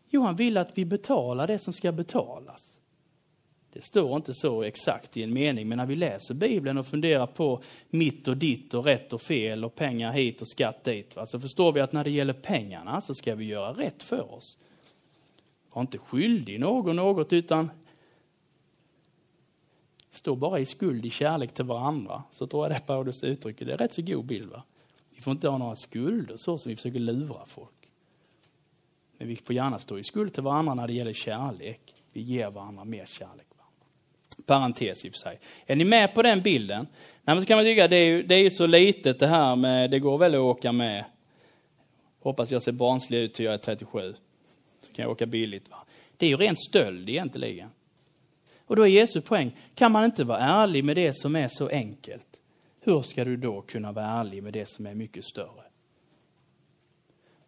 Jo, 0.09 0.23
han 0.23 0.37
vill 0.37 0.57
att 0.57 0.79
vi 0.79 0.85
betalar 0.85 1.47
det 1.47 1.59
som 1.59 1.73
ska 1.73 1.93
betalas. 1.93 2.79
Det 3.73 3.85
står 3.85 4.17
inte 4.17 4.35
så 4.35 4.63
exakt 4.63 5.17
i 5.17 5.23
en 5.23 5.33
mening, 5.33 5.69
men 5.69 5.79
när 5.79 5.87
vi 5.87 5.97
läser 5.97 6.35
Bibeln 6.35 6.79
och 6.79 6.87
funderar 6.87 7.27
på 7.27 7.63
mitt 7.91 8.29
och 8.29 8.37
ditt 8.37 8.75
och 8.75 8.85
rätt 8.85 9.13
och 9.13 9.23
fel 9.23 9.65
och 9.65 9.75
pengar 9.75 10.13
hit 10.13 10.41
och 10.41 10.49
skatt 10.49 10.85
dit, 10.85 11.17
va? 11.17 11.27
så 11.27 11.41
förstår 11.41 11.73
vi 11.73 11.81
att 11.81 11.93
när 11.93 12.05
det 12.05 12.11
gäller 12.11 12.33
pengarna 12.33 13.01
så 13.01 13.15
ska 13.15 13.35
vi 13.35 13.45
göra 13.45 13.73
rätt 13.73 14.03
för 14.03 14.35
oss. 14.35 14.59
Var 15.73 15.81
inte 15.81 15.99
skyldig 15.99 16.61
någon 16.61 16.97
något, 16.97 17.33
utan 17.33 17.71
stå 20.11 20.37
bara 20.37 20.61
i 20.61 20.67
skuld 20.67 21.07
i 21.07 21.11
kärlek 21.11 21.55
till 21.55 21.65
varandra. 21.65 22.23
Så 22.31 22.47
tror 22.47 22.65
jag 22.65 22.71
det 22.71 22.77
är 22.77 22.87
Paulus 22.87 23.25
uttrycker. 23.25 23.65
Det 23.65 23.73
är 23.73 23.79
rätt 23.79 23.95
så 23.95 24.03
god 24.03 24.25
bild. 24.25 24.51
Va? 24.51 24.63
Vi 25.15 25.21
får 25.21 25.31
inte 25.31 25.49
ha 25.49 25.59
några 25.59 25.77
skulder 25.77 26.37
så 26.37 26.59
som 26.59 26.71
vi 26.71 26.77
försöker 26.77 26.99
lura 26.99 27.47
folk. 27.47 27.71
Men 29.19 29.29
vi 29.29 29.37
får 29.37 29.55
gärna 29.55 29.79
stå 29.79 29.99
i 29.99 30.05
skuld 30.05 30.35
till 30.35 30.43
varandra 30.43 30.75
när 30.75 30.87
det 30.87 30.93
gäller 30.93 31.13
kärlek. 31.13 31.95
Vi 32.13 32.21
ger 32.21 32.51
varandra 32.51 32.85
mer 32.85 33.07
kärlek. 33.07 33.47
Parentes 34.47 35.05
i 35.05 35.09
och 35.09 35.13
för 35.13 35.19
sig. 35.19 35.41
Är 35.67 35.77
ni 35.77 35.85
med 35.85 36.15
på 36.15 36.23
den 36.23 36.43
bilden? 36.43 36.87
Nej, 37.23 37.37
men 37.37 37.41
så 37.41 37.47
kan 37.47 37.57
man 37.57 37.65
tycka, 37.65 37.89
det 37.89 37.97
är 37.97 38.07
ju, 38.07 38.23
det 38.23 38.35
är 38.35 38.43
ju 38.43 38.51
så 38.51 38.67
litet 38.67 39.19
det 39.19 39.27
här 39.27 39.57
med, 39.57 39.91
det 39.91 39.99
går 39.99 40.19
väl 40.19 40.35
att 40.35 40.41
åka 40.41 40.73
med. 40.73 41.05
Hoppas 42.21 42.51
jag 42.51 42.63
ser 42.63 42.73
barnslig 42.73 43.19
ut 43.19 43.35
till 43.35 43.45
jag 43.45 43.55
är 43.55 43.59
37. 43.59 44.15
Så 44.81 44.93
kan 44.93 45.03
jag 45.03 45.13
åka 45.13 45.27
billigt. 45.27 45.71
Va? 45.71 45.77
Det 46.17 46.27
är 46.27 46.31
ju 46.31 46.37
ren 46.37 46.57
stöld 46.57 47.09
egentligen. 47.09 47.69
Och 48.67 48.77
då 48.77 48.83
är 48.83 48.87
Jesu 48.87 49.21
poäng, 49.21 49.57
kan 49.75 49.93
man 49.93 50.05
inte 50.05 50.25
vara 50.25 50.39
ärlig 50.39 50.85
med 50.85 50.97
det 50.97 51.13
som 51.17 51.37
är 51.37 51.49
så 51.49 51.69
enkelt? 51.69 52.34
Hur 52.87 53.03
ska 53.03 53.25
du 53.25 53.37
då 53.37 53.61
kunna 53.61 53.93
vara 53.93 54.07
ärlig 54.07 54.43
med 54.43 54.53
det 54.53 54.67
som 54.67 54.87
är 54.87 54.95
mycket 54.95 55.25
större? 55.25 55.65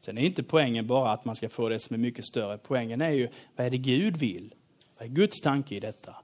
Sen 0.01 0.19
är 0.19 0.23
inte 0.23 0.43
poängen 0.43 0.87
bara 0.87 1.11
att 1.11 1.25
man 1.25 1.37
ska 1.37 1.49
få 1.49 1.69
det 1.69 1.79
som 1.79 1.95
är 1.95 1.99
mycket 1.99 2.25
större. 2.25 2.59
Poängen 2.59 3.01
är 3.01 3.11
ju, 3.11 3.29
vad 3.57 3.67
är 3.67 3.71
det 3.71 3.79
Gud 3.79 4.17
vill? 4.17 4.55
Vad 4.99 5.09
är 5.09 5.13
Guds 5.13 5.41
tanke 5.41 5.75
i 5.75 5.81
detta? 5.81 6.15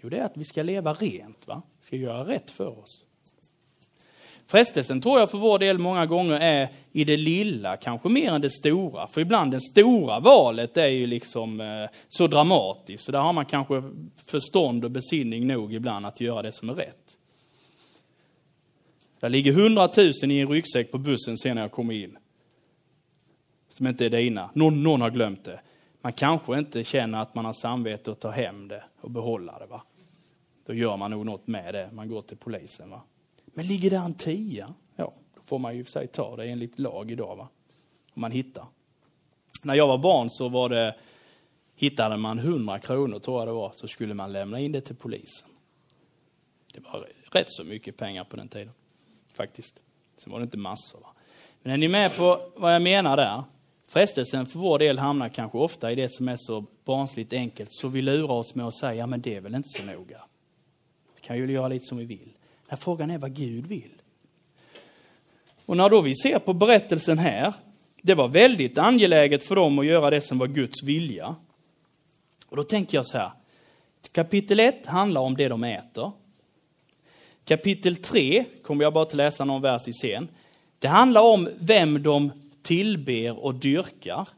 Jo, 0.00 0.08
det 0.08 0.18
är 0.18 0.24
att 0.24 0.36
vi 0.36 0.44
ska 0.44 0.62
leva 0.62 0.94
rent, 0.94 1.46
va? 1.46 1.62
Vi 1.80 1.86
ska 1.86 1.96
göra 1.96 2.24
rätt 2.24 2.50
för 2.50 2.78
oss. 2.78 3.02
Frestelsen 4.46 5.00
tror 5.00 5.20
jag 5.20 5.30
för 5.30 5.38
vår 5.38 5.58
del 5.58 5.78
många 5.78 6.06
gånger 6.06 6.40
är 6.40 6.68
i 6.92 7.04
det 7.04 7.16
lilla, 7.16 7.76
kanske 7.76 8.08
mer 8.08 8.30
än 8.30 8.40
det 8.40 8.50
stora. 8.50 9.06
För 9.06 9.20
ibland 9.20 9.50
det 9.50 9.60
stora 9.60 10.20
valet 10.20 10.76
är 10.76 10.86
ju 10.86 11.06
liksom 11.06 11.60
eh, 11.60 11.88
så 12.08 12.26
dramatiskt. 12.26 13.04
Så 13.04 13.12
där 13.12 13.18
har 13.18 13.32
man 13.32 13.44
kanske 13.44 13.82
förstånd 14.26 14.84
och 14.84 14.90
besinning 14.90 15.46
nog 15.46 15.74
ibland 15.74 16.06
att 16.06 16.20
göra 16.20 16.42
det 16.42 16.52
som 16.52 16.70
är 16.70 16.74
rätt. 16.74 17.05
Där 19.20 19.28
ligger 19.28 19.52
hundratusen 19.52 20.30
i 20.30 20.38
en 20.38 20.48
ryggsäck 20.48 20.90
på 20.90 20.98
bussen 20.98 21.38
sen 21.38 21.54
när 21.54 21.62
jag 21.62 21.72
kommer 21.72 21.94
in 21.94 22.18
som 23.76 23.86
inte 23.86 24.06
är 24.06 24.10
dina. 24.10 24.50
Någon, 24.54 24.82
någon 24.82 25.00
har 25.00 25.10
glömt 25.10 25.44
det. 25.44 25.60
Man 26.00 26.12
kanske 26.12 26.58
inte 26.58 26.84
känner 26.84 27.22
att 27.22 27.34
man 27.34 27.44
har 27.44 27.52
samvete 27.52 28.10
att 28.10 28.20
ta 28.20 28.30
hem 28.30 28.68
det 28.68 28.84
och 29.00 29.10
behålla 29.10 29.58
det. 29.58 29.66
Va? 29.66 29.82
Då 30.66 30.74
gör 30.74 30.96
man 30.96 31.10
nog 31.10 31.26
något 31.26 31.46
med 31.46 31.74
det. 31.74 31.90
Man 31.92 32.08
går 32.08 32.22
till 32.22 32.36
polisen. 32.36 32.90
Va? 32.90 33.02
Men 33.44 33.66
ligger 33.66 33.90
det 33.90 33.96
en 33.96 34.14
tia? 34.14 34.74
Ja, 34.96 35.12
då 35.34 35.42
får 35.42 35.58
man 35.58 35.76
ju 35.76 35.84
för 35.84 35.90
sig 35.90 36.06
ta 36.06 36.36
det 36.36 36.44
enligt 36.44 36.78
lag 36.78 37.10
idag. 37.10 37.36
Va? 37.36 37.48
Om 38.14 38.20
man 38.20 38.30
hittar. 38.30 38.66
När 39.62 39.74
jag 39.74 39.86
var 39.86 39.98
barn 39.98 40.30
så 40.30 40.48
var 40.48 40.68
det, 40.68 40.94
hittade 41.74 42.16
man 42.16 42.38
100 42.38 42.78
kronor 42.78 43.18
tror 43.18 43.40
jag 43.40 43.48
det 43.48 43.52
var, 43.52 43.72
så 43.74 43.88
skulle 43.88 44.14
man 44.14 44.32
lämna 44.32 44.60
in 44.60 44.72
det 44.72 44.80
till 44.80 44.96
polisen. 44.96 45.48
Det 46.74 46.80
var 46.80 47.08
rätt 47.32 47.50
så 47.52 47.64
mycket 47.64 47.96
pengar 47.96 48.24
på 48.24 48.36
den 48.36 48.48
tiden. 48.48 48.72
Faktiskt. 49.36 49.80
Sen 50.18 50.32
var 50.32 50.38
det 50.38 50.44
inte 50.44 50.56
massor. 50.56 51.00
Va? 51.00 51.08
Men 51.62 51.72
är 51.72 51.76
ni 51.76 51.88
med 51.88 52.16
på 52.16 52.40
vad 52.56 52.74
jag 52.74 52.82
menar 52.82 53.16
där? 53.16 53.42
Frestelsen 53.88 54.46
för 54.46 54.58
vår 54.58 54.78
del 54.78 54.98
hamnar 54.98 55.28
kanske 55.28 55.58
ofta 55.58 55.92
i 55.92 55.94
det 55.94 56.14
som 56.14 56.28
är 56.28 56.36
så 56.38 56.64
barnsligt 56.84 57.32
enkelt, 57.32 57.68
så 57.72 57.88
vi 57.88 58.02
lurar 58.02 58.30
oss 58.30 58.54
med 58.54 58.66
att 58.66 58.74
säga, 58.74 58.94
ja 58.94 59.06
men 59.06 59.20
det 59.20 59.34
är 59.34 59.40
väl 59.40 59.54
inte 59.54 59.68
så 59.68 59.82
noga. 59.82 60.20
Vi 61.14 61.20
kan 61.20 61.36
ju 61.36 61.52
göra 61.52 61.68
lite 61.68 61.86
som 61.86 61.98
vi 61.98 62.04
vill. 62.04 62.32
Men 62.68 62.78
frågan 62.78 63.10
är 63.10 63.18
vad 63.18 63.34
Gud 63.34 63.66
vill. 63.66 64.02
Och 65.66 65.76
när 65.76 65.90
då 65.90 66.00
vi 66.00 66.14
ser 66.14 66.38
på 66.38 66.52
berättelsen 66.52 67.18
här, 67.18 67.52
det 68.02 68.14
var 68.14 68.28
väldigt 68.28 68.78
angeläget 68.78 69.44
för 69.44 69.54
dem 69.54 69.78
att 69.78 69.86
göra 69.86 70.10
det 70.10 70.20
som 70.20 70.38
var 70.38 70.46
Guds 70.46 70.82
vilja. 70.82 71.36
Och 72.46 72.56
då 72.56 72.62
tänker 72.62 72.98
jag 72.98 73.06
så 73.06 73.18
här, 73.18 73.30
kapitel 74.12 74.60
1 74.60 74.86
handlar 74.86 75.20
om 75.20 75.36
det 75.36 75.48
de 75.48 75.64
äter. 75.64 76.12
Kapitel 77.48 77.96
3, 77.96 78.44
kommer 78.62 78.84
jag 78.84 78.92
bara 78.92 79.02
att 79.02 79.14
läsa 79.14 79.44
någon 79.44 79.62
vers 79.62 79.88
i 79.88 79.92
sen, 79.92 80.28
det 80.78 80.88
handlar 80.88 81.22
om 81.22 81.48
vem 81.58 82.02
de 82.02 82.32
tillber 82.62 83.44
och 83.44 83.54
dyrkar. 83.54 84.28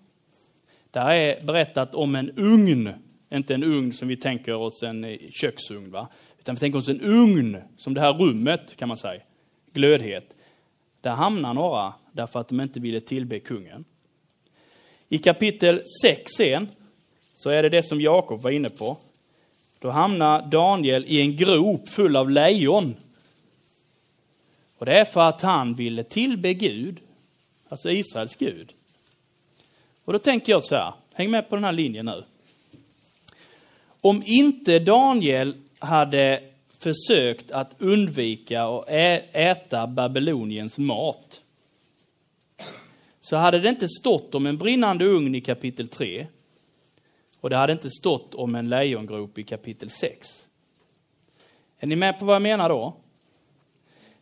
Det 0.91 0.99
är 0.99 1.45
berättat 1.45 1.95
om 1.95 2.15
en 2.15 2.31
ugn, 2.37 2.93
inte 3.31 3.55
en 3.55 3.65
ugn 3.65 3.93
som 3.93 4.09
vi 4.09 4.17
tänker 4.17 4.55
oss 4.55 4.83
en 4.83 5.05
eh, 5.05 5.19
köksugn, 5.31 5.91
va? 5.91 6.09
utan 6.39 6.55
vi 6.55 6.59
tänker 6.59 6.79
oss 6.79 6.89
en 6.89 7.01
ugn, 7.01 7.57
som 7.77 7.95
det 7.95 8.01
här 8.01 8.13
rummet 8.13 8.77
kan 8.77 8.89
man 8.89 8.97
säga, 8.97 9.23
glödhet. 9.73 10.31
Där 11.01 11.15
hamnar 11.15 11.55
några 11.55 11.93
därför 12.13 12.41
att 12.41 12.49
de 12.49 12.61
inte 12.61 12.81
ville 12.81 13.01
tillbe 13.01 13.41
kungen. 13.41 13.85
I 15.09 15.19
kapitel 15.19 15.83
6 16.03 16.33
sen, 16.37 16.69
så 17.35 17.51
är 17.51 17.63
det 17.63 17.69
det 17.69 17.89
som 17.89 18.01
Jakob 18.01 18.43
var 18.43 18.51
inne 18.51 18.71
på. 18.71 18.97
Då 19.79 19.91
hamnar 19.91 20.43
Daniel 20.43 21.05
i 21.09 21.21
en 21.21 21.37
grop 21.37 21.89
full 21.89 22.17
av 22.17 22.31
lejon. 22.31 22.95
Och 24.79 24.87
det 24.87 25.01
är 25.01 25.05
för 25.05 25.21
att 25.21 25.43
han 25.43 25.75
ville 25.75 26.05
tillbe 26.05 26.55
Gud 26.55 27.01
Alltså 27.69 27.91
Israels 27.91 28.37
Gud. 28.37 28.73
Och 30.05 30.13
då 30.13 30.19
tänker 30.19 30.53
jag 30.53 30.65
så 30.65 30.75
här, 30.75 30.93
häng 31.13 31.31
med 31.31 31.49
på 31.49 31.55
den 31.55 31.65
här 31.65 31.73
linjen 31.73 32.07
nu. 32.07 32.25
Om 34.01 34.23
inte 34.27 34.79
Daniel 34.79 35.55
hade 35.79 36.43
försökt 36.79 37.51
att 37.51 37.75
undvika 37.79 38.63
att 38.63 38.89
äta 39.33 39.87
Babyloniens 39.87 40.79
mat, 40.79 41.41
så 43.21 43.37
hade 43.37 43.59
det 43.59 43.69
inte 43.69 43.89
stått 43.89 44.35
om 44.35 44.47
en 44.47 44.59
brinnande 44.59 45.05
ugn 45.05 45.35
i 45.35 45.41
kapitel 45.41 45.89
3, 45.89 46.27
och 47.41 47.51
det 47.51 47.57
hade 47.57 47.73
inte 47.73 47.91
stått 47.91 48.35
om 48.35 48.55
en 48.55 48.69
lejongrop 48.69 49.39
i 49.39 49.45
kapitel 49.45 49.91
6. 49.91 50.49
Är 51.79 51.87
ni 51.87 51.97
med 51.97 52.19
på 52.19 52.25
vad 52.25 52.35
jag 52.35 52.43
menar 52.43 52.69
då? 52.69 52.97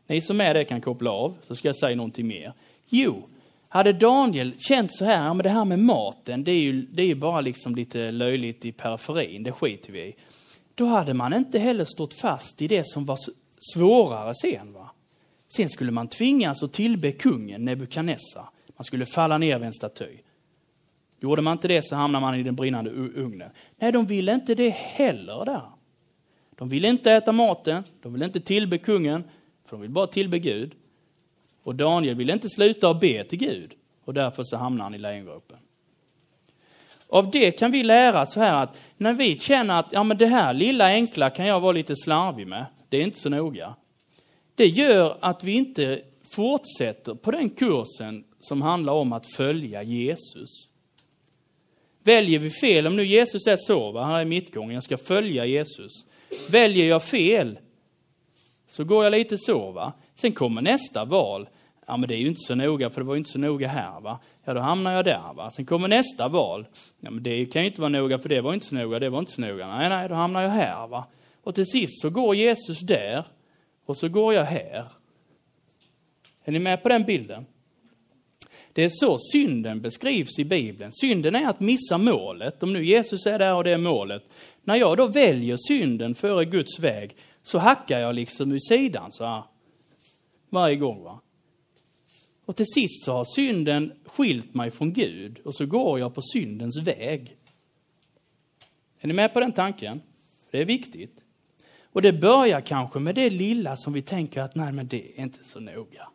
Ni 0.07 0.21
som 0.21 0.41
är 0.41 0.55
det 0.55 0.65
kan 0.65 0.81
koppla 0.81 1.11
av, 1.11 1.37
så 1.43 1.57
ska 1.57 1.69
jag 1.69 1.77
säga 1.77 1.97
någonting 1.97 2.27
mer. 2.27 2.53
Jo, 2.89 3.29
hade 3.69 3.93
Daniel 3.93 4.53
känt 4.59 4.97
så 4.97 5.05
här, 5.05 5.25
ja, 5.25 5.35
men 5.35 5.45
det 5.45 5.51
här 5.51 5.65
med 5.65 5.79
maten, 5.79 6.45
det 6.45 6.51
är 6.51 6.61
ju, 6.61 6.83
det 6.83 7.03
är 7.03 7.07
ju 7.07 7.15
bara 7.15 7.41
liksom 7.41 7.75
lite 7.75 8.11
löjligt 8.11 8.65
i 8.65 8.73
periferin, 8.73 9.43
det 9.43 9.53
skiter 9.53 9.93
vi 9.93 10.01
i. 10.01 10.15
Då 10.75 10.87
hade 10.87 11.15
man 11.15 11.35
inte 11.35 11.59
heller 11.59 11.85
stått 11.85 12.15
fast 12.15 12.63
i 12.63 12.69
det 12.69 12.87
som 12.87 13.05
var 13.05 13.19
svårare 13.75 14.35
sen. 14.35 14.73
Va? 14.73 14.91
Sen 15.57 15.69
skulle 15.69 15.91
man 15.91 16.09
tvingas 16.09 16.63
att 16.63 16.73
tillbe 16.73 17.13
kungen 17.13 17.65
Nebukadnessar. 17.65 18.49
Man 18.77 18.85
skulle 18.85 19.07
falla 19.07 19.39
ner 19.39 19.59
vid 19.59 19.67
en 19.67 19.73
staty. 19.73 20.17
Gjorde 21.21 21.43
man 21.43 21.53
inte 21.53 21.69
det 21.69 21.83
så 21.83 21.97
hamnar 21.97 22.21
man 22.21 22.35
i 22.35 22.43
den 22.43 22.55
brinnande 22.55 22.91
ugnen. 22.91 23.51
Nej, 23.77 23.93
de 23.93 24.07
ville 24.07 24.35
inte 24.35 24.55
det 24.55 24.71
heller 24.71 25.45
där. 25.45 25.63
De 26.51 26.69
ville 26.69 26.89
inte 26.89 27.13
äta 27.13 27.33
maten, 27.33 27.85
de 28.03 28.13
ville 28.13 28.25
inte 28.25 28.41
tillbe 28.41 28.79
kungen, 28.79 29.25
för 29.65 29.77
de 29.77 29.81
vill 29.81 29.91
bara 29.91 30.07
tillbe 30.07 30.39
Gud. 30.39 30.75
Och 31.63 31.75
Daniel 31.75 32.15
ville 32.15 32.33
inte 32.33 32.49
sluta 32.49 32.91
att 32.91 33.01
be 33.01 33.25
till 33.25 33.39
Gud, 33.39 33.75
och 34.05 34.15
därför 34.15 34.43
så 34.43 34.57
hamnar 34.57 34.85
han 34.85 34.95
i 34.95 34.99
lejongropen. 34.99 35.59
Av 37.09 37.31
det 37.31 37.51
kan 37.51 37.71
vi 37.71 37.83
lära 37.83 38.27
så 38.27 38.41
här 38.41 38.63
att 38.63 38.79
när 38.97 39.13
vi 39.13 39.39
känner 39.39 39.79
att 39.81 39.93
ja, 39.93 40.03
men 40.03 40.17
det 40.17 40.27
här 40.27 40.55
lilla 40.55 40.87
enkla 40.87 41.31
kan 41.31 41.47
jag 41.47 41.61
vara 41.61 41.73
lite 41.73 41.97
slarvig 41.97 42.47
med, 42.47 42.67
det 42.89 42.97
är 42.97 43.03
inte 43.03 43.21
så 43.21 43.29
noga. 43.29 43.75
Det 44.55 44.67
gör 44.67 45.17
att 45.21 45.45
vi 45.45 45.53
inte 45.53 46.03
fortsätter 46.31 47.15
på 47.15 47.31
den 47.31 47.51
kursen 47.51 48.25
som 48.41 48.63
handlar 48.63 48.93
om 48.93 49.13
att 49.13 49.27
följa 49.27 49.83
Jesus. 49.83 50.69
Väljer 52.07 52.39
vi 52.39 52.51
fel, 52.51 52.87
om 52.87 52.97
nu 52.97 53.05
Jesus 53.05 53.47
är 53.47 53.57
så, 53.57 53.93
va? 53.93 54.03
han 54.03 54.21
är 54.21 54.25
mittgången, 54.25 54.75
jag 54.75 54.83
ska 54.83 54.97
följa 54.97 55.45
Jesus. 55.45 55.93
Väljer 56.49 56.87
jag 56.87 57.03
fel, 57.03 57.59
så 58.69 58.85
går 58.85 59.05
jag 59.05 59.11
lite 59.11 59.39
så. 59.39 59.71
Va? 59.71 59.93
Sen 60.15 60.33
kommer 60.33 60.63
nästa 60.63 61.05
val. 61.05 61.49
Ja, 61.87 61.97
men 61.97 62.09
det 62.09 62.15
är 62.15 62.19
ju 62.19 62.27
inte 62.27 62.47
så 62.47 62.55
noga, 62.55 62.91
för 62.91 63.01
det 63.01 63.07
var 63.07 63.15
ju 63.15 63.19
inte 63.19 63.31
så 63.31 63.39
noga 63.39 63.69
här. 63.69 64.01
Va? 64.01 64.19
Ja, 64.45 64.55
då 64.55 64.61
hamnar 64.61 64.93
jag 64.93 65.05
där. 65.05 65.35
Va? 65.35 65.51
Sen 65.51 65.67
kommer 65.67 65.89
nästa 65.89 66.29
val. 66.29 66.67
Ja, 67.01 67.11
men 67.11 67.23
det 67.23 67.47
kan 67.47 67.63
ju 67.63 67.69
inte 67.69 67.81
vara 67.81 67.89
noga, 67.89 68.19
för 68.19 68.29
det 68.29 68.41
var 68.41 68.55
inte 68.55 68.67
så 68.67 68.75
noga, 68.75 68.99
det 68.99 69.09
var 69.09 69.19
inte 69.19 69.33
så 69.33 69.41
noga. 69.41 69.67
Nej, 69.67 69.89
nej, 69.89 70.09
då 70.09 70.15
hamnar 70.15 70.43
jag 70.43 70.51
här. 70.51 70.87
Va? 70.87 71.05
Och 71.43 71.55
till 71.55 71.67
sist 71.67 72.01
så 72.01 72.11
går 72.11 72.35
Jesus 72.35 72.81
där, 72.81 73.25
och 73.87 73.97
så 73.97 74.09
går 74.09 74.35
jag 74.35 74.45
här. 74.45 74.85
Är 76.45 76.53
ni 76.53 76.59
med 76.59 76.83
på 76.83 76.89
den 76.89 77.05
bilden? 77.05 77.47
Det 78.77 78.85
är 78.85 78.91
så 78.93 79.19
synden 79.19 79.81
beskrivs 79.81 80.39
i 80.39 80.45
Bibeln. 80.45 80.93
Synden 80.93 81.35
är 81.35 81.49
att 81.49 81.61
missa 81.61 81.99
målet. 81.99 82.63
Om 82.63 82.73
nu 82.73 82.85
Jesus 82.85 83.27
är 83.27 83.39
där 83.39 83.55
och 83.55 83.65
det 83.65 83.71
är 83.71 83.79
målet. 83.79 84.23
När 84.65 84.77
jag 84.77 84.97
då 84.97 85.07
väljer 85.07 85.57
synden 85.69 86.15
före 86.15 86.45
Guds 86.45 86.79
väg 86.79 87.17
så 87.43 87.59
hackar 87.59 87.99
jag 87.99 88.15
liksom 88.15 88.53
ur 88.53 88.59
sidan 88.59 89.13
så 89.13 89.25
här. 89.25 89.43
Varje 90.49 90.77
gång. 90.77 91.03
va. 91.03 91.21
Och 92.45 92.57
till 92.57 92.67
sist 92.67 93.05
så 93.05 93.13
har 93.13 93.25
synden 93.25 93.93
skilt 94.05 94.55
mig 94.55 94.71
från 94.71 94.93
Gud 94.93 95.39
och 95.45 95.55
så 95.55 95.67
går 95.67 95.99
jag 95.99 96.15
på 96.15 96.23
syndens 96.23 96.79
väg. 96.79 97.37
Är 99.01 99.09
ni 99.09 99.15
med 99.15 99.35
på 99.35 99.41
den 99.41 99.53
tanken? 99.53 100.01
Det 100.51 100.61
är 100.61 100.65
viktigt. 100.65 101.21
Och 101.83 102.03
det 102.03 102.13
börjar 102.13 102.61
kanske 102.61 102.99
med 102.99 103.15
det 103.15 103.31
lilla 103.31 103.77
som 103.77 103.93
vi 103.93 104.03
tänker 104.03 104.41
att 104.41 104.55
nej 104.55 104.73
men 104.73 104.89
det 104.89 105.19
är 105.19 105.23
inte 105.23 105.45
så 105.45 105.61
noga 105.61 106.09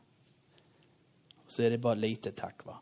så 1.51 1.63
är 1.63 1.69
det 1.69 1.77
bara 1.77 1.93
lite 1.93 2.31
tack. 2.31 2.65
Va? 2.65 2.79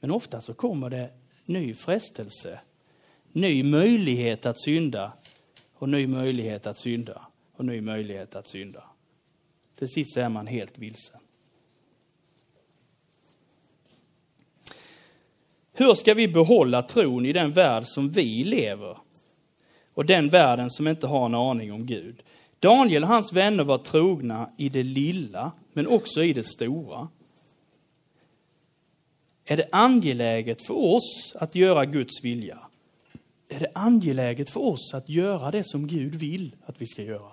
Men 0.00 0.10
ofta 0.10 0.40
så 0.40 0.54
kommer 0.54 0.90
det 0.90 1.10
ny 1.44 1.74
frestelse, 1.74 2.60
ny 3.32 3.62
möjlighet 3.62 4.46
att 4.46 4.60
synda 4.60 5.12
och 5.74 5.88
ny 5.88 6.06
möjlighet 6.06 6.66
att 6.66 6.78
synda 6.78 7.26
och 7.52 7.64
ny 7.64 7.80
möjlighet 7.80 8.34
att 8.34 8.48
synda. 8.48 8.84
Till 9.78 9.88
sist 9.88 10.16
är 10.16 10.28
man 10.28 10.46
helt 10.46 10.78
vilsen. 10.78 11.20
Hur 15.72 15.94
ska 15.94 16.14
vi 16.14 16.28
behålla 16.28 16.82
tron 16.82 17.26
i 17.26 17.32
den 17.32 17.52
värld 17.52 17.84
som 17.86 18.10
vi 18.10 18.44
lever? 18.44 18.98
Och 19.94 20.06
den 20.06 20.28
världen 20.28 20.70
som 20.70 20.88
inte 20.88 21.06
har 21.06 21.26
en 21.26 21.34
aning 21.34 21.72
om 21.72 21.86
Gud. 21.86 22.22
Daniel 22.62 23.02
och 23.02 23.08
hans 23.08 23.32
vänner 23.32 23.64
var 23.64 23.78
trogna 23.78 24.50
i 24.56 24.68
det 24.68 24.82
lilla, 24.82 25.52
men 25.72 25.86
också 25.86 26.24
i 26.24 26.32
det 26.32 26.44
stora. 26.44 27.08
Är 29.44 29.56
det 29.56 29.68
angeläget 29.72 30.66
för 30.66 30.74
oss 30.74 31.32
att 31.34 31.54
göra 31.54 31.84
Guds 31.84 32.24
vilja? 32.24 32.58
Är 33.48 33.60
det 33.60 33.70
angeläget 33.74 34.50
för 34.50 34.60
oss 34.60 34.94
att 34.94 35.08
göra 35.08 35.50
det 35.50 35.64
som 35.64 35.86
Gud 35.86 36.14
vill 36.14 36.56
att 36.66 36.82
vi 36.82 36.86
ska 36.86 37.02
göra? 37.02 37.32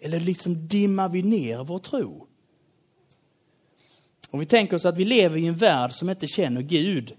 Eller 0.00 0.20
liksom 0.20 0.68
dimmar 0.68 1.08
vi 1.08 1.22
ner 1.22 1.64
vår 1.64 1.78
tro? 1.78 2.26
Om 4.30 4.40
vi 4.40 4.46
tänker 4.46 4.76
oss 4.76 4.84
att 4.84 4.96
vi 4.96 5.04
lever 5.04 5.38
i 5.38 5.46
en 5.46 5.56
värld 5.56 5.92
som 5.92 6.10
inte 6.10 6.26
känner 6.28 6.62
Gud. 6.62 7.12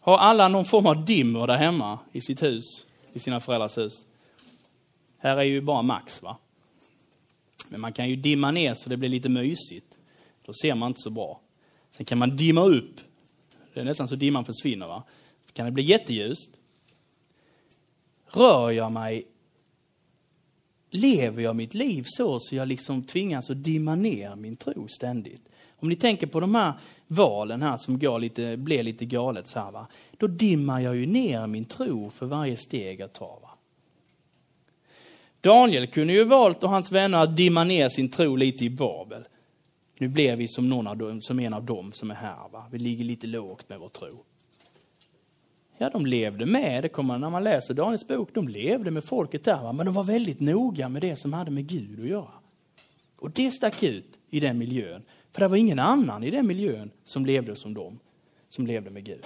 Har 0.00 0.18
alla 0.18 0.48
någon 0.48 0.64
form 0.64 0.86
av 0.86 1.04
dimmer 1.04 1.46
där 1.46 1.56
hemma 1.56 1.98
i 2.12 2.20
sitt 2.20 2.42
hus, 2.42 2.86
i 3.12 3.18
sina 3.18 3.40
föräldrars 3.40 3.78
hus? 3.78 4.06
Här 5.24 5.36
är 5.36 5.42
ju 5.42 5.60
bara 5.60 5.82
max 5.82 6.22
va? 6.22 6.36
Men 7.68 7.80
man 7.80 7.92
kan 7.92 8.08
ju 8.08 8.16
dimma 8.16 8.50
ner 8.50 8.74
så 8.74 8.88
det 8.88 8.96
blir 8.96 9.08
lite 9.08 9.28
mysigt. 9.28 9.86
Då 10.42 10.52
ser 10.52 10.74
man 10.74 10.88
inte 10.88 11.00
så 11.00 11.10
bra. 11.10 11.40
Sen 11.90 12.06
kan 12.06 12.18
man 12.18 12.36
dimma 12.36 12.62
upp. 12.64 13.00
Det 13.74 13.80
är 13.80 13.84
nästan 13.84 14.08
så 14.08 14.14
dimman 14.14 14.44
försvinner. 14.44 14.86
Va? 14.86 15.02
Så 15.46 15.52
kan 15.52 15.66
det 15.66 15.72
bli 15.72 15.82
jätteljust. 15.82 16.50
Rör 18.26 18.70
jag 18.70 18.92
mig, 18.92 19.26
lever 20.90 21.42
jag 21.42 21.56
mitt 21.56 21.74
liv 21.74 22.04
så, 22.06 22.38
så 22.40 22.54
jag 22.54 22.68
liksom 22.68 23.02
tvingas 23.02 23.50
att 23.50 23.64
dimma 23.64 23.94
ner 23.94 24.36
min 24.36 24.56
tro 24.56 24.88
ständigt. 24.88 25.48
Om 25.76 25.88
ni 25.88 25.96
tänker 25.96 26.26
på 26.26 26.40
de 26.40 26.54
här 26.54 26.72
valen 27.06 27.62
här 27.62 27.76
som 27.76 27.98
går 27.98 28.18
lite, 28.18 28.56
blir 28.56 28.82
lite 28.82 29.04
galet 29.04 29.46
så 29.46 29.58
här, 29.58 29.70
va? 29.70 29.86
då 30.18 30.26
dimmar 30.26 30.80
jag 30.80 30.96
ju 30.96 31.06
ner 31.06 31.46
min 31.46 31.64
tro 31.64 32.10
för 32.10 32.26
varje 32.26 32.56
steg 32.56 33.00
jag 33.00 33.12
tar. 33.12 33.43
Daniel 35.44 35.86
kunde 35.86 36.12
ju 36.12 36.24
valt 36.24 36.62
och 36.62 36.70
hans 36.70 36.92
vänner 36.92 37.22
att 37.22 37.36
dimma 37.36 37.64
ner 37.64 37.88
sin 37.88 38.08
tro 38.08 38.36
lite 38.36 38.64
i 38.64 38.70
Babel. 38.70 39.24
Nu 39.98 40.08
blir 40.08 40.36
vi 40.36 40.48
som, 40.48 40.68
någon 40.68 40.86
av 40.86 40.96
dem, 40.96 41.22
som 41.22 41.40
en 41.40 41.54
av 41.54 41.64
dem 41.64 41.92
som 41.92 42.10
är 42.10 42.14
här. 42.14 42.48
Va? 42.52 42.64
Vi 42.70 42.78
ligger 42.78 43.04
lite 43.04 43.26
lågt 43.26 43.68
med 43.68 43.78
vår 43.78 43.88
tro. 43.88 44.24
Ja, 45.78 45.90
de 45.90 46.06
levde 46.06 46.46
med, 46.46 46.84
det 46.84 46.88
kommer 46.88 47.18
när 47.18 47.30
man 47.30 47.44
läser 47.44 47.74
Daniels 47.74 48.08
bok, 48.08 48.28
de 48.32 48.48
levde 48.48 48.90
med 48.90 49.04
folket 49.04 49.44
där, 49.44 49.62
va? 49.62 49.72
men 49.72 49.86
de 49.86 49.94
var 49.94 50.04
väldigt 50.04 50.40
noga 50.40 50.88
med 50.88 51.02
det 51.02 51.16
som 51.16 51.32
hade 51.32 51.50
med 51.50 51.66
Gud 51.66 52.00
att 52.00 52.08
göra. 52.08 52.32
Och 53.16 53.30
det 53.30 53.50
stack 53.50 53.82
ut 53.82 54.18
i 54.30 54.40
den 54.40 54.58
miljön, 54.58 55.02
för 55.32 55.40
det 55.40 55.48
var 55.48 55.56
ingen 55.56 55.78
annan 55.78 56.24
i 56.24 56.30
den 56.30 56.46
miljön 56.46 56.90
som 57.04 57.26
levde 57.26 57.56
som 57.56 57.74
dem, 57.74 57.98
som 58.48 58.66
levde 58.66 58.90
med 58.90 59.04
Gud. 59.04 59.24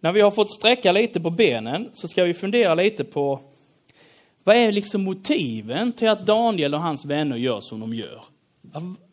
När 0.00 0.12
vi 0.12 0.20
har 0.20 0.30
fått 0.30 0.52
sträcka 0.52 0.92
lite 0.92 1.20
på 1.20 1.30
benen 1.30 1.90
så 1.92 2.08
ska 2.08 2.24
vi 2.24 2.34
fundera 2.34 2.74
lite 2.74 3.04
på 3.04 3.40
vad 4.44 4.56
är 4.56 4.72
liksom 4.72 5.04
motiven 5.04 5.92
till 5.92 6.08
att 6.08 6.26
Daniel 6.26 6.74
och 6.74 6.80
hans 6.80 7.04
vänner 7.04 7.36
gör 7.36 7.60
som 7.60 7.80
de 7.80 7.94
gör? 7.94 8.24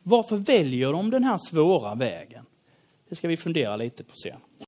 Varför 0.03 0.35
väljer 0.35 0.91
de 0.91 1.09
den 1.09 1.23
här 1.23 1.37
svåra 1.49 1.95
vägen? 1.95 2.45
Det 3.09 3.15
ska 3.15 3.27
vi 3.27 3.37
fundera 3.37 3.75
lite 3.75 4.03
på 4.03 4.15
sen. 4.15 4.39